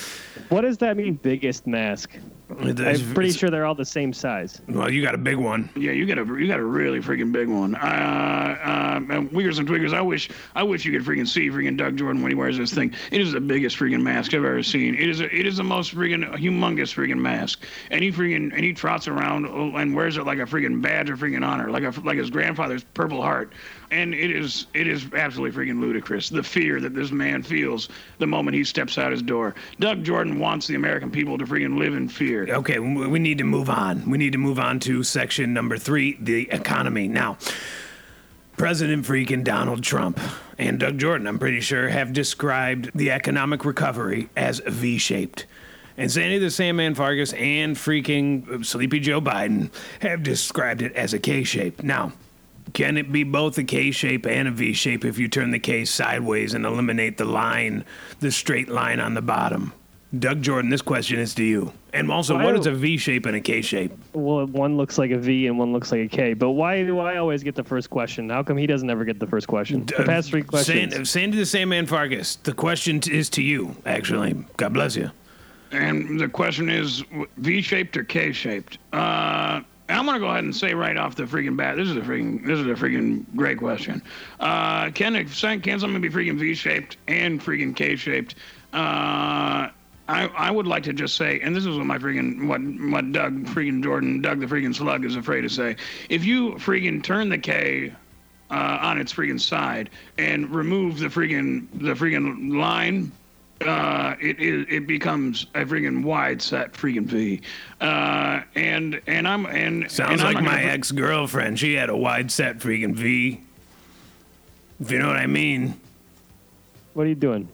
What 0.48 0.62
does 0.62 0.78
that 0.78 0.96
mean, 0.96 1.14
biggest 1.14 1.66
mask? 1.66 2.16
I'm 2.50 3.14
pretty 3.14 3.32
sure 3.32 3.50
they're 3.50 3.66
all 3.66 3.74
the 3.74 3.84
same 3.84 4.12
size. 4.12 4.60
Well, 4.68 4.90
you 4.90 5.02
got 5.02 5.14
a 5.14 5.18
big 5.18 5.36
one. 5.36 5.68
Yeah, 5.76 5.92
you 5.92 6.06
got 6.06 6.18
a 6.18 6.24
you 6.40 6.48
got 6.48 6.58
a 6.58 6.64
really 6.64 7.00
freaking 7.00 7.30
big 7.30 7.48
one. 7.48 7.74
Uh, 7.74 8.58
um, 8.96 9.10
and 9.10 9.30
Wiggers 9.30 9.58
and 9.58 9.68
Twiggers, 9.68 9.92
I 9.92 10.00
wish 10.00 10.30
I 10.54 10.62
wish 10.62 10.84
you 10.84 10.92
could 10.92 11.06
freaking 11.06 11.28
see 11.28 11.50
freaking 11.50 11.76
Doug 11.76 11.96
Jordan 11.98 12.22
when 12.22 12.30
he 12.30 12.34
wears 12.34 12.56
this 12.56 12.72
thing. 12.72 12.94
It 13.12 13.20
is 13.20 13.32
the 13.32 13.40
biggest 13.40 13.76
freaking 13.76 14.02
mask 14.02 14.32
I've 14.32 14.44
ever 14.44 14.62
seen. 14.62 14.94
It 14.94 15.08
is 15.08 15.20
a, 15.20 15.24
it 15.34 15.46
is 15.46 15.58
the 15.58 15.64
most 15.64 15.94
freaking 15.94 16.24
humongous 16.36 16.94
freaking 16.94 17.18
mask. 17.18 17.64
And 17.90 18.02
he 18.02 18.10
freaking 18.10 18.52
and 18.54 18.64
he 18.64 18.72
trots 18.72 19.08
around 19.08 19.44
and 19.44 19.94
wears 19.94 20.16
it 20.16 20.24
like 20.24 20.38
a 20.38 20.42
freaking 20.42 20.80
badge 20.80 21.10
of 21.10 21.18
freaking 21.18 21.46
honor, 21.46 21.70
like 21.70 21.84
a 21.84 21.92
like 22.00 22.16
his 22.16 22.30
grandfather's 22.30 22.84
Purple 22.94 23.20
Heart. 23.20 23.52
And 23.90 24.14
it 24.14 24.30
is 24.30 24.66
it 24.72 24.86
is 24.86 25.06
absolutely 25.12 25.58
freaking 25.58 25.80
ludicrous. 25.80 26.30
The 26.30 26.42
fear 26.42 26.80
that 26.80 26.94
this 26.94 27.10
man 27.10 27.42
feels 27.42 27.90
the 28.18 28.26
moment 28.26 28.54
he 28.56 28.64
steps 28.64 28.96
out 28.96 29.12
his 29.12 29.22
door. 29.22 29.54
Doug 29.80 30.02
Jordan 30.02 30.38
wants 30.38 30.66
the 30.66 30.76
American 30.76 31.10
people 31.10 31.36
to 31.36 31.44
freaking 31.44 31.78
live 31.78 31.94
in 31.94 32.08
fear. 32.08 32.37
Okay, 32.46 32.78
we 32.78 33.18
need 33.18 33.38
to 33.38 33.44
move 33.44 33.70
on. 33.70 34.08
We 34.10 34.18
need 34.18 34.32
to 34.32 34.38
move 34.38 34.58
on 34.58 34.80
to 34.80 35.02
section 35.02 35.52
number 35.52 35.78
three 35.78 36.16
the 36.20 36.48
economy. 36.50 37.08
Now, 37.08 37.38
President 38.56 39.06
freaking 39.06 39.44
Donald 39.44 39.84
Trump 39.84 40.18
and 40.58 40.80
Doug 40.80 40.98
Jordan, 40.98 41.28
I'm 41.28 41.38
pretty 41.38 41.60
sure, 41.60 41.88
have 41.88 42.12
described 42.12 42.90
the 42.94 43.12
economic 43.12 43.64
recovery 43.64 44.28
as 44.36 44.60
V 44.66 44.98
shaped. 44.98 45.46
And 45.96 46.10
Sandy 46.10 46.38
the 46.38 46.50
Sandman 46.50 46.94
Farkas 46.94 47.32
and 47.34 47.76
freaking 47.76 48.64
Sleepy 48.64 49.00
Joe 49.00 49.20
Biden 49.20 49.70
have 50.00 50.22
described 50.22 50.82
it 50.82 50.92
as 50.94 51.14
a 51.14 51.18
K 51.18 51.44
shape. 51.44 51.82
Now, 51.82 52.12
can 52.72 52.96
it 52.96 53.12
be 53.12 53.24
both 53.24 53.58
a 53.58 53.64
K 53.64 53.92
shape 53.92 54.26
and 54.26 54.48
a 54.48 54.50
V 54.50 54.72
shape 54.72 55.04
if 55.04 55.18
you 55.18 55.28
turn 55.28 55.52
the 55.52 55.58
K 55.58 55.84
sideways 55.84 56.54
and 56.54 56.66
eliminate 56.66 57.16
the 57.16 57.24
line, 57.24 57.84
the 58.20 58.30
straight 58.32 58.68
line 58.68 59.00
on 59.00 59.14
the 59.14 59.22
bottom? 59.22 59.72
Doug 60.18 60.40
Jordan, 60.40 60.70
this 60.70 60.80
question 60.80 61.18
is 61.18 61.34
to 61.34 61.44
you. 61.44 61.70
And 61.92 62.10
also, 62.10 62.34
Why 62.34 62.44
what 62.46 62.54
do- 62.54 62.60
is 62.60 62.66
a 62.66 62.72
V 62.72 62.96
shape 62.96 63.26
and 63.26 63.36
a 63.36 63.40
K 63.40 63.60
shape? 63.60 63.92
Well, 64.14 64.46
one 64.46 64.76
looks 64.78 64.96
like 64.96 65.10
a 65.10 65.18
V 65.18 65.46
and 65.48 65.58
one 65.58 65.72
looks 65.72 65.92
like 65.92 66.00
a 66.00 66.08
K. 66.08 66.32
But 66.32 66.50
why 66.52 66.82
do 66.82 66.98
I 66.98 67.18
always 67.18 67.42
get 67.42 67.54
the 67.54 67.64
first 67.64 67.90
question? 67.90 68.30
How 68.30 68.42
come 68.42 68.56
he 68.56 68.66
doesn't 68.66 68.88
ever 68.88 69.04
get 69.04 69.20
the 69.20 69.26
first 69.26 69.48
question? 69.48 69.84
The 69.84 70.04
past 70.04 70.30
three 70.30 70.42
questions. 70.42 70.94
Sand, 70.94 71.08
Sandy 71.08 71.36
the 71.36 71.44
same 71.44 71.58
Sandman 71.68 71.86
Farkas, 71.86 72.36
the 72.36 72.54
question 72.54 73.00
t- 73.00 73.16
is 73.16 73.28
to 73.30 73.42
you, 73.42 73.76
actually. 73.84 74.34
God 74.56 74.72
bless 74.72 74.96
you. 74.96 75.10
And 75.72 76.18
the 76.18 76.28
question 76.28 76.70
is 76.70 77.04
V-shaped 77.36 77.94
or 77.98 78.04
K-shaped? 78.04 78.78
Uh, 78.94 79.60
I'm 79.90 80.06
gonna 80.06 80.18
go 80.18 80.28
ahead 80.28 80.44
and 80.44 80.56
say 80.56 80.72
right 80.72 80.96
off 80.96 81.16
the 81.16 81.24
freaking 81.24 81.56
bat, 81.56 81.76
this 81.76 81.88
is 81.88 81.96
a 81.96 82.00
freaking, 82.00 82.46
this 82.46 82.58
is 82.58 82.66
a 82.66 82.70
freaking 82.70 83.24
great 83.36 83.58
question. 83.58 84.00
Uh, 84.40 84.90
can 84.90 85.16
it, 85.16 85.26
can 85.62 85.78
something 85.80 86.00
be 86.00 86.08
freaking 86.08 86.38
V-shaped 86.38 86.96
and 87.08 87.40
freaking 87.42 87.76
K-shaped? 87.76 88.34
Uh, 88.72 89.68
I, 90.08 90.26
I 90.28 90.50
would 90.50 90.66
like 90.66 90.84
to 90.84 90.92
just 90.94 91.16
say, 91.16 91.38
and 91.40 91.54
this 91.54 91.66
is 91.66 91.76
what 91.76 91.84
my 91.86 91.98
freaking 91.98 92.46
what 92.46 92.60
what 92.90 93.12
Doug 93.12 93.44
freaking 93.46 93.82
Jordan, 93.82 94.22
Doug 94.22 94.40
the 94.40 94.46
freaking 94.46 94.74
slug 94.74 95.04
is 95.04 95.16
afraid 95.16 95.42
to 95.42 95.50
say. 95.50 95.76
If 96.08 96.24
you 96.24 96.52
freaking 96.54 97.02
turn 97.02 97.28
the 97.28 97.36
K 97.36 97.92
uh, 98.50 98.78
on 98.80 98.98
its 98.98 99.12
freaking 99.12 99.38
side 99.40 99.90
and 100.16 100.48
remove 100.50 100.98
the 100.98 101.08
freaking 101.08 101.66
the 101.74 101.92
freaking 101.92 102.54
line, 102.58 103.12
uh, 103.60 104.14
it, 104.18 104.40
it 104.40 104.72
it 104.72 104.86
becomes 104.86 105.44
a 105.54 105.66
freaking 105.66 106.02
wide 106.02 106.40
set 106.40 106.72
freaking 106.72 107.04
V. 107.04 107.42
Uh, 107.82 108.40
and 108.54 109.02
and 109.06 109.28
I'm 109.28 109.44
and 109.44 109.90
Sounds 109.90 110.12
and 110.12 110.20
I'm 110.22 110.34
like 110.34 110.42
my 110.42 110.52
gonna- 110.56 110.72
ex 110.72 110.90
girlfriend. 110.90 111.58
She 111.58 111.74
had 111.74 111.90
a 111.90 111.96
wide 111.96 112.30
set 112.30 112.60
freaking 112.60 112.94
V. 112.94 113.42
If 114.80 114.90
you 114.90 115.00
know 115.00 115.08
what 115.08 115.16
I 115.16 115.26
mean. 115.26 115.78
what 116.94 117.02
are 117.04 117.08
you 117.10 117.14
doing? 117.14 117.46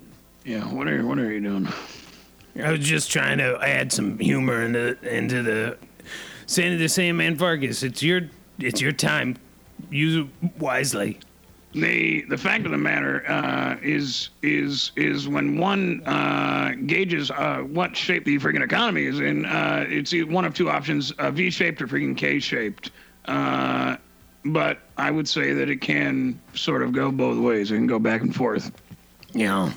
Yeah, 0.44 0.60
what 0.72 0.86
are 0.86 1.04
what 1.04 1.18
are 1.18 1.32
you 1.32 1.40
doing? 1.40 1.66
I 2.62 2.70
was 2.70 2.80
just 2.80 3.10
trying 3.10 3.38
to 3.38 3.58
add 3.62 3.92
some 3.92 4.18
humor 4.18 4.62
into 4.62 4.96
into 5.08 5.42
the 5.42 5.76
Sandy 6.46 6.76
the 6.76 6.88
Sandman 6.88 7.36
Farkas. 7.36 7.82
It's 7.82 8.02
your 8.02 8.22
it's 8.58 8.80
your 8.80 8.92
time. 8.92 9.36
Use 9.90 10.24
it 10.24 10.52
wisely. 10.58 11.18
the 11.74 12.22
the 12.28 12.38
fact 12.38 12.64
of 12.64 12.70
the 12.70 12.78
matter 12.78 13.28
uh, 13.28 13.76
is 13.82 14.30
is 14.42 14.92
is 14.96 15.28
when 15.28 15.58
one 15.58 16.02
uh, 16.06 16.72
gauges 16.86 17.30
uh, 17.30 17.58
what 17.58 17.96
shape 17.96 18.24
the 18.24 18.38
freaking 18.38 18.62
economy 18.62 19.04
is 19.04 19.18
in, 19.20 19.44
uh, 19.44 19.84
it's 19.88 20.14
one 20.24 20.44
of 20.44 20.54
two 20.54 20.70
options: 20.70 21.10
uh, 21.12 21.30
V-shaped 21.30 21.82
or 21.82 21.88
freaking 21.88 22.16
K-shaped. 22.16 22.92
Uh, 23.24 23.96
but 24.44 24.78
I 24.96 25.10
would 25.10 25.28
say 25.28 25.52
that 25.54 25.68
it 25.70 25.80
can 25.80 26.38
sort 26.54 26.82
of 26.82 26.92
go 26.92 27.10
both 27.10 27.38
ways. 27.38 27.70
It 27.70 27.76
can 27.76 27.86
go 27.86 27.98
back 27.98 28.20
and 28.20 28.34
forth. 28.34 28.70
Yeah. 29.32 29.72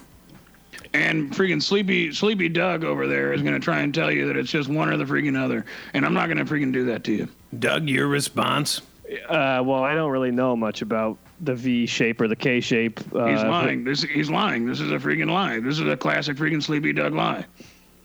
And 0.93 1.31
freaking 1.31 1.61
sleepy 1.61 2.11
sleepy 2.11 2.49
Doug 2.49 2.83
over 2.83 3.07
there 3.07 3.33
is 3.33 3.41
going 3.41 3.53
to 3.53 3.59
try 3.59 3.79
and 3.79 3.93
tell 3.93 4.11
you 4.11 4.27
that 4.27 4.37
it's 4.37 4.51
just 4.51 4.69
one 4.69 4.89
or 4.89 4.97
the 4.97 5.05
freaking 5.05 5.41
other. 5.41 5.65
And 5.93 6.05
I'm 6.05 6.13
not 6.13 6.27
going 6.27 6.37
to 6.37 6.45
freaking 6.45 6.71
do 6.71 6.85
that 6.85 7.03
to 7.05 7.13
you. 7.13 7.27
Doug, 7.59 7.87
your 7.89 8.07
response? 8.07 8.81
Uh, 9.29 9.63
well, 9.65 9.83
I 9.83 9.95
don't 9.95 10.11
really 10.11 10.31
know 10.31 10.55
much 10.55 10.81
about 10.81 11.17
the 11.41 11.55
V 11.55 11.85
shape 11.85 12.19
or 12.19 12.27
the 12.27 12.35
K 12.35 12.59
shape. 12.59 12.99
Uh, 13.13 13.27
He's 13.27 13.43
lying. 13.43 13.83
This 13.83 14.01
he's 14.03 14.29
lying. 14.29 14.65
This 14.65 14.79
is 14.79 14.91
a 14.91 14.97
freaking 14.97 15.31
lie. 15.31 15.59
This 15.59 15.79
is 15.79 15.87
a 15.87 15.95
classic 15.95 16.37
freaking 16.37 16.61
sleepy 16.61 16.93
Doug 16.93 17.13
lie. 17.13 17.45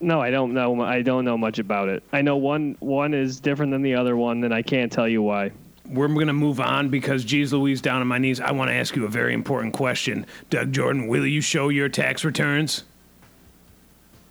No, 0.01 0.21
I 0.21 0.31
don't 0.31 0.53
know. 0.53 0.81
I 0.83 1.03
don't 1.03 1.25
know 1.25 1.39
much 1.39 1.59
about 1.59 1.89
it. 1.89 2.03
I 2.13 2.23
know 2.23 2.37
one 2.37 2.77
one 2.81 3.15
is 3.15 3.41
different 3.41 3.73
than 3.73 3.83
the 3.83 3.95
other 3.95 4.17
one, 4.17 4.43
and 4.45 4.53
I 4.53 4.63
can't 4.63 4.91
tell 4.91 5.09
you 5.09 5.23
why. 5.23 5.53
We're 5.89 6.09
going 6.09 6.29
to 6.29 6.33
move 6.33 6.61
on 6.61 6.89
because, 6.91 7.25
geez 7.25 7.53
Louise, 7.53 7.81
down 7.81 8.01
on 8.01 8.07
my 8.07 8.19
knees, 8.19 8.41
I 8.41 8.53
want 8.53 8.71
to 8.71 8.75
ask 8.75 8.95
you 8.95 9.05
a 9.05 9.09
very 9.09 9.35
important 9.35 9.75
question. 9.75 10.27
Doug 10.49 10.73
Jordan, 10.73 11.09
will 11.09 11.27
you 11.27 11.41
show 11.41 11.69
your 11.71 11.89
tax 11.89 12.25
returns? 12.25 12.85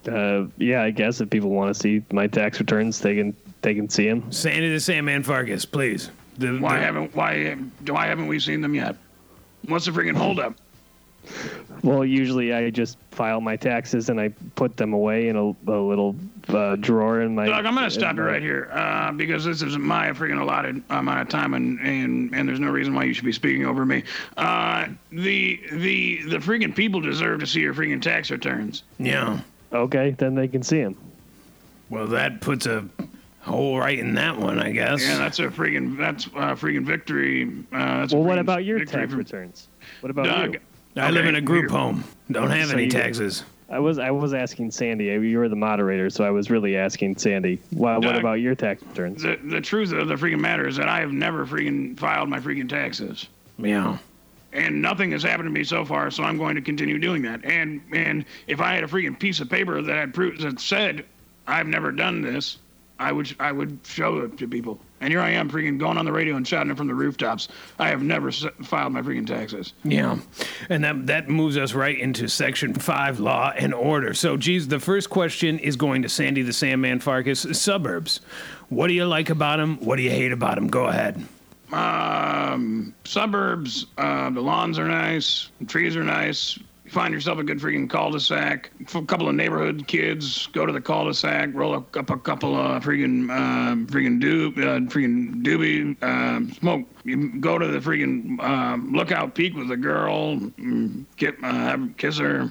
Uh, 0.09 0.45
yeah, 0.57 0.81
I 0.81 0.91
guess 0.91 1.21
if 1.21 1.29
people 1.29 1.49
want 1.51 1.75
to 1.75 1.79
see 1.79 2.03
my 2.11 2.25
tax 2.27 2.59
returns, 2.59 2.99
they 2.99 3.15
can 3.15 3.35
they 3.61 3.75
can 3.75 3.87
see 3.87 4.07
them. 4.07 4.31
Sandy 4.31 4.71
the 4.71 4.79
Sandman 4.79 5.21
Farkas, 5.21 5.63
please. 5.65 6.09
The, 6.39 6.57
Why 6.57 6.79
the- 6.79 6.85
haven't 6.85 7.15
why 7.15 7.53
why 7.87 8.07
haven't 8.07 8.25
we 8.27 8.39
seen 8.39 8.61
them 8.61 8.73
yet? 8.73 8.95
What's 9.67 9.85
the 9.85 9.91
freaking 9.91 10.17
holdup? 10.17 10.55
Well, 11.83 12.03
usually 12.03 12.51
I 12.51 12.71
just 12.71 12.97
file 13.11 13.41
my 13.41 13.55
taxes 13.55 14.09
and 14.09 14.19
I 14.19 14.29
put 14.55 14.75
them 14.75 14.93
away 14.93 15.27
in 15.27 15.35
a, 15.35 15.49
a 15.71 15.77
little 15.79 16.15
uh, 16.49 16.75
drawer 16.77 17.21
in 17.21 17.35
my. 17.35 17.45
Doug, 17.47 17.65
I'm 17.65 17.75
gonna 17.75 17.89
stop 17.91 18.15
you 18.15 18.23
right 18.23 18.41
here 18.41 18.69
uh, 18.71 19.11
because 19.11 19.45
this 19.45 19.61
is 19.61 19.77
my 19.77 20.09
freaking 20.09 20.41
allotted 20.41 20.81
amount 20.89 21.21
of 21.21 21.29
time, 21.29 21.53
and, 21.53 21.79
and 21.79 22.33
and 22.33 22.47
there's 22.47 22.59
no 22.59 22.69
reason 22.69 22.93
why 22.93 23.03
you 23.03 23.13
should 23.13 23.25
be 23.25 23.31
speaking 23.31 23.65
over 23.65 23.85
me. 23.85 24.03
Uh, 24.37 24.87
the 25.11 25.59
the 25.71 26.23
the 26.23 26.37
freaking 26.37 26.75
people 26.75 26.99
deserve 27.01 27.39
to 27.41 27.47
see 27.47 27.61
your 27.61 27.73
freaking 27.73 28.01
tax 28.01 28.31
returns. 28.31 28.83
yeah. 28.97 29.39
Okay, 29.73 30.11
then 30.17 30.35
they 30.35 30.49
can 30.49 30.61
see 30.63 30.81
them. 30.81 30.97
Well, 31.89 32.07
that 32.07 32.41
puts 32.41 32.65
a 32.65 32.85
hole 33.39 33.79
right 33.79 33.97
in 33.97 34.13
that 34.15 34.37
one, 34.37 34.59
I 34.59 34.71
guess. 34.71 35.01
Yeah, 35.01 35.17
that's 35.17 35.39
a 35.39 35.43
freaking 35.47 35.97
that's 35.97 36.27
uh, 36.27 36.55
freaking 36.55 36.85
victory. 36.85 37.45
Uh, 37.71 37.99
that's 38.01 38.11
a 38.13 38.17
Well, 38.17 38.25
what 38.25 38.37
about 38.39 38.65
your 38.65 38.83
tax 38.83 39.11
for- 39.11 39.17
returns? 39.17 39.67
What 40.01 40.09
about 40.09 40.25
Doug? 40.25 40.53
you? 40.55 40.59
I 40.97 41.09
live 41.09 41.25
in 41.25 41.35
a 41.35 41.41
group 41.41 41.69
here. 41.69 41.77
home. 41.77 42.03
Don't 42.31 42.49
have 42.49 42.67
So 42.67 42.73
any 42.73 42.83
you- 42.85 42.89
taxes. 42.91 43.45
I 43.71 43.79
was 43.79 43.97
I 43.97 44.11
was 44.11 44.33
asking 44.33 44.71
Sandy. 44.71 45.05
You 45.05 45.39
were 45.39 45.47
the 45.49 45.55
moderator, 45.55 46.09
so 46.09 46.23
I 46.25 46.29
was 46.29 46.49
really 46.51 46.75
asking 46.75 47.17
Sandy. 47.17 47.61
Why, 47.71 47.95
what 47.95 48.03
Doug. 48.03 48.17
about 48.17 48.33
your 48.41 48.53
tax 48.53 48.83
returns? 48.83 49.23
The 49.23 49.39
the 49.43 49.61
truth 49.61 49.93
of 49.93 50.07
the 50.09 50.15
freaking 50.15 50.41
matter 50.41 50.67
is 50.67 50.75
that 50.75 50.89
I 50.89 50.99
have 50.99 51.13
never 51.13 51.45
freaking 51.47 51.97
filed 51.97 52.27
my 52.29 52.39
freaking 52.39 52.67
taxes. 52.67 53.27
Yeah. 53.57 53.97
and 54.53 54.81
nothing 54.81 55.11
has 55.11 55.23
happened 55.23 55.47
to 55.47 55.51
me 55.51 55.63
so 55.63 55.85
far, 55.85 56.11
so 56.11 56.23
I'm 56.23 56.37
going 56.37 56.55
to 56.55 56.61
continue 56.61 56.99
doing 56.99 57.21
that. 57.21 57.45
And 57.45 57.81
and 57.93 58.25
if 58.47 58.59
I 58.59 58.73
had 58.75 58.83
a 58.83 58.87
freaking 58.87 59.17
piece 59.17 59.39
of 59.39 59.49
paper 59.49 59.81
that 59.81 59.95
had 59.95 60.13
proof 60.13 60.39
that 60.39 60.59
said 60.59 61.05
I've 61.47 61.67
never 61.67 61.91
done 61.93 62.21
this, 62.21 62.57
I 63.01 63.11
would 63.11 63.35
I 63.39 63.51
would 63.51 63.79
show 63.83 64.19
it 64.19 64.37
to 64.37 64.47
people. 64.47 64.79
And 65.01 65.11
here 65.11 65.19
I 65.19 65.31
am, 65.31 65.49
freaking 65.49 65.79
going 65.79 65.97
on 65.97 66.05
the 66.05 66.11
radio 66.11 66.35
and 66.35 66.47
shouting 66.47 66.71
it 66.71 66.77
from 66.77 66.85
the 66.87 66.93
rooftops. 66.93 67.47
I 67.79 67.89
have 67.89 68.03
never 68.03 68.27
s- 68.27 68.45
filed 68.63 68.93
my 68.93 69.01
freaking 69.01 69.25
taxes. 69.25 69.73
Yeah. 69.83 70.19
And 70.69 70.83
that 70.83 71.07
that 71.07 71.27
moves 71.27 71.57
us 71.57 71.73
right 71.73 71.97
into 71.97 72.27
section 72.27 72.75
five, 72.75 73.19
law 73.19 73.51
and 73.57 73.73
order. 73.73 74.13
So, 74.13 74.37
geez, 74.37 74.67
the 74.67 74.79
first 74.79 75.09
question 75.09 75.57
is 75.57 75.75
going 75.75 76.03
to 76.03 76.09
Sandy 76.09 76.43
the 76.43 76.53
Sandman 76.53 76.99
Farkas. 76.99 77.47
Suburbs. 77.59 78.21
What 78.69 78.87
do 78.87 78.93
you 78.93 79.05
like 79.05 79.31
about 79.31 79.57
them? 79.57 79.77
What 79.79 79.95
do 79.95 80.03
you 80.03 80.11
hate 80.11 80.31
about 80.31 80.55
them? 80.55 80.67
Go 80.67 80.85
ahead. 80.85 81.25
Um, 81.73 82.93
suburbs, 83.05 83.87
uh, 83.97 84.29
the 84.29 84.41
lawns 84.41 84.77
are 84.77 84.87
nice, 84.87 85.49
the 85.59 85.65
trees 85.65 85.95
are 85.95 86.03
nice. 86.03 86.59
Find 86.91 87.13
yourself 87.13 87.39
a 87.39 87.43
good 87.43 87.59
freaking 87.59 87.89
cul-de-sac. 87.89 88.69
A 88.81 89.01
couple 89.03 89.29
of 89.29 89.35
neighborhood 89.35 89.87
kids 89.87 90.47
go 90.47 90.65
to 90.65 90.73
the 90.73 90.81
cul-de-sac, 90.81 91.51
roll 91.53 91.73
up 91.73 91.95
a 91.95 92.17
couple 92.17 92.53
of 92.53 92.83
freaking, 92.83 93.29
uh, 93.31 93.75
freaking 93.89 94.21
doob, 94.21 94.57
uh, 94.57 94.81
freaking 94.91 95.41
doobie, 95.41 95.95
uh, 96.03 96.53
smoke. 96.55 96.85
You 97.05 97.39
go 97.39 97.57
to 97.57 97.65
the 97.65 97.79
freaking 97.79 98.43
um, 98.43 98.91
lookout 98.91 99.35
peak 99.35 99.55
with 99.55 99.71
a 99.71 99.77
girl, 99.77 100.35
mm, 100.35 101.05
get, 101.15 101.35
uh, 101.41 101.77
kiss 101.95 102.17
her. 102.17 102.49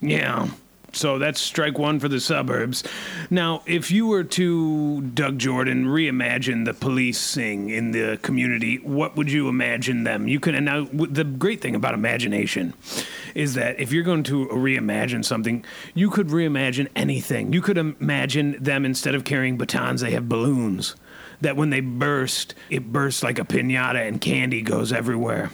Yeah. 0.00 0.48
So 0.94 1.18
that's 1.18 1.38
strike 1.40 1.78
one 1.78 2.00
for 2.00 2.08
the 2.08 2.20
suburbs. 2.20 2.84
Now, 3.30 3.62
if 3.66 3.90
you 3.90 4.06
were 4.06 4.24
to, 4.24 5.02
Doug 5.02 5.38
Jordan, 5.38 5.84
reimagine 5.84 6.64
the 6.64 6.74
policing 6.74 7.68
in 7.68 7.92
the 7.92 8.18
community, 8.22 8.76
what 8.76 9.16
would 9.16 9.30
you 9.30 9.48
imagine 9.48 10.04
them? 10.04 10.28
You 10.28 10.40
can, 10.40 10.54
and 10.54 10.64
now 10.64 10.86
the 10.92 11.24
great 11.24 11.60
thing 11.60 11.74
about 11.74 11.92
imagination 11.92 12.72
is 13.34 13.54
that 13.54 13.78
if 13.80 13.92
you're 13.92 14.02
going 14.02 14.22
to 14.24 14.46
reimagine 14.48 15.24
something, 15.24 15.64
you 15.94 16.10
could 16.10 16.28
reimagine 16.28 16.88
anything. 16.94 17.52
You 17.52 17.60
could 17.60 17.78
imagine 17.78 18.62
them 18.62 18.84
instead 18.84 19.14
of 19.14 19.24
carrying 19.24 19.56
batons, 19.56 20.00
they 20.00 20.12
have 20.12 20.28
balloons. 20.28 20.96
That 21.40 21.56
when 21.56 21.70
they 21.70 21.80
burst, 21.80 22.54
it 22.70 22.92
bursts 22.92 23.22
like 23.22 23.38
a 23.38 23.44
pinata 23.44 24.06
and 24.06 24.20
candy 24.20 24.62
goes 24.62 24.92
everywhere 24.92 25.50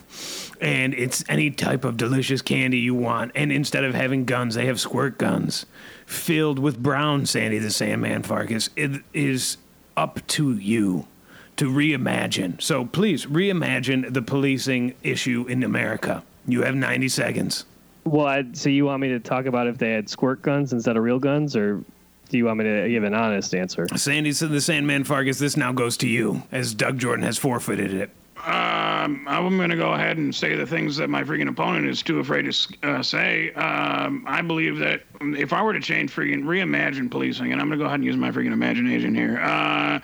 and 0.60 0.94
it's 0.94 1.24
any 1.28 1.50
type 1.50 1.84
of 1.84 1.96
delicious 1.96 2.42
candy 2.42 2.78
you 2.78 2.94
want. 2.94 3.32
And 3.34 3.52
instead 3.52 3.84
of 3.84 3.94
having 3.94 4.24
guns, 4.24 4.54
they 4.54 4.66
have 4.66 4.80
squirt 4.80 5.18
guns 5.18 5.66
filled 6.06 6.58
with 6.58 6.82
brown 6.82 7.26
Sandy 7.26 7.58
the 7.58 7.70
Sandman 7.70 8.22
Farkas. 8.22 8.70
It 8.76 9.02
is 9.12 9.58
up 9.96 10.26
to 10.28 10.56
you 10.56 11.06
to 11.56 11.70
reimagine. 11.70 12.60
So 12.62 12.84
please 12.84 13.26
reimagine 13.26 14.12
the 14.12 14.22
policing 14.22 14.94
issue 15.02 15.46
in 15.48 15.62
America. 15.62 16.22
You 16.48 16.62
have 16.62 16.74
90 16.74 17.08
seconds. 17.08 17.66
Well, 18.04 18.26
I, 18.26 18.44
so 18.54 18.70
you 18.70 18.86
want 18.86 19.02
me 19.02 19.08
to 19.08 19.20
talk 19.20 19.46
about 19.46 19.66
if 19.66 19.78
they 19.78 19.92
had 19.92 20.08
squirt 20.08 20.42
guns 20.42 20.72
instead 20.72 20.96
of 20.96 21.02
real 21.02 21.18
guns, 21.18 21.54
or 21.54 21.84
do 22.30 22.38
you 22.38 22.46
want 22.46 22.58
me 22.58 22.64
to 22.64 22.88
give 22.88 23.04
an 23.04 23.14
honest 23.14 23.54
answer? 23.54 23.86
Sandy 23.96 24.32
said 24.32 24.50
the 24.50 24.60
Sandman 24.60 25.04
Farkas, 25.04 25.38
this 25.38 25.56
now 25.56 25.72
goes 25.72 25.96
to 25.98 26.08
you, 26.08 26.42
as 26.50 26.74
Doug 26.74 26.98
Jordan 26.98 27.24
has 27.24 27.36
forfeited 27.38 27.92
it. 27.92 28.10
Um, 28.38 29.26
I'm 29.26 29.56
going 29.56 29.70
to 29.70 29.76
go 29.76 29.92
ahead 29.92 30.16
and 30.16 30.34
say 30.34 30.54
the 30.54 30.66
things 30.66 30.96
that 30.96 31.10
my 31.10 31.24
freaking 31.24 31.48
opponent 31.48 31.86
is 31.86 32.02
too 32.02 32.20
afraid 32.20 32.50
to 32.50 32.88
uh, 32.88 33.02
say. 33.02 33.52
Um, 33.54 34.24
I 34.26 34.42
believe 34.42 34.78
that 34.78 35.02
if 35.20 35.52
I 35.52 35.62
were 35.62 35.72
to 35.72 35.80
change 35.80 36.14
freaking 36.14 36.44
reimagine 36.44 37.10
policing, 37.10 37.52
and 37.52 37.60
I'm 37.60 37.68
going 37.68 37.78
to 37.78 37.82
go 37.82 37.86
ahead 37.86 37.96
and 37.96 38.04
use 38.04 38.16
my 38.16 38.30
freaking 38.30 38.52
imagination 38.52 39.14
here. 39.14 39.40
Uh, 39.40 39.98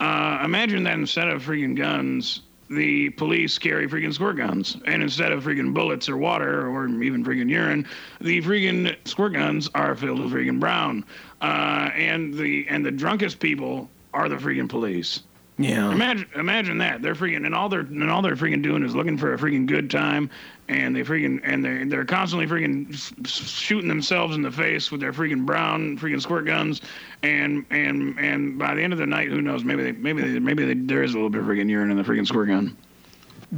uh, 0.00 0.42
imagine 0.44 0.82
that 0.82 0.94
instead 0.94 1.28
of 1.28 1.42
freaking 1.42 1.76
guns, 1.76 2.42
the 2.68 3.10
police 3.10 3.58
carry 3.58 3.86
freaking 3.88 4.12
squirt 4.12 4.36
guns, 4.36 4.76
and 4.86 5.02
instead 5.02 5.32
of 5.32 5.44
freaking 5.44 5.72
bullets 5.72 6.08
or 6.08 6.16
water 6.16 6.68
or 6.68 6.88
even 7.02 7.24
freaking 7.24 7.48
urine, 7.48 7.86
the 8.20 8.42
freaking 8.42 8.96
squirt 9.04 9.34
guns 9.34 9.68
are 9.74 9.94
filled 9.94 10.20
with 10.20 10.32
freaking 10.32 10.58
brown. 10.58 11.04
Uh, 11.40 11.90
and 11.94 12.34
the 12.34 12.66
and 12.68 12.84
the 12.84 12.90
drunkest 12.90 13.38
people 13.38 13.88
are 14.14 14.28
the 14.28 14.36
freaking 14.36 14.68
police. 14.68 15.22
Yeah. 15.58 15.90
Imagine, 15.90 16.28
imagine 16.34 16.78
that 16.78 17.00
they're 17.00 17.14
freaking, 17.14 17.46
and 17.46 17.54
all 17.54 17.68
they're 17.68 17.80
and 17.80 18.10
all 18.10 18.20
they're 18.20 18.36
freaking 18.36 18.62
doing 18.62 18.82
is 18.82 18.94
looking 18.94 19.16
for 19.16 19.32
a 19.32 19.38
freaking 19.38 19.66
good 19.66 19.90
time, 19.90 20.30
and 20.68 20.94
they 20.96 21.02
freaking 21.02 21.40
and 21.44 21.64
they 21.64 21.84
they're 21.84 22.04
constantly 22.04 22.46
freaking 22.46 22.92
s- 22.92 23.12
s- 23.24 23.30
shooting 23.30 23.88
themselves 23.88 24.34
in 24.36 24.42
the 24.42 24.50
face 24.50 24.90
with 24.90 25.00
their 25.00 25.12
freaking 25.12 25.44
brown 25.46 25.98
freaking 25.98 26.20
squirt 26.20 26.46
guns, 26.46 26.80
and 27.22 27.64
and 27.70 28.18
and 28.18 28.58
by 28.58 28.74
the 28.74 28.82
end 28.82 28.92
of 28.92 28.98
the 28.98 29.06
night, 29.06 29.28
who 29.28 29.40
knows? 29.40 29.64
Maybe 29.64 29.82
they 29.82 29.92
maybe 29.92 30.22
they, 30.22 30.38
maybe 30.38 30.64
they, 30.64 30.74
there 30.74 31.02
is 31.02 31.12
a 31.12 31.14
little 31.14 31.30
bit 31.30 31.40
of 31.40 31.46
freaking 31.46 31.68
urine 31.70 31.90
in 31.90 31.96
the 31.96 32.02
freaking 32.02 32.26
squirt 32.26 32.48
gun. 32.48 32.76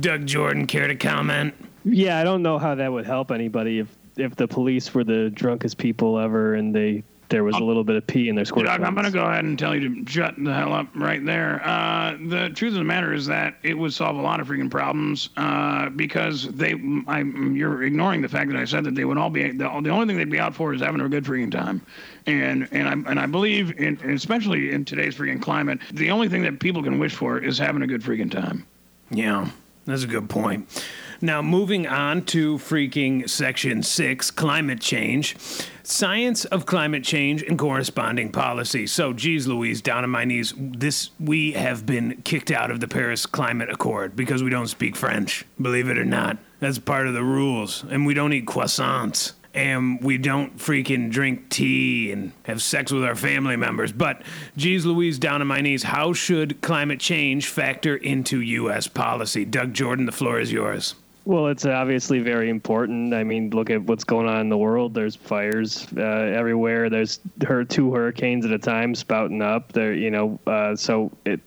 Doug 0.01 0.27
Jordan, 0.27 0.67
care 0.67 0.87
to 0.87 0.95
comment? 0.97 1.55
Yeah, 1.85 2.19
I 2.19 2.25
don't 2.25 2.43
know 2.43 2.59
how 2.59 2.75
that 2.75 2.93
would 2.93 3.07
help 3.07 3.31
anybody 3.31 3.79
if 3.79 3.89
if 4.17 4.37
the 4.37 4.49
police 4.49 4.93
were 4.93 5.05
the 5.05 5.31
drunkest 5.31 5.79
people 5.79 6.19
ever 6.19 6.55
and 6.55 6.75
they 6.75 7.05
there 7.29 7.45
was 7.45 7.57
a 7.57 7.63
little 7.63 7.85
bit 7.85 7.97
of 7.97 8.07
pee 8.07 8.29
in 8.29 8.37
their 8.37 8.45
squirt 8.45 8.67
Doug, 8.67 8.83
I'm 8.83 8.95
going 8.95 9.05
to 9.05 9.13
go 9.13 9.25
ahead 9.25 9.45
and 9.45 9.59
tell 9.59 9.75
you 9.75 10.05
to 10.05 10.11
shut 10.11 10.35
the 10.43 10.53
hell 10.53 10.73
up 10.73 10.87
right 10.95 11.25
there. 11.25 11.61
Uh, 11.65 12.17
the 12.27 12.51
truth 12.51 12.73
of 12.73 12.79
the 12.79 12.85
matter 12.85 13.13
is 13.13 13.27
that 13.27 13.57
it 13.63 13.75
would 13.75 13.93
solve 13.93 14.17
a 14.17 14.21
lot 14.21 14.41
of 14.41 14.49
freaking 14.49 14.71
problems 14.71 15.29
uh, 15.37 15.91
because 15.91 16.49
they, 16.49 16.75
I, 17.07 17.21
you're 17.21 17.83
ignoring 17.83 18.23
the 18.23 18.29
fact 18.29 18.51
that 18.51 18.59
I 18.59 18.65
said 18.65 18.85
that 18.85 18.95
they 18.95 19.05
would 19.05 19.19
all 19.19 19.31
be, 19.31 19.51
the, 19.51 19.81
the 19.83 19.91
only 19.91 20.07
thing 20.07 20.17
they'd 20.17 20.31
be 20.31 20.41
out 20.41 20.55
for 20.55 20.73
is 20.73 20.81
having 20.81 21.01
a 21.01 21.09
good 21.09 21.25
freaking 21.25 21.53
time. 21.53 21.83
And, 22.27 22.69
and, 22.73 22.89
I, 22.89 22.93
and 23.11 23.21
I 23.21 23.27
believe, 23.27 23.79
in, 23.79 23.99
especially 24.11 24.73
in 24.73 24.85
today's 24.85 25.17
freaking 25.17 25.43
climate, 25.43 25.81
the 25.93 26.11
only 26.11 26.29
thing 26.29 26.43
that 26.43 26.61
people 26.61 26.83
can 26.83 26.99
wish 26.99 27.15
for 27.15 27.39
is 27.39 27.59
having 27.59 27.83
a 27.83 27.87
good 27.87 28.03
freaking 28.03 28.31
time. 28.31 28.67
Yeah, 29.11 29.51
that's 29.87 30.03
a 30.03 30.07
good 30.07 30.29
point. 30.29 30.85
Now, 31.21 31.43
moving 31.43 31.85
on 31.89 32.25
to 32.27 32.59
freaking 32.59 33.29
section 33.29 33.83
six 33.83 34.31
climate 34.31 34.81
change, 34.81 35.37
science 35.83 36.45
of 36.45 36.65
climate 36.65 37.03
change 37.03 37.43
and 37.43 37.59
corresponding 37.59 38.31
policy. 38.31 38.87
So, 38.87 39.13
geez, 39.13 39.49
Louise, 39.49 39.83
down 39.83 40.05
on 40.05 40.11
my 40.11 40.25
knees, 40.25 40.55
this 40.57 41.11
we 41.19 41.53
have 41.53 41.85
been 41.85 42.23
kicked 42.23 42.53
out 42.53 42.71
of 42.71 42.79
the 42.79 42.87
Paris 42.87 43.27
Climate 43.27 43.69
Accord 43.69 44.15
because 44.15 44.45
we 44.45 44.51
don't 44.51 44.69
speak 44.69 44.95
French. 44.95 45.45
Believe 45.61 45.89
it 45.89 45.99
or 45.99 46.05
not, 46.05 46.39
that's 46.61 46.79
part 46.79 47.09
of 47.09 47.15
the 47.15 47.25
rules, 47.25 47.85
and 47.91 48.07
we 48.07 48.15
don't 48.15 48.33
eat 48.33 48.47
croissants 48.47 49.33
and 49.55 50.01
we 50.01 50.19
don't 50.19 50.57
freaking 50.59 51.11
drink 51.11 51.49
tea 51.49 52.13
and 52.13 52.31
have 52.45 52.63
sex 52.63 52.93
with 52.93 53.03
our 53.03 53.17
family 53.17 53.57
members. 53.57 53.91
But, 53.91 54.23
geez 54.57 54.87
Louise, 54.87 55.19
down 55.19 55.41
on 55.41 55.49
my 55.49 55.61
knees, 55.61 55.83
how 55.83 56.13
should 56.13 56.61
climate 56.61 57.01
change 57.01 57.49
factor 57.49 57.97
into 57.97 58.41
U.S. 58.41 58.87
policy? 58.87 59.45
Doug 59.45 59.73
Jordan, 59.73 60.07
the 60.07 60.13
floor 60.13 60.39
is 60.39 60.53
yours. 60.53 60.95
Well, 61.29 61.49
it's 61.49 61.67
obviously 61.67 62.21
very 62.21 62.49
important. 62.49 63.13
I 63.13 63.23
mean, 63.23 63.51
look 63.51 63.69
at 63.69 63.83
what's 63.83 64.03
going 64.03 64.27
on 64.27 64.41
in 64.41 64.49
the 64.49 64.57
world. 64.57 64.95
There's 64.95 65.15
fires 65.15 65.87
uh, 65.95 66.01
everywhere. 66.01 66.89
There's 66.89 67.21
her 67.47 67.65
two 67.65 67.93
hurricanes 67.93 68.47
at 68.47 68.51
a 68.51 68.59
time 68.59 68.95
spouting 68.95 69.43
up. 69.43 69.73
There, 69.73 69.93
you 69.93 70.11
know, 70.11 70.41
uh, 70.47 70.75
so 70.75 71.13
it, 71.27 71.41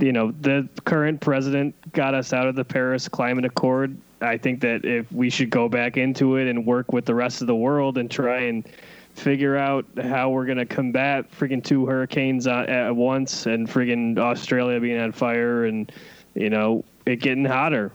you 0.00 0.10
know, 0.10 0.32
the 0.40 0.68
current 0.86 1.20
president 1.20 1.76
got 1.92 2.14
us 2.14 2.32
out 2.32 2.48
of 2.48 2.56
the 2.56 2.64
Paris 2.64 3.06
Climate 3.06 3.44
Accord. 3.44 3.96
I 4.22 4.38
think 4.38 4.60
that 4.62 4.84
if 4.84 5.12
we 5.12 5.30
should 5.30 5.50
go 5.50 5.68
back 5.68 5.96
into 5.96 6.34
it 6.34 6.48
and 6.48 6.66
work 6.66 6.92
with 6.92 7.04
the 7.04 7.14
rest 7.14 7.42
of 7.42 7.46
the 7.46 7.54
world 7.54 7.98
and 7.98 8.10
try 8.10 8.40
and 8.40 8.68
figure 9.14 9.56
out 9.56 9.86
how 10.02 10.30
we're 10.30 10.46
gonna 10.46 10.66
combat 10.66 11.30
freaking 11.30 11.62
two 11.62 11.86
hurricanes 11.86 12.48
at, 12.48 12.68
at 12.68 12.96
once 12.96 13.46
and 13.46 13.68
freaking 13.68 14.18
Australia 14.18 14.80
being 14.80 14.98
on 14.98 15.12
fire 15.12 15.66
and 15.66 15.92
you 16.34 16.50
know 16.50 16.84
it 17.06 17.20
getting 17.20 17.44
hotter. 17.44 17.92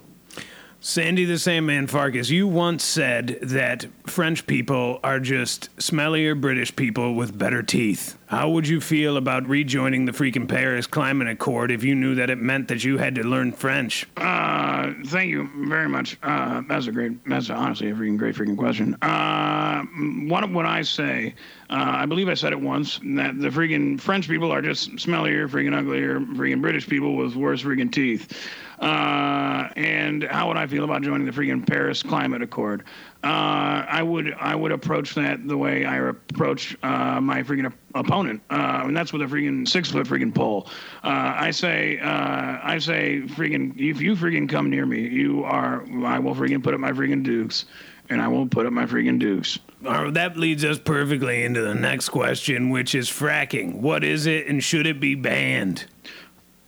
Sandy 0.88 1.26
the 1.26 1.38
Sandman 1.38 1.88
Farkas, 1.88 2.32
you 2.32 2.48
once 2.48 2.82
said 2.82 3.40
that 3.42 3.88
French 4.06 4.48
people 4.48 5.02
are 5.04 5.20
just 5.20 5.70
smellier 5.76 6.40
British 6.40 6.74
people 6.74 7.14
with 7.14 7.38
better 7.38 7.62
teeth. 7.62 8.18
How 8.28 8.50
would 8.52 8.70
you 8.70 8.80
feel 8.80 9.18
about 9.18 9.46
rejoining 9.50 10.06
the 10.06 10.14
freaking 10.14 10.48
Paris 10.48 10.88
Climate 10.88 11.28
Accord 11.28 11.72
if 11.72 11.84
you 11.84 11.94
knew 11.94 12.16
that 12.16 12.30
it 12.30 12.38
meant 12.38 12.70
that 12.70 12.86
you 12.86 12.98
had 12.98 13.16
to 13.16 13.24
learn 13.24 13.52
French? 13.52 14.08
Uh, 14.16 14.94
thank 15.08 15.30
you 15.30 15.50
very 15.68 15.90
much. 15.90 16.18
Uh, 16.24 16.62
that's 16.70 16.88
a 16.88 16.94
great, 16.94 17.22
that's 17.26 17.50
honestly 17.50 17.90
a 17.90 17.94
freaking 17.94 18.18
great 18.18 18.36
freaking 18.36 18.58
question. 18.58 18.96
Uh, 19.02 19.84
what 20.30 20.50
what 20.50 20.66
I 20.66 20.84
say, 20.84 21.36
uh, 21.70 21.96
I 21.96 22.06
believe 22.06 22.30
I 22.30 22.34
said 22.34 22.54
it 22.54 22.62
once 22.62 23.02
that 23.04 23.38
the 23.38 23.50
freaking 23.50 24.00
French 24.00 24.30
people 24.30 24.54
are 24.54 24.62
just 24.62 24.90
smellier, 24.96 25.50
freaking 25.50 25.78
uglier, 25.78 26.22
freaking 26.22 26.62
British 26.62 26.88
people 26.88 27.18
with 27.18 27.36
worse 27.36 27.62
freaking 27.62 27.92
teeth. 27.92 28.32
Uh, 28.80 29.70
and 29.76 30.24
how 30.24 30.48
would 30.48 30.58
I 30.58 30.68
feel 30.68 30.84
about 30.84 31.02
joining 31.02 31.26
the 31.26 31.32
freaking 31.32 31.68
Paris 31.68 32.04
Climate 32.04 32.44
Accord? 32.44 32.84
Uh, 33.24 33.84
I 33.90 34.04
would 34.04 34.34
I 34.34 34.54
would 34.56 34.72
approach 34.72 35.16
that 35.16 35.48
the 35.48 35.58
way 35.58 35.84
I 35.84 35.98
approach 35.98 36.78
uh, 36.84 37.20
my 37.20 37.42
freaking 37.42 37.66
op- 37.66 38.06
opponent, 38.06 38.42
uh, 38.52 38.84
and 38.86 38.96
that's 38.96 39.12
with 39.12 39.24
a 39.24 39.26
freaking 39.26 39.68
six 39.68 39.90
foot 39.90 40.06
freaking 40.06 40.34
pole. 40.34 40.68
Uh, 41.04 41.34
I 41.36 41.52
say 41.52 42.00
I 42.00 42.78
say 42.78 43.22
freaking 43.26 43.74
if 43.80 44.00
you 44.00 44.16
freaking 44.16 44.48
come 44.48 44.70
near 44.70 44.86
me, 44.86 45.08
you 45.08 45.44
are 45.44 45.84
I 46.06 46.20
will 46.20 46.36
freaking 46.36 46.64
put 46.64 46.76
up 46.76 46.80
my 46.80 46.92
freaking 46.92 47.24
dukes, 47.24 47.66
and 48.10 48.22
I 48.22 48.28
will 48.28 48.48
put 48.48 48.68
up 48.68 48.74
my 48.74 48.86
freaking 48.86 49.18
dukes. 49.18 49.58
Uh, 49.86 50.12
that 50.12 50.38
leads 50.38 50.64
us 50.64 50.78
perfectly 50.80 51.44
into 51.44 51.62
the 51.62 51.76
next 51.76 52.10
question, 52.10 52.70
which 52.70 52.94
is 52.94 53.10
fracking. 53.10 53.76
What 53.80 54.04
is 54.04 54.26
it 54.28 54.48
and 54.48 54.64
should 54.64 54.86
it 54.86 55.00
be 55.00 55.16
banned? 55.16 55.86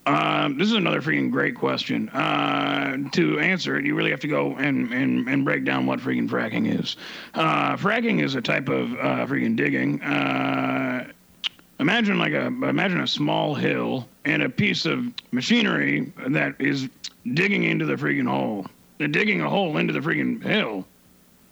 Um, 0.10 0.58
this 0.58 0.68
is 0.68 0.74
another 0.74 1.04
freaking 1.04 1.30
great 1.30 1.56
question. 1.56 2.10
Uh, 2.10 2.98
to 3.12 3.40
answer 3.40 3.78
it, 3.78 3.86
you 3.86 3.94
really 3.94 4.10
have 4.10 4.20
to 4.22 4.28
go 4.28 4.56
and, 4.56 4.92
and, 4.92 5.30
and 5.30 5.46
break 5.46 5.66
down 5.66 5.86
what 5.86 6.00
freaking 6.00 6.28
fracking 6.28 6.80
is. 6.80 6.98
Uh, 7.36 7.76
fracking 7.78 8.24
is 8.24 8.34
a 8.34 8.42
type 8.42 8.70
of 8.70 8.92
uh, 8.94 9.28
freaking 9.28 9.56
digging. 9.56 10.02
Uh, 10.02 11.08
imagine 11.80 12.18
like 12.18 12.34
a 12.34 12.48
imagine 12.48 13.02
a 13.02 13.08
small 13.08 13.54
hill 13.54 14.08
and 14.26 14.42
a 14.42 14.50
piece 14.50 14.88
of 14.88 15.06
machinery 15.32 16.12
that 16.30 16.56
is 16.58 16.90
digging 17.36 17.64
into 17.64 17.86
the 17.86 17.94
freaking 17.94 18.28
hole. 18.28 18.66
They're 18.98 19.08
digging 19.08 19.42
a 19.42 19.50
hole 19.50 19.78
into 19.78 19.94
the 19.94 20.00
freaking 20.00 20.42
hill. 20.42 20.88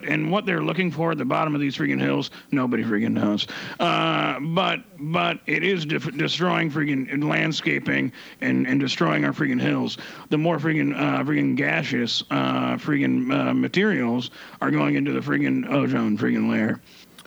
And 0.02 0.32
what 0.32 0.46
they're 0.46 0.62
looking 0.62 0.92
for 0.92 1.12
at 1.12 1.18
the 1.18 1.26
bottom 1.26 1.56
of 1.56 1.62
these 1.62 1.76
freaking 1.76 2.00
hills, 2.00 2.30
nobody 2.52 2.84
freaking 2.84 3.14
knows. 3.14 3.48
Uh, 3.80 4.40
but 4.40 4.82
but 5.00 5.40
it 5.48 5.64
is 5.64 5.86
def- 5.86 6.16
destroying 6.18 6.72
freaking 6.72 7.24
landscaping 7.24 8.12
and, 8.42 8.68
and 8.68 8.80
destroying 8.80 9.26
our 9.26 9.32
freaking 9.32 9.62
hills. 9.62 9.98
The 10.30 10.38
more 10.38 10.60
freaking 10.60 10.96
uh, 10.96 11.24
freaking 11.24 11.56
gaseous 11.56 12.24
uh, 12.30 12.76
freaking 12.76 13.34
uh, 13.34 13.54
materials 13.54 14.30
are 14.62 14.72
going 14.72 14.96
into 14.96 15.12
the 15.12 15.20
freaking 15.20 15.68
ozone 15.70 16.18
freaking 16.18 16.50
layer. 16.50 16.80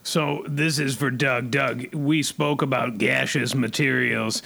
So 0.03 0.45
this 0.49 0.79
is 0.79 0.97
for 0.97 1.11
Doug. 1.11 1.51
Doug, 1.51 1.95
we 1.95 2.23
spoke 2.23 2.63
about 2.63 2.99
gaseous 2.99 3.55
materials. 3.55 4.43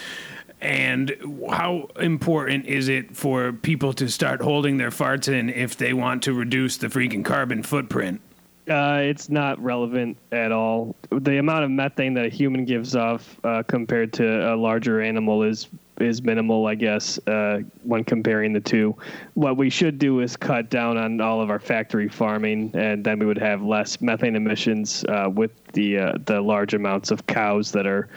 And 0.65 1.15
how 1.51 1.91
important 2.01 2.65
is 2.65 2.89
it 2.89 3.15
for 3.15 3.53
people 3.53 3.93
to 3.93 4.09
start 4.09 4.41
holding 4.41 4.79
their 4.79 4.89
farts 4.89 5.29
in 5.29 5.51
if 5.51 5.77
they 5.77 5.93
want 5.93 6.23
to 6.23 6.33
reduce 6.33 6.79
the 6.79 6.87
freaking 6.87 7.23
carbon 7.23 7.63
footprint? 7.63 8.23
Uh, 8.67 9.01
it's 9.03 9.29
not 9.29 9.63
relevant 9.63 10.17
at 10.33 10.53
all. 10.53 10.97
The 11.11 11.37
amount 11.37 11.65
of 11.65 11.71
methane 11.71 12.15
that 12.15 12.25
a 12.25 12.31
human 12.31 12.65
gives 12.65 12.97
off 12.97 13.39
uh, 13.45 13.63
compared 13.65 14.15
to 14.15 14.55
a 14.55 14.57
larger 14.57 15.03
animal 15.03 15.43
is 15.43 15.69
is 16.01 16.23
minimal, 16.23 16.67
I 16.67 16.75
guess, 16.75 17.21
uh, 17.29 17.61
when 17.85 18.03
comparing 18.03 18.53
the 18.53 18.61
two. 18.61 18.97
What 19.35 19.57
we 19.57 19.71
should 19.71 19.99
do 19.99 20.21
is 20.21 20.37
cut 20.37 20.69
down 20.71 20.97
on 20.97 21.21
all 21.21 21.41
of 21.41 21.51
our 21.51 21.61
factory 21.61 22.09
farming, 22.09 22.73
and 22.75 23.05
then 23.05 23.19
we 23.19 23.27
would 23.27 23.39
have 23.39 23.63
less 23.63 24.01
methane 24.01 24.35
emissions 24.35 25.05
uh, 25.11 25.29
with 25.31 25.53
the 25.75 25.99
uh, 25.99 26.13
the 26.25 26.41
large 26.41 26.73
amounts 26.73 27.11
of 27.11 27.27
cows 27.27 27.71
that 27.73 27.87
are 27.87 28.09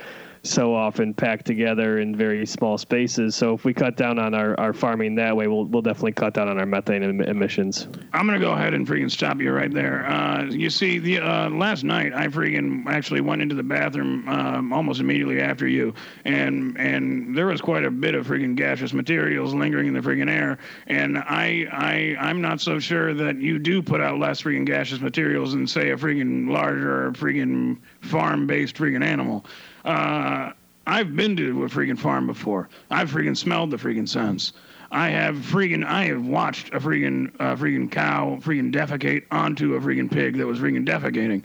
so 0.48 0.74
often 0.74 1.14
packed 1.14 1.46
together 1.46 2.00
in 2.00 2.16
very 2.16 2.46
small 2.46 2.78
spaces. 2.78 3.36
So 3.36 3.54
if 3.54 3.66
we 3.66 3.74
cut 3.74 3.98
down 3.98 4.20
on 4.20 4.34
our, 4.34 4.60
our 4.60 4.74
farming 4.74 5.16
that 5.16 5.36
way, 5.36 5.48
we'll 5.48 5.66
we'll 5.66 5.82
definitely 5.82 6.14
cut 6.14 6.34
down 6.34 6.48
on 6.48 6.58
our 6.60 6.66
methane 6.66 7.04
em- 7.04 7.22
emissions. 7.22 7.88
I'm 8.14 8.26
gonna 8.26 8.40
go 8.40 8.54
ahead 8.54 8.74
and 8.74 8.88
freaking 8.88 9.12
stop 9.12 9.40
you 9.40 9.52
right 9.52 9.74
there. 9.74 10.08
Uh, 10.08 10.46
you 10.46 10.70
see, 10.70 11.00
the 11.00 11.20
uh, 11.20 11.50
last 11.50 11.84
night 11.84 12.14
I 12.14 12.28
freaking 12.28 12.86
actually 12.88 13.22
went 13.22 13.42
into 13.42 13.56
the 13.56 13.64
bathroom 13.64 14.28
um, 14.28 14.74
almost 14.74 15.00
immediately 15.00 15.42
after 15.42 15.68
you, 15.68 15.94
and 16.26 16.78
and 16.80 17.36
there 17.36 17.48
was 17.48 17.62
quite 17.62 17.84
a 17.84 17.92
bit 17.92 18.16
of 18.16 18.28
freaking 18.28 18.56
gaseous 18.56 18.94
materials 18.94 19.54
lingering 19.54 19.88
in 19.88 19.94
the 19.94 20.02
freaking 20.02 20.30
air, 20.30 20.58
and 20.88 21.18
I 21.18 21.68
I 21.72 22.16
I'm 22.20 22.42
not 22.42 22.62
so 22.62 22.80
sure 22.80 23.14
that 23.14 23.38
you 23.38 23.60
do 23.60 23.82
put 23.82 24.02
out 24.02 24.20
less 24.20 24.42
freaking 24.42 24.66
gaseous 24.66 25.02
materials 25.02 25.54
than 25.54 25.68
say 25.68 25.92
a 25.92 25.98
freaking 25.98 26.50
larger 26.50 27.12
freaking 27.12 27.78
farm-based 28.02 28.76
freaking 28.76 29.04
animal. 29.04 29.46
Uh, 29.86 30.52
I've 30.86 31.16
been 31.16 31.36
to 31.38 31.64
a 31.64 31.68
freaking 31.68 32.00
farm 32.00 32.28
before. 32.28 32.70
I've 32.90 33.12
freaking 33.12 33.36
smelled 33.36 33.72
the 33.72 33.78
freaking 33.78 34.08
scents. 34.08 34.54
I 34.92 35.10
have 35.10 35.36
freaking 35.36 35.86
I 35.86 36.06
have 36.06 36.26
watched 36.26 36.74
a 36.74 36.80
freaking 36.80 37.36
uh, 37.40 37.56
freaking 37.56 37.92
cow 37.92 38.40
freaking 38.42 38.72
defecate 38.74 39.24
onto 39.32 39.76
a 39.76 39.82
freaking 39.82 40.10
pig 40.10 40.38
that 40.38 40.48
was 40.48 40.60
freaking 40.60 40.88
defecating, 40.88 41.44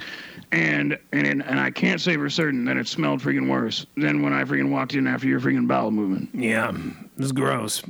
and 0.53 0.97
and 1.12 1.43
and 1.43 1.61
I 1.61 1.70
can't 1.72 2.01
say 2.01 2.16
for 2.16 2.30
certain 2.30 2.64
that 2.66 2.76
it 2.76 2.87
smelled 2.87 3.20
freaking 3.20 3.49
worse 3.49 3.85
than 3.97 4.22
when 4.22 4.33
I 4.33 4.45
freaking 4.45 4.70
walked 4.70 4.95
in 4.95 5.09
after 5.09 5.26
your 5.26 5.41
freaking 5.41 5.66
bowel 5.66 5.91
movement. 5.91 6.30
Yeah, 6.35 6.72
it's 7.18 7.33
gross. 7.33 7.83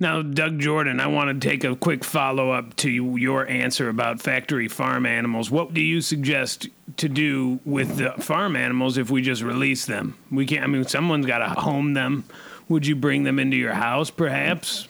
Now, 0.00 0.22
Doug 0.22 0.58
Jordan, 0.58 1.00
I 1.00 1.06
want 1.06 1.40
to 1.40 1.48
take 1.48 1.64
a 1.64 1.76
quick 1.76 2.04
follow 2.04 2.50
up 2.50 2.76
to 2.76 2.90
your 2.90 3.46
answer 3.48 3.88
about 3.88 4.20
factory 4.20 4.68
farm 4.68 5.06
animals. 5.06 5.50
What 5.50 5.74
do 5.74 5.80
you 5.80 6.00
suggest 6.00 6.68
to 6.96 7.08
do 7.08 7.60
with 7.64 7.96
the 7.96 8.12
farm 8.22 8.56
animals 8.56 8.98
if 8.98 9.10
we 9.10 9.22
just 9.22 9.42
release 9.42 9.86
them? 9.86 10.16
We 10.30 10.46
can't, 10.46 10.64
I 10.64 10.66
mean, 10.66 10.84
someone's 10.86 11.26
got 11.26 11.38
to 11.38 11.48
home 11.60 11.94
them. 11.94 12.24
Would 12.68 12.86
you 12.86 12.96
bring 12.96 13.24
them 13.24 13.38
into 13.38 13.56
your 13.56 13.74
house, 13.74 14.10
perhaps? 14.10 14.88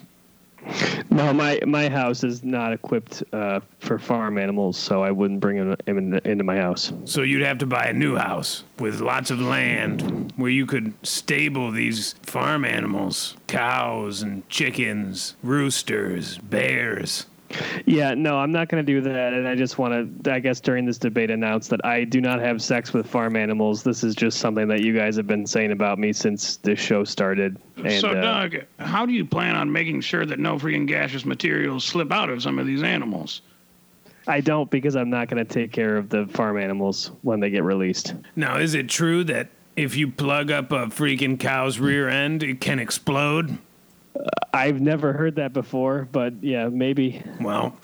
No, 1.10 1.32
my 1.32 1.60
my 1.66 1.88
house 1.88 2.24
is 2.24 2.42
not 2.42 2.72
equipped 2.72 3.22
uh, 3.32 3.60
for 3.78 3.98
farm 3.98 4.38
animals, 4.38 4.76
so 4.76 5.02
I 5.02 5.10
wouldn't 5.10 5.40
bring 5.40 5.56
them 5.56 5.76
in, 5.86 6.18
into 6.24 6.44
my 6.44 6.56
house. 6.56 6.92
So 7.04 7.22
you'd 7.22 7.42
have 7.42 7.58
to 7.58 7.66
buy 7.66 7.84
a 7.84 7.92
new 7.92 8.16
house 8.16 8.64
with 8.78 9.00
lots 9.00 9.30
of 9.30 9.40
land 9.40 10.32
where 10.36 10.50
you 10.50 10.66
could 10.66 10.94
stable 11.06 11.70
these 11.70 12.14
farm 12.22 12.64
animals, 12.64 13.36
cows 13.46 14.22
and 14.22 14.48
chickens, 14.48 15.36
roosters, 15.42 16.38
bears. 16.38 17.26
Yeah, 17.86 18.14
no, 18.14 18.36
I'm 18.36 18.52
not 18.52 18.68
going 18.68 18.84
to 18.84 18.92
do 18.92 19.00
that. 19.02 19.32
And 19.32 19.46
I 19.46 19.54
just 19.54 19.78
want 19.78 20.24
to, 20.24 20.32
I 20.32 20.40
guess, 20.40 20.60
during 20.60 20.84
this 20.84 20.98
debate, 20.98 21.30
announce 21.30 21.68
that 21.68 21.84
I 21.84 22.04
do 22.04 22.20
not 22.20 22.40
have 22.40 22.62
sex 22.62 22.92
with 22.92 23.06
farm 23.06 23.36
animals. 23.36 23.82
This 23.82 24.04
is 24.04 24.14
just 24.14 24.38
something 24.38 24.68
that 24.68 24.80
you 24.80 24.96
guys 24.96 25.16
have 25.16 25.26
been 25.26 25.46
saying 25.46 25.72
about 25.72 25.98
me 25.98 26.12
since 26.12 26.56
this 26.56 26.78
show 26.78 27.04
started. 27.04 27.58
And, 27.76 28.00
so, 28.00 28.10
uh, 28.10 28.20
Doug, 28.20 28.56
how 28.78 29.06
do 29.06 29.12
you 29.12 29.24
plan 29.24 29.56
on 29.56 29.70
making 29.70 30.00
sure 30.00 30.26
that 30.26 30.38
no 30.38 30.56
freaking 30.56 30.86
gaseous 30.86 31.24
materials 31.24 31.84
slip 31.84 32.12
out 32.12 32.30
of 32.30 32.42
some 32.42 32.58
of 32.58 32.66
these 32.66 32.82
animals? 32.82 33.42
I 34.26 34.40
don't 34.40 34.70
because 34.70 34.96
I'm 34.96 35.10
not 35.10 35.28
going 35.28 35.44
to 35.44 35.52
take 35.52 35.70
care 35.70 35.96
of 35.96 36.08
the 36.08 36.26
farm 36.26 36.58
animals 36.58 37.10
when 37.22 37.40
they 37.40 37.50
get 37.50 37.62
released. 37.62 38.14
Now, 38.36 38.58
is 38.58 38.74
it 38.74 38.88
true 38.88 39.24
that 39.24 39.48
if 39.76 39.96
you 39.96 40.10
plug 40.10 40.50
up 40.50 40.72
a 40.72 40.86
freaking 40.86 41.38
cow's 41.38 41.78
rear 41.78 42.08
end, 42.08 42.42
it 42.42 42.60
can 42.60 42.78
explode? 42.78 43.58
I've 44.52 44.80
never 44.80 45.12
heard 45.12 45.36
that 45.36 45.52
before, 45.52 46.08
but 46.12 46.34
yeah, 46.42 46.68
maybe. 46.68 47.22
Well, 47.40 47.76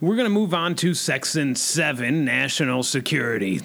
we're 0.00 0.16
going 0.16 0.26
to 0.26 0.34
move 0.34 0.52
on 0.52 0.74
to 0.76 0.92
Section 0.92 1.54
7 1.54 2.24
National 2.24 2.82
Security. 2.82 3.60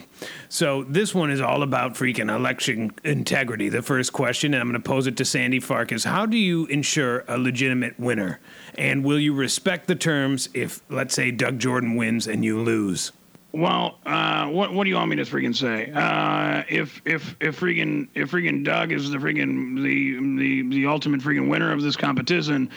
So, 0.47 0.83
this 0.85 1.13
one 1.13 1.31
is 1.31 1.41
all 1.41 1.63
about 1.63 1.95
freaking 1.95 2.33
election 2.33 2.93
integrity. 3.03 3.67
The 3.67 3.81
first 3.81 4.13
question, 4.13 4.53
and 4.53 4.61
I'm 4.61 4.69
going 4.69 4.81
to 4.81 4.87
pose 4.87 5.05
it 5.05 5.17
to 5.17 5.25
Sandy 5.25 5.59
Farkas 5.59 6.05
How 6.05 6.25
do 6.25 6.37
you 6.37 6.65
ensure 6.67 7.25
a 7.27 7.37
legitimate 7.37 7.99
winner? 7.99 8.39
And 8.77 9.03
will 9.03 9.19
you 9.19 9.33
respect 9.33 9.87
the 9.87 9.95
terms 9.95 10.47
if, 10.53 10.81
let's 10.89 11.13
say, 11.13 11.31
Doug 11.31 11.59
Jordan 11.59 11.95
wins 11.95 12.25
and 12.25 12.45
you 12.45 12.61
lose? 12.61 13.11
Well, 13.55 13.99
uh, 14.05 14.47
what 14.47 14.73
what 14.73 14.83
do 14.83 14.89
you 14.89 14.97
want 14.97 15.09
me 15.11 15.15
to 15.15 15.21
freaking 15.21 15.55
say? 15.55 15.89
Uh, 15.89 16.63
if 16.67 17.01
if 17.05 17.37
if 17.39 17.57
freaking 17.57 18.09
if 18.13 18.31
freaking 18.31 18.65
Doug 18.65 18.91
is 18.91 19.09
the 19.09 19.17
freaking 19.17 19.81
the 19.81 20.19
the 20.41 20.69
the 20.75 20.87
ultimate 20.87 21.21
freaking 21.21 21.49
winner 21.49 21.71
of 21.71 21.81
this 21.81 21.95
competition, 21.95 22.69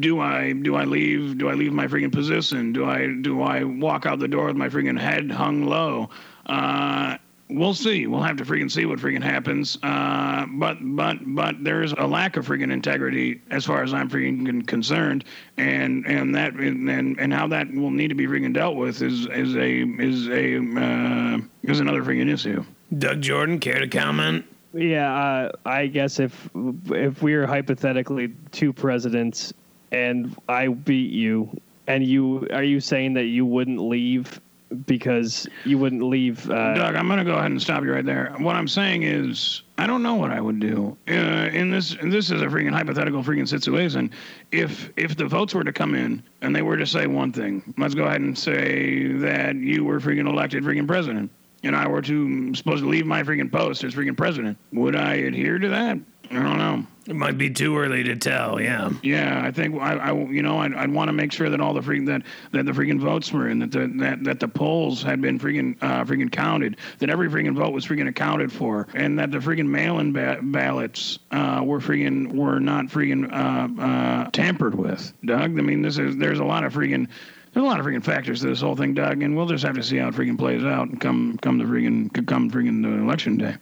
do 0.00 0.18
I 0.18 0.52
do 0.52 0.74
I 0.74 0.84
leave 0.86 1.38
do 1.38 1.48
I 1.48 1.54
leave 1.54 1.72
my 1.72 1.86
freaking 1.86 2.10
position? 2.10 2.72
Do 2.72 2.84
I 2.84 3.14
do 3.22 3.42
I 3.42 3.62
walk 3.62 4.06
out 4.06 4.18
the 4.18 4.26
door 4.26 4.46
with 4.46 4.56
my 4.56 4.68
freaking 4.68 4.98
head 4.98 5.30
hung 5.30 5.66
low? 5.66 6.10
Uh, 6.46 7.18
we'll 7.48 7.74
see. 7.74 8.06
We'll 8.06 8.22
have 8.22 8.36
to 8.38 8.44
freaking 8.44 8.70
see 8.70 8.86
what 8.86 8.98
freaking 8.98 9.22
happens. 9.22 9.78
Uh, 9.82 10.46
but 10.48 10.78
but 10.80 11.18
but 11.34 11.62
there's 11.62 11.92
a 11.92 12.06
lack 12.06 12.36
of 12.36 12.46
freaking 12.46 12.72
integrity 12.72 13.40
as 13.50 13.64
far 13.64 13.82
as 13.82 13.92
I'm 13.92 14.08
freaking 14.08 14.66
concerned, 14.66 15.24
and 15.56 16.06
and 16.06 16.34
that 16.34 16.54
and 16.54 17.18
and 17.18 17.32
how 17.32 17.46
that 17.48 17.72
will 17.72 17.90
need 17.90 18.08
to 18.08 18.14
be 18.14 18.26
freaking 18.26 18.54
dealt 18.54 18.76
with 18.76 19.02
is 19.02 19.26
is 19.26 19.56
a 19.56 19.82
is 19.82 20.28
a 20.28 20.56
uh, 20.80 21.38
is 21.62 21.80
another 21.80 22.02
freaking 22.02 22.32
issue. 22.32 22.64
Doug 22.96 23.20
Jordan, 23.20 23.58
care 23.58 23.80
to 23.80 23.88
comment? 23.88 24.44
Yeah, 24.72 25.14
uh, 25.14 25.52
I 25.64 25.86
guess 25.86 26.18
if 26.18 26.50
if 26.86 27.22
we 27.22 27.34
are 27.34 27.46
hypothetically 27.46 28.34
two 28.50 28.72
presidents 28.72 29.52
and 29.92 30.36
I 30.48 30.68
beat 30.68 31.12
you, 31.12 31.48
and 31.86 32.04
you 32.04 32.48
are 32.52 32.64
you 32.64 32.80
saying 32.80 33.14
that 33.14 33.26
you 33.26 33.46
wouldn't 33.46 33.80
leave 33.80 34.40
because 34.86 35.46
you 35.64 35.78
wouldn't 35.78 36.02
leave. 36.02 36.50
Uh, 36.50 36.74
Doug, 36.74 36.94
I'm 36.94 37.06
going 37.06 37.18
to 37.18 37.24
go 37.24 37.34
ahead 37.34 37.50
and 37.50 37.60
stop 37.60 37.84
you 37.84 37.92
right 37.92 38.04
there. 38.04 38.34
What 38.38 38.56
I'm 38.56 38.68
saying 38.68 39.02
is, 39.02 39.62
I 39.78 39.86
don't 39.86 40.02
know 40.02 40.14
what 40.14 40.30
I 40.30 40.40
would 40.40 40.60
do 40.60 40.96
uh, 41.08 41.12
in 41.12 41.70
this. 41.70 41.96
This 42.02 42.30
is 42.30 42.42
a 42.42 42.46
freaking 42.46 42.72
hypothetical 42.72 43.22
freaking 43.22 43.48
situation. 43.48 44.10
If 44.52 44.90
if 44.96 45.16
the 45.16 45.26
votes 45.26 45.54
were 45.54 45.64
to 45.64 45.72
come 45.72 45.94
in 45.94 46.22
and 46.40 46.54
they 46.54 46.62
were 46.62 46.76
to 46.76 46.86
say 46.86 47.06
one 47.06 47.32
thing, 47.32 47.74
let's 47.78 47.94
go 47.94 48.04
ahead 48.04 48.20
and 48.20 48.36
say 48.36 49.12
that 49.14 49.56
you 49.56 49.84
were 49.84 50.00
freaking 50.00 50.28
elected 50.28 50.64
freaking 50.64 50.86
president, 50.86 51.30
and 51.62 51.76
I 51.76 51.86
were 51.86 52.02
to 52.02 52.54
supposed 52.54 52.82
to 52.82 52.88
leave 52.88 53.06
my 53.06 53.22
freaking 53.22 53.50
post 53.50 53.84
as 53.84 53.94
freaking 53.94 54.16
president, 54.16 54.58
would 54.72 54.96
I 54.96 55.14
adhere 55.14 55.58
to 55.58 55.68
that? 55.68 55.98
I 56.30 56.34
don't 56.34 56.58
know. 56.58 56.86
It 57.06 57.16
might 57.16 57.36
be 57.36 57.50
too 57.50 57.76
early 57.76 58.02
to 58.04 58.16
tell. 58.16 58.58
Yeah. 58.60 58.90
Yeah, 59.02 59.42
I 59.44 59.50
think 59.50 59.78
I, 59.80 59.96
I 59.96 60.12
you 60.12 60.42
know, 60.42 60.58
I'd, 60.58 60.74
I'd 60.74 60.92
want 60.92 61.08
to 61.08 61.12
make 61.12 61.32
sure 61.32 61.50
that 61.50 61.60
all 61.60 61.74
the 61.74 61.82
freaking 61.82 62.06
that 62.06 62.22
that 62.52 62.64
the 62.64 62.72
freaking 62.72 62.98
votes 62.98 63.30
were 63.30 63.48
in, 63.48 63.58
that 63.58 63.72
the 63.72 63.92
that, 63.98 64.24
that 64.24 64.40
the 64.40 64.48
polls 64.48 65.02
had 65.02 65.20
been 65.20 65.38
freaking 65.38 65.76
uh, 65.82 66.04
freaking 66.04 66.32
counted, 66.32 66.78
that 67.00 67.10
every 67.10 67.28
freaking 67.28 67.54
vote 67.54 67.74
was 67.74 67.86
freaking 67.86 68.08
accounted 68.08 68.50
for, 68.50 68.88
and 68.94 69.18
that 69.18 69.30
the 69.30 69.38
freaking 69.38 69.66
mail-in 69.66 70.12
ba- 70.12 70.38
ballots 70.42 71.18
uh, 71.30 71.60
were 71.62 71.78
freaking 71.80 72.32
were 72.32 72.58
not 72.58 72.86
freaking 72.86 73.30
uh, 73.30 73.82
uh, 73.82 74.30
tampered 74.30 74.74
with. 74.74 75.12
Doug, 75.24 75.58
I 75.58 75.62
mean, 75.62 75.82
this 75.82 75.98
is 75.98 76.16
there's 76.16 76.40
a 76.40 76.44
lot 76.44 76.64
of 76.64 76.72
freaking. 76.72 77.08
There's 77.52 77.64
a 77.64 77.68
lot 77.68 77.78
of 77.78 77.86
freaking 77.86 78.02
factors 78.02 78.40
to 78.40 78.48
this 78.48 78.62
whole 78.62 78.74
thing, 78.74 78.94
Doug, 78.94 79.22
and 79.22 79.36
we'll 79.36 79.46
just 79.46 79.62
have 79.62 79.76
to 79.76 79.82
see 79.82 79.98
how 79.98 80.08
it 80.08 80.14
freaking 80.14 80.36
plays 80.38 80.64
out 80.64 80.88
and 80.88 81.00
come 81.00 81.38
come 81.38 81.58
the 81.58 81.64
freaking 81.64 82.26
come 82.26 82.50
freaking 82.50 82.82
election 82.84 83.36
day. 83.36 83.56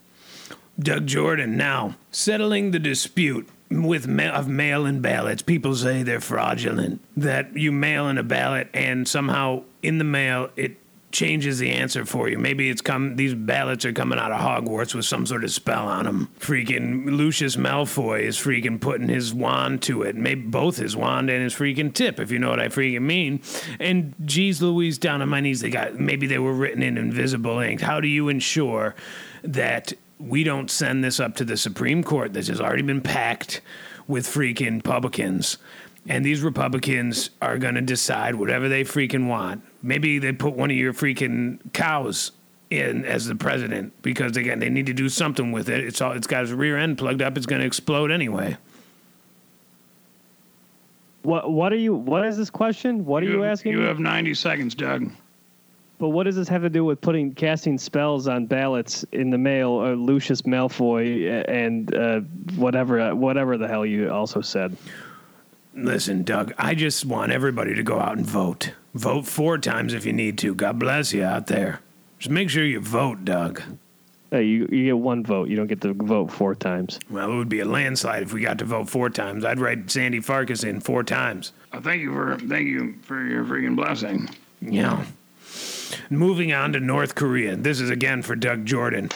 Doug 0.78 1.06
Jordan 1.06 1.56
now 1.56 1.96
settling 2.10 2.70
the 2.70 2.78
dispute 2.78 3.48
with 3.70 4.06
ma- 4.06 4.24
of 4.24 4.48
mail-in 4.48 5.00
ballots. 5.00 5.42
People 5.42 5.74
say 5.74 6.02
they're 6.02 6.20
fraudulent. 6.20 7.00
That 7.16 7.56
you 7.56 7.72
mail 7.72 8.08
in 8.08 8.18
a 8.18 8.22
ballot 8.22 8.68
and 8.74 9.06
somehow 9.06 9.64
in 9.82 9.98
the 9.98 10.04
mail 10.04 10.50
it 10.56 10.76
changes 11.12 11.58
the 11.58 11.70
answer 11.70 12.06
for 12.06 12.28
you. 12.28 12.38
Maybe 12.38 12.70
it's 12.70 12.80
come 12.80 13.16
these 13.16 13.34
ballots 13.34 13.84
are 13.84 13.92
coming 13.92 14.18
out 14.18 14.32
of 14.32 14.40
Hogwarts 14.40 14.94
with 14.94 15.04
some 15.04 15.26
sort 15.26 15.44
of 15.44 15.50
spell 15.50 15.86
on 15.86 16.04
them. 16.06 16.28
Freaking 16.40 17.04
Lucius 17.04 17.54
Malfoy 17.56 18.22
is 18.22 18.38
freaking 18.38 18.80
putting 18.80 19.08
his 19.08 19.32
wand 19.34 19.82
to 19.82 20.02
it. 20.02 20.16
Maybe 20.16 20.40
both 20.40 20.78
his 20.78 20.96
wand 20.96 21.28
and 21.30 21.42
his 21.42 21.54
freaking 21.54 21.92
tip, 21.92 22.18
if 22.18 22.30
you 22.30 22.38
know 22.38 22.48
what 22.48 22.60
I 22.60 22.68
freaking 22.68 23.02
mean. 23.02 23.42
And 23.78 24.14
geez 24.24 24.62
Louise 24.62 24.98
down 24.98 25.20
on 25.20 25.28
my 25.28 25.40
knees, 25.40 25.60
they 25.60 25.70
got 25.70 26.00
maybe 26.00 26.26
they 26.26 26.38
were 26.38 26.54
written 26.54 26.82
in 26.82 26.96
invisible 26.96 27.58
ink. 27.60 27.82
How 27.82 28.00
do 28.00 28.08
you 28.08 28.28
ensure 28.28 28.94
that 29.42 29.92
we 30.22 30.44
don't 30.44 30.70
send 30.70 31.02
this 31.02 31.18
up 31.20 31.34
to 31.36 31.44
the 31.44 31.56
Supreme 31.56 32.02
Court. 32.04 32.32
This 32.32 32.48
has 32.48 32.60
already 32.60 32.82
been 32.82 33.00
packed 33.00 33.60
with 34.06 34.26
freaking 34.26 34.76
Republicans. 34.76 35.58
And 36.08 36.24
these 36.24 36.42
Republicans 36.42 37.30
are 37.40 37.58
going 37.58 37.74
to 37.74 37.80
decide 37.80 38.34
whatever 38.34 38.68
they 38.68 38.84
freaking 38.84 39.28
want. 39.28 39.62
Maybe 39.82 40.18
they 40.18 40.32
put 40.32 40.54
one 40.54 40.70
of 40.70 40.76
your 40.76 40.92
freaking 40.92 41.58
cows 41.72 42.32
in 42.70 43.04
as 43.04 43.26
the 43.26 43.34
president 43.34 43.92
because 44.00 44.34
again 44.34 44.58
they 44.58 44.70
need 44.70 44.86
to 44.86 44.94
do 44.94 45.08
something 45.08 45.52
with 45.52 45.68
it. 45.68 45.84
It's 45.84 46.00
all 46.00 46.12
it's 46.12 46.26
got 46.26 46.44
its 46.44 46.52
rear 46.52 46.78
end 46.78 46.98
plugged 46.98 47.20
up. 47.20 47.36
It's 47.36 47.46
going 47.46 47.60
to 47.60 47.66
explode 47.66 48.10
anyway. 48.10 48.56
what 51.22 51.50
what 51.50 51.72
are 51.72 51.76
you? 51.76 51.94
What 51.94 52.26
is 52.26 52.36
this 52.36 52.50
question? 52.50 53.04
What 53.04 53.22
are 53.22 53.26
you, 53.26 53.42
have, 53.42 53.52
asking? 53.52 53.72
You 53.72 53.80
me? 53.80 53.86
have 53.86 53.98
90 53.98 54.34
seconds, 54.34 54.74
Doug. 54.74 55.10
But 56.02 56.08
what 56.08 56.24
does 56.24 56.34
this 56.34 56.48
have 56.48 56.62
to 56.62 56.68
do 56.68 56.84
with 56.84 57.00
putting 57.00 57.32
casting 57.32 57.78
spells 57.78 58.26
on 58.26 58.46
ballots 58.46 59.04
in 59.12 59.30
the 59.30 59.38
mail 59.38 59.68
or 59.68 59.94
Lucius 59.94 60.42
Malfoy 60.42 61.48
and 61.48 61.94
uh, 61.94 62.22
whatever 62.56 63.14
whatever 63.14 63.56
the 63.56 63.68
hell 63.68 63.86
you 63.86 64.10
also 64.10 64.40
said? 64.40 64.76
Listen, 65.76 66.24
Doug, 66.24 66.54
I 66.58 66.74
just 66.74 67.04
want 67.04 67.30
everybody 67.30 67.76
to 67.76 67.84
go 67.84 68.00
out 68.00 68.16
and 68.16 68.26
vote. 68.26 68.72
Vote 68.94 69.28
four 69.28 69.58
times 69.58 69.94
if 69.94 70.04
you 70.04 70.12
need 70.12 70.38
to. 70.38 70.56
God 70.56 70.80
bless 70.80 71.12
you 71.12 71.22
out 71.22 71.46
there. 71.46 71.78
Just 72.18 72.30
make 72.30 72.50
sure 72.50 72.64
you 72.64 72.80
vote, 72.80 73.24
Doug. 73.24 73.62
Hey, 74.32 74.42
you 74.42 74.66
you 74.72 74.86
get 74.86 74.98
one 74.98 75.22
vote. 75.22 75.50
You 75.50 75.54
don't 75.54 75.68
get 75.68 75.82
to 75.82 75.94
vote 75.94 76.32
four 76.32 76.56
times. 76.56 76.98
Well, 77.10 77.30
it 77.30 77.36
would 77.36 77.48
be 77.48 77.60
a 77.60 77.64
landslide 77.64 78.24
if 78.24 78.32
we 78.32 78.40
got 78.40 78.58
to 78.58 78.64
vote 78.64 78.90
four 78.90 79.08
times. 79.08 79.44
I'd 79.44 79.60
write 79.60 79.88
Sandy 79.88 80.18
Farkas 80.18 80.64
in 80.64 80.80
four 80.80 81.04
times. 81.04 81.52
Uh, 81.70 81.80
thank 81.80 82.02
you 82.02 82.12
for 82.12 82.36
thank 82.38 82.66
you 82.66 82.96
for 83.02 83.24
your 83.24 83.44
freaking 83.44 83.76
blessing. 83.76 84.28
Yeah. 84.60 85.04
Moving 86.10 86.52
on 86.52 86.72
to 86.72 86.80
North 86.80 87.14
Korea. 87.14 87.56
This 87.56 87.80
is 87.80 87.90
again 87.90 88.22
for 88.22 88.36
Doug 88.36 88.64
Jordan. 88.64 89.10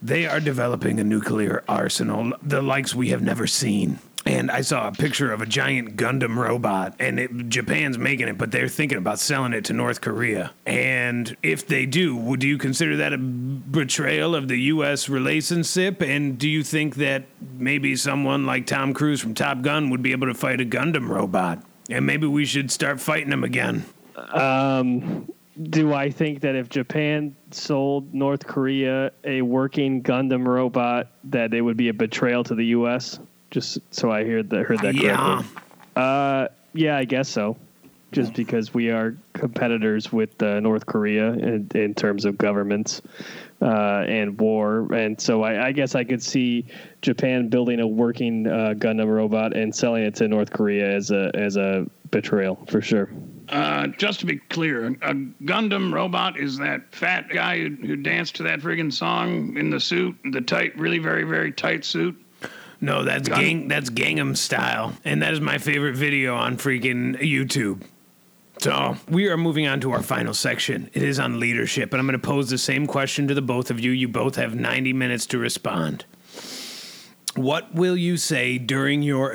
They 0.00 0.26
are 0.26 0.40
developing 0.40 1.00
a 1.00 1.04
nuclear 1.04 1.64
arsenal, 1.68 2.32
the 2.42 2.62
likes 2.62 2.94
we 2.94 3.08
have 3.08 3.22
never 3.22 3.46
seen. 3.46 3.98
And 4.26 4.50
I 4.50 4.60
saw 4.60 4.88
a 4.88 4.92
picture 4.92 5.32
of 5.32 5.40
a 5.40 5.46
giant 5.46 5.96
Gundam 5.96 6.36
robot, 6.36 6.94
and 6.98 7.18
it, 7.18 7.48
Japan's 7.48 7.96
making 7.96 8.28
it, 8.28 8.36
but 8.36 8.50
they're 8.50 8.68
thinking 8.68 8.98
about 8.98 9.18
selling 9.18 9.54
it 9.54 9.64
to 9.66 9.72
North 9.72 10.02
Korea. 10.02 10.52
And 10.66 11.34
if 11.42 11.66
they 11.66 11.86
do, 11.86 12.14
would 12.14 12.42
you 12.42 12.58
consider 12.58 12.96
that 12.98 13.14
a 13.14 13.18
betrayal 13.18 14.34
of 14.34 14.48
the 14.48 14.56
U.S. 14.56 15.08
relationship? 15.08 16.02
And 16.02 16.38
do 16.38 16.48
you 16.48 16.62
think 16.62 16.96
that 16.96 17.24
maybe 17.40 17.96
someone 17.96 18.44
like 18.44 18.66
Tom 18.66 18.92
Cruise 18.92 19.20
from 19.20 19.34
Top 19.34 19.62
Gun 19.62 19.88
would 19.88 20.02
be 20.02 20.12
able 20.12 20.26
to 20.26 20.34
fight 20.34 20.60
a 20.60 20.64
Gundam 20.64 21.08
robot? 21.08 21.62
And 21.88 22.04
maybe 22.04 22.26
we 22.26 22.44
should 22.44 22.70
start 22.70 23.00
fighting 23.00 23.30
them 23.30 23.44
again. 23.44 23.86
Um, 24.14 25.32
do 25.62 25.92
I 25.92 26.10
think 26.10 26.40
that 26.40 26.54
if 26.54 26.68
Japan 26.68 27.34
sold 27.50 28.14
North 28.14 28.46
Korea 28.46 29.12
a 29.24 29.42
working 29.42 30.02
Gundam 30.02 30.46
robot, 30.46 31.08
that 31.24 31.52
it 31.52 31.60
would 31.60 31.76
be 31.76 31.88
a 31.88 31.94
betrayal 31.94 32.44
to 32.44 32.54
the 32.54 32.66
U.S.? 32.66 33.18
Just 33.50 33.78
so 33.90 34.10
I 34.10 34.24
heard 34.24 34.50
that 34.50 34.66
heard 34.66 34.80
that 34.80 34.94
Yeah. 34.94 35.16
correctly. 35.16 35.62
Uh, 35.96 36.48
yeah, 36.74 36.96
I 36.96 37.04
guess 37.04 37.28
so. 37.28 37.56
Just 38.10 38.32
because 38.32 38.72
we 38.72 38.90
are 38.90 39.16
competitors 39.34 40.10
with 40.10 40.42
uh, 40.42 40.60
North 40.60 40.86
Korea 40.86 41.32
in, 41.32 41.68
in 41.74 41.94
terms 41.94 42.24
of 42.24 42.38
governments 42.38 43.02
uh, 43.60 44.04
and 44.08 44.40
war, 44.40 44.90
and 44.94 45.20
so 45.20 45.42
I, 45.42 45.66
I 45.66 45.72
guess 45.72 45.94
I 45.94 46.04
could 46.04 46.22
see 46.22 46.64
Japan 47.02 47.48
building 47.48 47.80
a 47.80 47.86
working 47.86 48.46
uh, 48.46 48.72
Gundam 48.78 49.14
robot 49.14 49.54
and 49.54 49.74
selling 49.74 50.04
it 50.04 50.14
to 50.16 50.28
North 50.28 50.50
Korea 50.50 50.90
as 50.90 51.10
a 51.10 51.30
as 51.34 51.56
a 51.56 51.86
betrayal 52.10 52.56
for 52.68 52.80
sure. 52.80 53.10
Uh, 53.48 53.86
just 53.98 54.20
to 54.20 54.26
be 54.26 54.36
clear, 54.36 54.86
a 54.86 55.14
Gundam 55.44 55.92
robot 55.92 56.38
is 56.38 56.58
that 56.58 56.94
fat 56.94 57.30
guy 57.30 57.60
who, 57.60 57.74
who 57.76 57.96
danced 57.96 58.36
to 58.36 58.42
that 58.44 58.60
friggin' 58.60 58.92
song 58.92 59.56
in 59.56 59.70
the 59.70 59.80
suit, 59.80 60.16
the 60.32 60.40
tight, 60.40 60.76
really 60.78 60.98
very, 60.98 61.24
very 61.24 61.52
tight 61.52 61.84
suit. 61.84 62.16
No, 62.80 63.04
that's 63.04 63.28
Gun- 63.28 63.40
gang. 63.40 63.68
That's 63.68 63.90
Gangnam 63.90 64.36
Style, 64.36 64.92
and 65.04 65.22
that 65.22 65.32
is 65.32 65.40
my 65.40 65.58
favorite 65.58 65.96
video 65.96 66.34
on 66.36 66.56
freaking 66.56 67.18
YouTube. 67.20 67.82
So 68.58 68.96
we 69.08 69.28
are 69.28 69.36
moving 69.36 69.66
on 69.66 69.80
to 69.80 69.92
our 69.92 70.02
final 70.02 70.34
section. 70.34 70.90
It 70.92 71.02
is 71.02 71.18
on 71.20 71.40
leadership, 71.40 71.92
and 71.92 72.00
I'm 72.00 72.06
going 72.06 72.20
to 72.20 72.26
pose 72.26 72.50
the 72.50 72.58
same 72.58 72.86
question 72.86 73.28
to 73.28 73.34
the 73.34 73.42
both 73.42 73.70
of 73.70 73.80
you. 73.80 73.92
You 73.92 74.08
both 74.08 74.36
have 74.36 74.54
90 74.54 74.92
minutes 74.92 75.26
to 75.26 75.38
respond. 75.38 76.04
What 77.34 77.72
will 77.74 77.96
you 77.96 78.16
say 78.16 78.58
during 78.58 79.02
your 79.02 79.32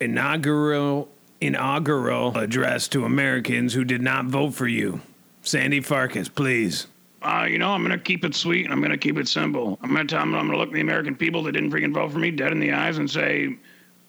inaugural 0.00 1.08
inaugural 1.40 2.36
address 2.38 2.88
to 2.88 3.04
Americans 3.04 3.74
who 3.74 3.84
did 3.84 4.02
not 4.02 4.26
vote 4.26 4.54
for 4.54 4.66
you? 4.68 5.00
Sandy 5.42 5.80
Farkas, 5.80 6.28
please. 6.28 6.86
Uh, 7.22 7.46
you 7.48 7.58
know, 7.58 7.70
I'm 7.70 7.82
gonna 7.82 7.98
keep 7.98 8.24
it 8.24 8.34
sweet 8.34 8.64
and 8.64 8.72
I'm 8.72 8.80
gonna 8.80 8.98
keep 8.98 9.18
it 9.18 9.28
simple. 9.28 9.78
I'm 9.82 9.90
gonna 9.92 10.04
tell 10.06 10.20
them 10.20 10.34
I'm 10.34 10.46
gonna 10.46 10.58
look 10.58 10.72
the 10.72 10.80
American 10.80 11.14
people 11.16 11.42
that 11.44 11.52
didn't 11.52 11.70
freaking 11.70 11.92
vote 11.92 12.12
for 12.12 12.18
me 12.18 12.30
dead 12.30 12.52
in 12.52 12.60
the 12.60 12.72
eyes 12.72 12.98
and 12.98 13.10
say, 13.10 13.56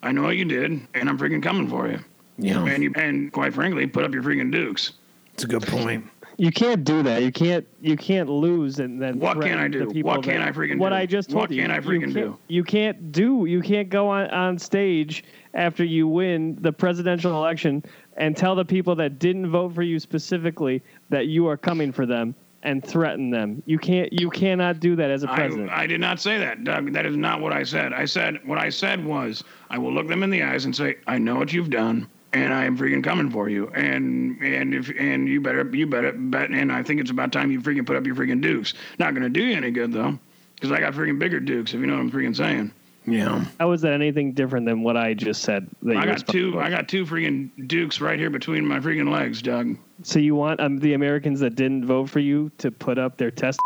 I 0.03 0.11
know 0.11 0.23
what 0.23 0.37
you 0.37 0.45
did, 0.45 0.71
and 0.93 1.09
I'm 1.09 1.17
freaking 1.17 1.41
coming 1.41 1.67
for 1.67 1.87
you. 1.87 1.99
Yeah, 2.37 2.63
And 2.65 2.83
you, 2.83 2.93
and 2.95 3.31
quite 3.31 3.53
frankly, 3.53 3.87
put 3.87 4.03
up 4.03 4.13
your 4.13 4.21
freaking 4.21 4.51
dukes. 4.51 4.91
it's 5.33 5.43
a 5.43 5.47
good 5.47 5.65
point. 5.65 6.05
You 6.37 6.51
can't 6.51 6.83
do 6.83 7.01
that. 7.03 7.23
You 7.23 7.31
can't. 7.31 7.67
You 7.81 7.97
can't 7.97 8.29
lose 8.29 8.79
and 8.79 9.01
then. 9.01 9.19
What 9.19 9.41
can 9.41 9.57
I 9.57 9.67
do? 9.67 9.89
What 10.03 10.21
can 10.23 10.41
I 10.41 10.51
freaking 10.51 10.73
do 10.73 10.77
What 10.79 10.89
do? 10.89 10.95
I 10.95 11.05
just 11.07 11.29
told 11.31 11.41
What 11.41 11.51
you. 11.51 11.63
What 11.63 11.69
can 11.69 11.71
I 11.71 11.75
you 11.77 11.81
freaking 11.81 12.01
can't- 12.01 12.13
do? 12.13 12.37
You 12.47 12.63
can't 12.63 13.11
do. 13.11 13.45
You 13.45 13.61
can't 13.61 13.89
go 13.89 14.07
on 14.07 14.29
on 14.29 14.59
stage 14.59 15.23
after 15.55 15.83
you 15.83 16.07
win 16.07 16.57
the 16.61 16.71
presidential 16.71 17.31
election 17.33 17.83
and 18.17 18.37
tell 18.37 18.55
the 18.55 18.65
people 18.65 18.95
that 18.95 19.17
didn't 19.17 19.49
vote 19.49 19.73
for 19.73 19.81
you 19.81 19.99
specifically 19.99 20.83
that 21.09 21.25
you 21.25 21.47
are 21.47 21.57
coming 21.57 21.91
for 21.91 22.05
them 22.05 22.35
and 22.63 22.85
threaten 22.85 23.31
them. 23.31 23.63
You 23.65 23.79
can't. 23.79 24.13
You 24.13 24.29
cannot 24.29 24.79
do 24.79 24.95
that 24.95 25.09
as 25.09 25.23
a 25.23 25.27
president. 25.27 25.71
I, 25.71 25.83
I 25.83 25.87
did 25.87 25.99
not 26.01 26.19
say 26.19 26.37
that, 26.37 26.63
Doug. 26.63 26.93
That 26.93 27.07
is 27.07 27.17
not 27.17 27.41
what 27.41 27.51
I 27.51 27.63
said. 27.63 27.93
I 27.93 28.05
said 28.05 28.39
what 28.45 28.59
I 28.59 28.69
said 28.69 29.03
was 29.03 29.43
I 29.71 29.79
will 29.79 29.91
look 29.91 30.07
them 30.07 30.21
in 30.21 30.29
the 30.29 30.43
eyes 30.43 30.65
and 30.65 30.75
say, 30.75 30.97
I 31.07 31.17
know 31.17 31.35
what 31.35 31.51
you've 31.51 31.71
done, 31.71 32.07
and 32.33 32.53
I 32.53 32.65
am 32.65 32.77
freaking 32.77 33.03
coming 33.03 33.29
for 33.29 33.49
you. 33.49 33.67
And 33.69 34.41
and 34.41 34.73
if 34.73 34.89
and 34.97 35.27
you 35.27 35.41
better 35.41 35.67
you 35.73 35.87
better 35.87 36.11
bet. 36.11 36.49
And 36.51 36.71
I 36.71 36.83
think 36.83 37.01
it's 37.01 37.11
about 37.11 37.31
time 37.31 37.51
you 37.51 37.61
freaking 37.61 37.85
put 37.85 37.95
up 37.95 38.05
your 38.05 38.15
freaking 38.15 38.41
dukes. 38.41 38.73
Not 38.99 39.13
gonna 39.13 39.29
do 39.29 39.43
you 39.43 39.55
any 39.55 39.71
good 39.71 39.91
though, 39.93 40.17
because 40.55 40.71
I 40.71 40.79
got 40.79 40.93
freaking 40.93 41.19
bigger 41.19 41.39
dukes. 41.39 41.73
If 41.73 41.79
you 41.79 41.87
know 41.87 41.95
what 41.95 42.01
I'm 42.01 42.11
freaking 42.11 42.35
saying. 42.35 42.71
Yeah. 43.09 43.45
How 43.57 43.71
is 43.71 43.81
that 43.81 43.93
anything 43.93 44.33
different 44.33 44.65
than 44.65 44.83
what 44.83 44.97
I 44.97 45.13
just 45.13 45.43
said? 45.43 45.69
That 45.83 45.95
I 45.95 46.05
got 46.05 46.27
two. 46.27 46.47
responsible- 46.47 46.59
I 46.59 46.69
got 46.69 46.89
two 46.89 47.05
freaking 47.05 47.49
dukes 47.67 48.01
right 48.01 48.19
here 48.19 48.29
between 48.29 48.67
my 48.67 48.79
freaking 48.81 49.09
legs, 49.09 49.41
Doug. 49.41 49.77
So 50.03 50.19
you 50.19 50.35
want 50.35 50.59
um, 50.59 50.77
the 50.79 50.93
Americans 50.93 51.39
that 51.39 51.55
didn't 51.55 51.85
vote 51.85 52.09
for 52.09 52.19
you 52.19 52.51
to 52.57 52.69
put 52.69 52.97
up 52.97 53.15
their 53.17 53.31
test? 53.31 53.61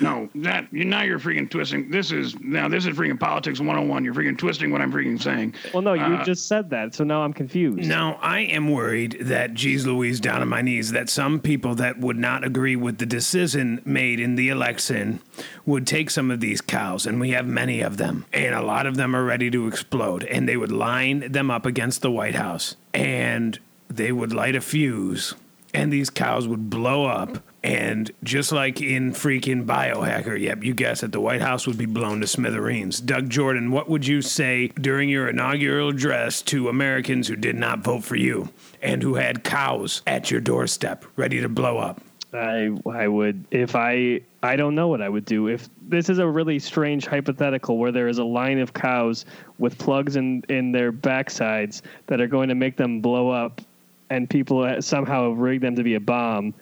No, 0.00 0.28
that 0.36 0.66
you 0.72 0.84
now 0.84 1.02
you're 1.02 1.18
freaking 1.18 1.50
twisting. 1.50 1.90
This 1.90 2.10
is 2.12 2.38
now 2.40 2.68
this 2.68 2.86
is 2.86 2.96
freaking 2.96 3.18
politics 3.20 3.58
101. 3.60 4.04
You're 4.04 4.14
freaking 4.14 4.38
twisting 4.38 4.70
what 4.70 4.80
I'm 4.80 4.92
freaking 4.92 5.20
saying. 5.20 5.54
Well, 5.72 5.82
no, 5.82 5.92
you 5.94 6.02
Uh, 6.02 6.24
just 6.24 6.48
said 6.48 6.70
that, 6.70 6.94
so 6.94 7.04
now 7.04 7.22
I'm 7.22 7.32
confused. 7.32 7.88
Now, 7.88 8.18
I 8.22 8.40
am 8.40 8.70
worried 8.70 9.18
that, 9.20 9.54
geez 9.54 9.86
Louise, 9.86 10.20
down 10.20 10.40
on 10.42 10.48
my 10.48 10.62
knees, 10.62 10.92
that 10.92 11.08
some 11.10 11.38
people 11.40 11.74
that 11.76 11.98
would 11.98 12.16
not 12.18 12.44
agree 12.44 12.76
with 12.76 12.98
the 12.98 13.06
decision 13.06 13.80
made 13.84 14.20
in 14.20 14.34
the 14.36 14.48
election 14.48 15.20
would 15.66 15.86
take 15.86 16.10
some 16.10 16.30
of 16.30 16.40
these 16.40 16.60
cows, 16.60 17.06
and 17.06 17.20
we 17.20 17.30
have 17.30 17.46
many 17.46 17.80
of 17.80 17.96
them, 17.96 18.24
and 18.32 18.54
a 18.54 18.62
lot 18.62 18.86
of 18.86 18.96
them 18.96 19.14
are 19.14 19.24
ready 19.24 19.50
to 19.50 19.66
explode, 19.66 20.24
and 20.24 20.48
they 20.48 20.56
would 20.56 20.72
line 20.72 21.30
them 21.32 21.50
up 21.50 21.66
against 21.66 22.02
the 22.02 22.10
White 22.10 22.34
House, 22.34 22.76
and 22.94 23.58
they 23.88 24.12
would 24.12 24.32
light 24.32 24.54
a 24.56 24.60
fuse, 24.60 25.34
and 25.74 25.92
these 25.92 26.10
cows 26.10 26.48
would 26.48 26.70
blow 26.70 27.04
up. 27.06 27.42
And 27.62 28.10
just 28.24 28.52
like 28.52 28.80
in 28.80 29.12
freaking 29.12 29.66
Biohacker, 29.66 30.40
yep, 30.40 30.64
you 30.64 30.72
guessed 30.72 31.02
it, 31.02 31.12
the 31.12 31.20
White 31.20 31.42
House 31.42 31.66
would 31.66 31.76
be 31.76 31.86
blown 31.86 32.20
to 32.22 32.26
smithereens. 32.26 33.00
Doug 33.00 33.28
Jordan, 33.28 33.70
what 33.70 33.88
would 33.90 34.06
you 34.06 34.22
say 34.22 34.68
during 34.68 35.10
your 35.10 35.28
inaugural 35.28 35.90
address 35.90 36.40
to 36.42 36.70
Americans 36.70 37.28
who 37.28 37.36
did 37.36 37.56
not 37.56 37.80
vote 37.80 38.02
for 38.02 38.16
you 38.16 38.48
and 38.80 39.02
who 39.02 39.14
had 39.14 39.44
cows 39.44 40.00
at 40.06 40.30
your 40.30 40.40
doorstep 40.40 41.04
ready 41.16 41.40
to 41.42 41.48
blow 41.50 41.76
up? 41.76 42.00
I 42.32 42.70
I 42.86 43.08
would 43.08 43.44
if 43.50 43.74
I 43.74 44.20
I 44.42 44.56
don't 44.56 44.74
know 44.74 44.88
what 44.88 45.02
I 45.02 45.08
would 45.08 45.24
do 45.24 45.48
if 45.48 45.68
this 45.82 46.08
is 46.08 46.18
a 46.18 46.26
really 46.26 46.58
strange 46.58 47.06
hypothetical 47.06 47.76
where 47.76 47.90
there 47.90 48.08
is 48.08 48.18
a 48.18 48.24
line 48.24 48.60
of 48.60 48.72
cows 48.72 49.24
with 49.58 49.76
plugs 49.78 50.16
in 50.16 50.42
in 50.48 50.72
their 50.72 50.92
backsides 50.92 51.82
that 52.06 52.20
are 52.20 52.28
going 52.28 52.48
to 52.48 52.54
make 52.54 52.76
them 52.76 53.00
blow 53.00 53.30
up, 53.30 53.60
and 54.10 54.30
people 54.30 54.80
somehow 54.80 55.30
rig 55.30 55.60
them 55.60 55.74
to 55.76 55.82
be 55.82 55.94
a 55.94 56.00
bomb. 56.00 56.54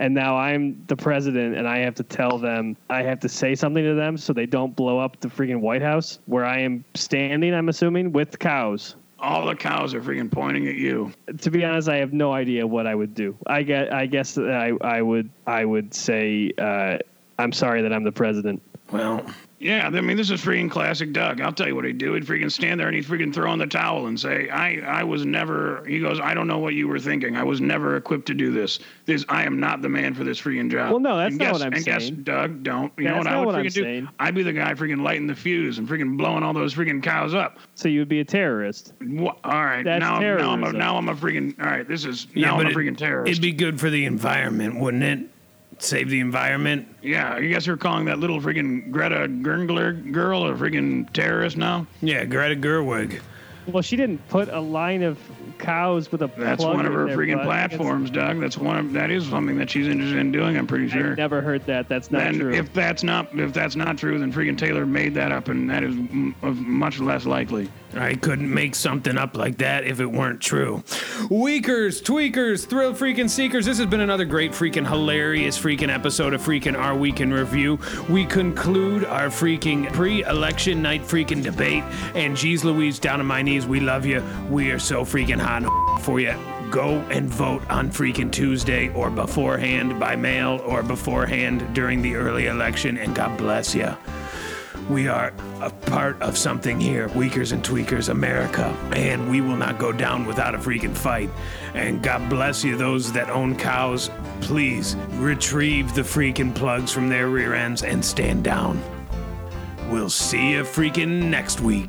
And 0.00 0.14
now 0.14 0.34
I'm 0.34 0.82
the 0.86 0.96
president, 0.96 1.58
and 1.58 1.68
I 1.68 1.80
have 1.80 1.94
to 1.96 2.02
tell 2.02 2.38
them, 2.38 2.74
I 2.88 3.02
have 3.02 3.20
to 3.20 3.28
say 3.28 3.54
something 3.54 3.84
to 3.84 3.92
them 3.92 4.16
so 4.16 4.32
they 4.32 4.46
don't 4.46 4.74
blow 4.74 4.98
up 4.98 5.20
the 5.20 5.28
freaking 5.28 5.60
White 5.60 5.82
House 5.82 6.20
where 6.24 6.46
I 6.46 6.60
am 6.60 6.86
standing. 6.94 7.52
I'm 7.52 7.68
assuming 7.68 8.10
with 8.10 8.38
cows. 8.38 8.96
All 9.18 9.44
the 9.44 9.54
cows 9.54 9.92
are 9.92 10.00
freaking 10.00 10.30
pointing 10.30 10.66
at 10.68 10.76
you. 10.76 11.12
to 11.42 11.50
be 11.50 11.66
honest, 11.66 11.90
I 11.90 11.96
have 11.96 12.14
no 12.14 12.32
idea 12.32 12.66
what 12.66 12.86
I 12.86 12.94
would 12.94 13.14
do. 13.14 13.36
I 13.46 13.62
get, 13.62 13.92
I 13.92 14.06
guess 14.06 14.36
that 14.36 14.50
I, 14.50 14.72
I 14.80 15.02
would, 15.02 15.28
I 15.46 15.66
would 15.66 15.92
say, 15.92 16.54
uh, 16.56 16.96
I'm 17.38 17.52
sorry 17.52 17.82
that 17.82 17.92
I'm 17.92 18.02
the 18.02 18.10
president. 18.10 18.62
Well, 18.90 19.22
Yeah, 19.60 19.86
I 19.92 20.00
mean, 20.00 20.16
this 20.16 20.30
is 20.30 20.40
freaking 20.40 20.70
classic 20.70 21.12
Doug. 21.12 21.42
I'll 21.42 21.52
tell 21.52 21.68
you 21.68 21.74
what 21.76 21.84
he'd 21.84 21.98
do. 21.98 22.14
He'd 22.14 22.24
freaking 22.24 22.50
stand 22.50 22.80
there 22.80 22.86
and 22.86 22.96
he'd 22.96 23.04
freaking 23.04 23.32
throw 23.32 23.52
in 23.52 23.58
the 23.58 23.66
towel 23.66 24.06
and 24.06 24.18
say, 24.18 24.48
I, 24.48 24.76
I 25.00 25.04
was 25.04 25.26
never, 25.26 25.84
he 25.86 26.00
goes, 26.00 26.18
I 26.18 26.32
don't 26.32 26.46
know 26.48 26.58
what 26.58 26.72
you 26.72 26.88
were 26.88 26.98
thinking. 26.98 27.36
I 27.36 27.42
was 27.42 27.60
never 27.60 27.96
equipped 27.96 28.24
to 28.28 28.34
do 28.34 28.50
this. 28.52 28.78
This, 29.04 29.22
I 29.28 29.44
am 29.44 29.60
not 29.60 29.82
the 29.82 29.90
man 29.90 30.14
for 30.14 30.24
this 30.24 30.40
freaking 30.40 30.70
job. 30.70 30.90
Well, 30.92 30.98
no, 30.98 31.18
that's 31.18 31.32
and 31.32 31.38
not 31.38 31.44
guess, 31.44 31.52
what 31.52 31.62
I'm 31.62 31.72
and 31.74 31.84
guess. 31.84 32.08
Doug, 32.08 32.62
don't. 32.62 32.90
You 32.96 33.04
know 33.10 33.18
what 33.18 33.26
I 33.26 33.30
not 33.32 33.38
would 33.40 33.46
what 33.48 33.54
I'm 33.56 33.62
do? 33.64 33.70
saying. 33.70 34.08
I'd 34.18 34.34
be 34.34 34.42
the 34.42 34.54
guy 34.54 34.72
freaking 34.72 35.02
lighting 35.02 35.26
the 35.26 35.34
fuse 35.36 35.76
and 35.76 35.86
freaking 35.86 36.16
blowing 36.16 36.42
all 36.42 36.54
those 36.54 36.74
freaking 36.74 37.02
cows 37.02 37.34
up. 37.34 37.58
So 37.74 37.88
you 37.90 37.98
would 37.98 38.08
be 38.08 38.20
a 38.20 38.24
terrorist. 38.24 38.94
Wha- 39.02 39.36
All 39.44 39.62
right, 39.64 39.82
That's 39.84 40.00
now, 40.00 40.14
I'm, 40.14 40.22
now, 40.22 40.28
I'm 40.52 40.62
a, 40.62 40.72
terrorism. 40.72 40.78
now 40.78 40.96
I'm 40.96 41.08
a 41.10 41.14
freaking, 41.14 41.62
all 41.62 41.70
right, 41.70 41.86
this 41.86 42.06
is, 42.06 42.28
now 42.34 42.56
but 42.56 42.64
I'm 42.64 42.66
a 42.68 42.70
it- 42.70 42.76
freaking 42.76 42.96
terrorist. 42.96 43.30
It'd 43.30 43.42
be 43.42 43.52
good 43.52 43.78
for 43.78 43.90
the 43.90 44.06
environment, 44.06 44.80
wouldn't 44.80 45.02
it? 45.02 45.28
Save 45.80 46.10
the 46.10 46.20
environment. 46.20 46.86
yeah, 47.02 47.38
you 47.38 47.52
guys 47.52 47.66
you're 47.66 47.76
calling 47.76 48.04
that 48.04 48.18
little 48.18 48.40
freaking 48.40 48.90
Greta 48.90 49.26
Gerngler 49.28 50.12
girl 50.12 50.46
a 50.46 50.52
freaking 50.54 51.10
terrorist 51.12 51.56
now? 51.56 51.86
Yeah, 52.02 52.24
Greta 52.26 52.54
Gerwig. 52.54 53.20
Well, 53.66 53.82
she 53.82 53.96
didn't 53.96 54.26
put 54.28 54.48
a 54.50 54.60
line 54.60 55.02
of 55.02 55.18
cows 55.60 56.10
with 56.10 56.22
a 56.22 56.30
That's 56.36 56.62
plug 56.62 56.76
one 56.76 56.86
of 56.86 56.92
her 56.92 57.06
freaking 57.08 57.42
platforms, 57.44 58.10
Doug. 58.10 58.40
That's 58.40 58.58
one 58.58 58.76
of 58.78 58.92
that 58.92 59.10
is 59.10 59.26
something 59.28 59.56
that 59.58 59.70
she's 59.70 59.86
interested 59.88 60.18
in 60.18 60.32
doing. 60.32 60.56
I'm 60.56 60.66
pretty 60.66 60.88
sure. 60.88 61.12
I 61.12 61.14
never 61.14 61.40
heard 61.40 61.64
that. 61.66 61.88
That's 61.88 62.10
not 62.10 62.18
Then 62.20 62.38
true. 62.38 62.54
if 62.54 62.72
that's 62.72 63.02
not 63.02 63.28
if 63.38 63.52
that's 63.52 63.76
not 63.76 63.98
true, 63.98 64.18
then 64.18 64.32
freaking 64.32 64.56
Taylor 64.58 64.86
made 64.86 65.14
that 65.14 65.32
up, 65.32 65.48
and 65.48 65.68
that 65.70 65.84
is 65.84 65.94
m- 65.94 66.34
of 66.42 66.58
much 66.58 66.98
less 67.00 67.26
likely. 67.26 67.68
I 67.94 68.14
couldn't 68.14 68.52
make 68.52 68.76
something 68.76 69.18
up 69.18 69.36
like 69.36 69.58
that 69.58 69.84
if 69.84 69.98
it 69.98 70.06
weren't 70.06 70.40
true. 70.40 70.84
Weakers, 71.28 72.00
tweakers, 72.00 72.64
thrill 72.64 72.92
freaking 72.94 73.28
seekers. 73.28 73.66
This 73.66 73.78
has 73.78 73.86
been 73.88 74.00
another 74.00 74.24
great 74.24 74.52
freaking 74.52 74.86
hilarious 74.86 75.58
freaking 75.58 75.92
episode 75.92 76.32
of 76.32 76.40
freaking 76.40 76.78
Our 76.78 76.94
Week 76.96 77.20
in 77.20 77.32
Review. 77.32 77.80
We 78.08 78.26
conclude 78.26 79.04
our 79.04 79.26
freaking 79.26 79.92
pre-election 79.92 80.80
night 80.82 81.02
freaking 81.02 81.42
debate. 81.42 81.82
And 82.14 82.36
geez 82.36 82.64
Louise, 82.64 83.00
down 83.00 83.18
on 83.18 83.26
my 83.26 83.42
knees, 83.42 83.66
we 83.66 83.80
love 83.80 84.06
you. 84.06 84.22
We 84.48 84.70
are 84.70 84.78
so 84.78 85.04
freaking 85.04 85.40
hot 85.40 85.49
for 86.00 86.20
you. 86.20 86.34
Go 86.70 86.98
and 87.10 87.28
vote 87.28 87.68
on 87.68 87.90
freaking 87.90 88.30
Tuesday 88.30 88.92
or 88.94 89.10
beforehand 89.10 89.98
by 89.98 90.14
mail 90.16 90.62
or 90.64 90.82
beforehand 90.82 91.74
during 91.74 92.00
the 92.02 92.14
early 92.14 92.46
election. 92.46 92.96
And 92.96 93.14
God 93.14 93.36
bless 93.36 93.74
you. 93.74 93.96
We 94.88 95.06
are 95.08 95.32
a 95.60 95.70
part 95.70 96.20
of 96.20 96.36
something 96.36 96.80
here, 96.80 97.08
Weakers 97.08 97.52
and 97.52 97.62
Tweakers 97.62 98.08
America, 98.08 98.64
and 98.92 99.30
we 99.30 99.40
will 99.40 99.56
not 99.56 99.78
go 99.78 99.92
down 99.92 100.26
without 100.26 100.54
a 100.54 100.58
freaking 100.58 100.96
fight. 100.96 101.30
And 101.74 102.02
God 102.02 102.28
bless 102.28 102.64
you, 102.64 102.76
those 102.76 103.12
that 103.12 103.30
own 103.30 103.56
cows. 103.56 104.10
Please 104.40 104.96
retrieve 105.10 105.94
the 105.94 106.02
freaking 106.02 106.52
plugs 106.52 106.92
from 106.92 107.08
their 107.08 107.28
rear 107.28 107.54
ends 107.54 107.84
and 107.84 108.04
stand 108.04 108.42
down. 108.42 108.82
We'll 109.90 110.10
see 110.10 110.52
you 110.52 110.62
freaking 110.62 111.30
next 111.30 111.60
week. 111.60 111.88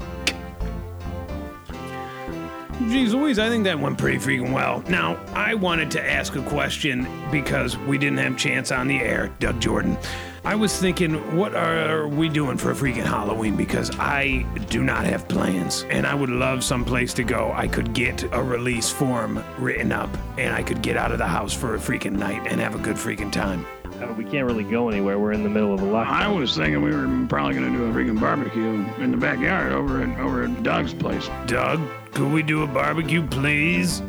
Jeez 2.92 3.14
Louise, 3.14 3.40
I 3.40 3.48
think 3.48 3.64
that 3.64 3.80
went 3.80 3.98
pretty 3.98 4.18
freaking 4.18 4.52
well. 4.52 4.84
Now, 4.90 5.16
I 5.34 5.54
wanted 5.54 5.90
to 5.92 6.04
ask 6.04 6.36
a 6.36 6.42
question 6.42 7.08
because 7.32 7.78
we 7.78 7.98
didn't 7.98 8.18
have 8.18 8.36
chance 8.36 8.70
on 8.70 8.86
the 8.86 8.98
air, 8.98 9.34
Doug 9.40 9.62
Jordan. 9.62 9.98
I 10.44 10.56
was 10.56 10.78
thinking, 10.78 11.14
what 11.38 11.56
are 11.56 12.10
we 12.10 12.28
doing 12.28 12.58
for 12.58 12.72
a 12.72 12.74
freaking 12.74 13.06
Halloween? 13.06 13.56
Because 13.56 13.98
I 13.98 14.46
do 14.70 14.84
not 14.84 15.06
have 15.06 15.26
plans, 15.30 15.86
and 15.90 16.06
I 16.06 16.14
would 16.14 16.30
love 16.30 16.66
some 16.66 16.84
place 16.84 17.14
to 17.14 17.24
go. 17.24 17.54
I 17.56 17.66
could 17.66 17.94
get 17.94 18.24
a 18.34 18.44
release 18.44 18.90
form 18.90 19.42
written 19.58 19.94
up, 19.94 20.10
and 20.38 20.54
I 20.54 20.62
could 20.62 20.82
get 20.82 20.98
out 20.98 21.14
of 21.14 21.18
the 21.18 21.28
house 21.28 21.54
for 21.54 21.76
a 21.76 21.80
freaking 21.80 22.18
night 22.18 22.46
and 22.52 22.60
have 22.60 22.76
a 22.76 22.80
good 22.80 22.98
freaking 22.98 23.32
time. 23.32 23.66
We 24.22 24.30
can't 24.30 24.46
really 24.46 24.64
go 24.64 24.88
anywhere. 24.88 25.18
We're 25.18 25.32
in 25.32 25.42
the 25.42 25.50
middle 25.50 25.74
of 25.74 25.82
a 25.82 25.86
lockdown. 25.86 26.06
I 26.06 26.28
was 26.28 26.56
thinking 26.56 26.84
we 26.84 26.92
were 26.92 27.26
probably 27.28 27.56
going 27.56 27.74
to 27.74 27.78
do 27.80 27.86
a 27.86 27.92
freaking 27.92 28.20
barbecue 28.20 28.86
in 29.00 29.10
the 29.10 29.18
backyard 29.18 29.72
over 29.72 30.04
at 30.04 30.20
over 30.20 30.44
at 30.44 30.62
Doug's 30.62 30.94
place. 30.94 31.28
Doug, 31.48 31.82
could 32.12 32.32
we 32.32 32.44
do 32.44 32.62
a 32.62 32.68
barbecue, 32.68 33.26
please? 33.26 34.04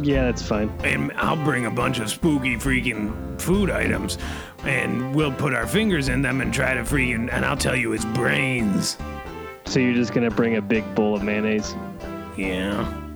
Yeah, 0.00 0.26
that's 0.26 0.42
fine. 0.42 0.70
And 0.84 1.10
I'll 1.16 1.42
bring 1.42 1.66
a 1.66 1.72
bunch 1.72 1.98
of 1.98 2.08
spooky 2.08 2.54
freaking 2.54 3.40
food 3.40 3.68
items, 3.68 4.16
and 4.62 5.12
we'll 5.12 5.32
put 5.32 5.54
our 5.54 5.66
fingers 5.66 6.08
in 6.08 6.22
them 6.22 6.40
and 6.40 6.54
try 6.54 6.74
to 6.74 6.82
freaking. 6.82 7.28
And 7.32 7.44
I'll 7.44 7.56
tell 7.56 7.74
you, 7.74 7.94
it's 7.94 8.04
brains. 8.04 8.96
So 9.64 9.80
you're 9.80 9.94
just 9.94 10.14
gonna 10.14 10.30
bring 10.30 10.54
a 10.54 10.62
big 10.62 10.84
bowl 10.94 11.16
of 11.16 11.24
mayonnaise? 11.24 11.74
Yeah. 12.36 13.07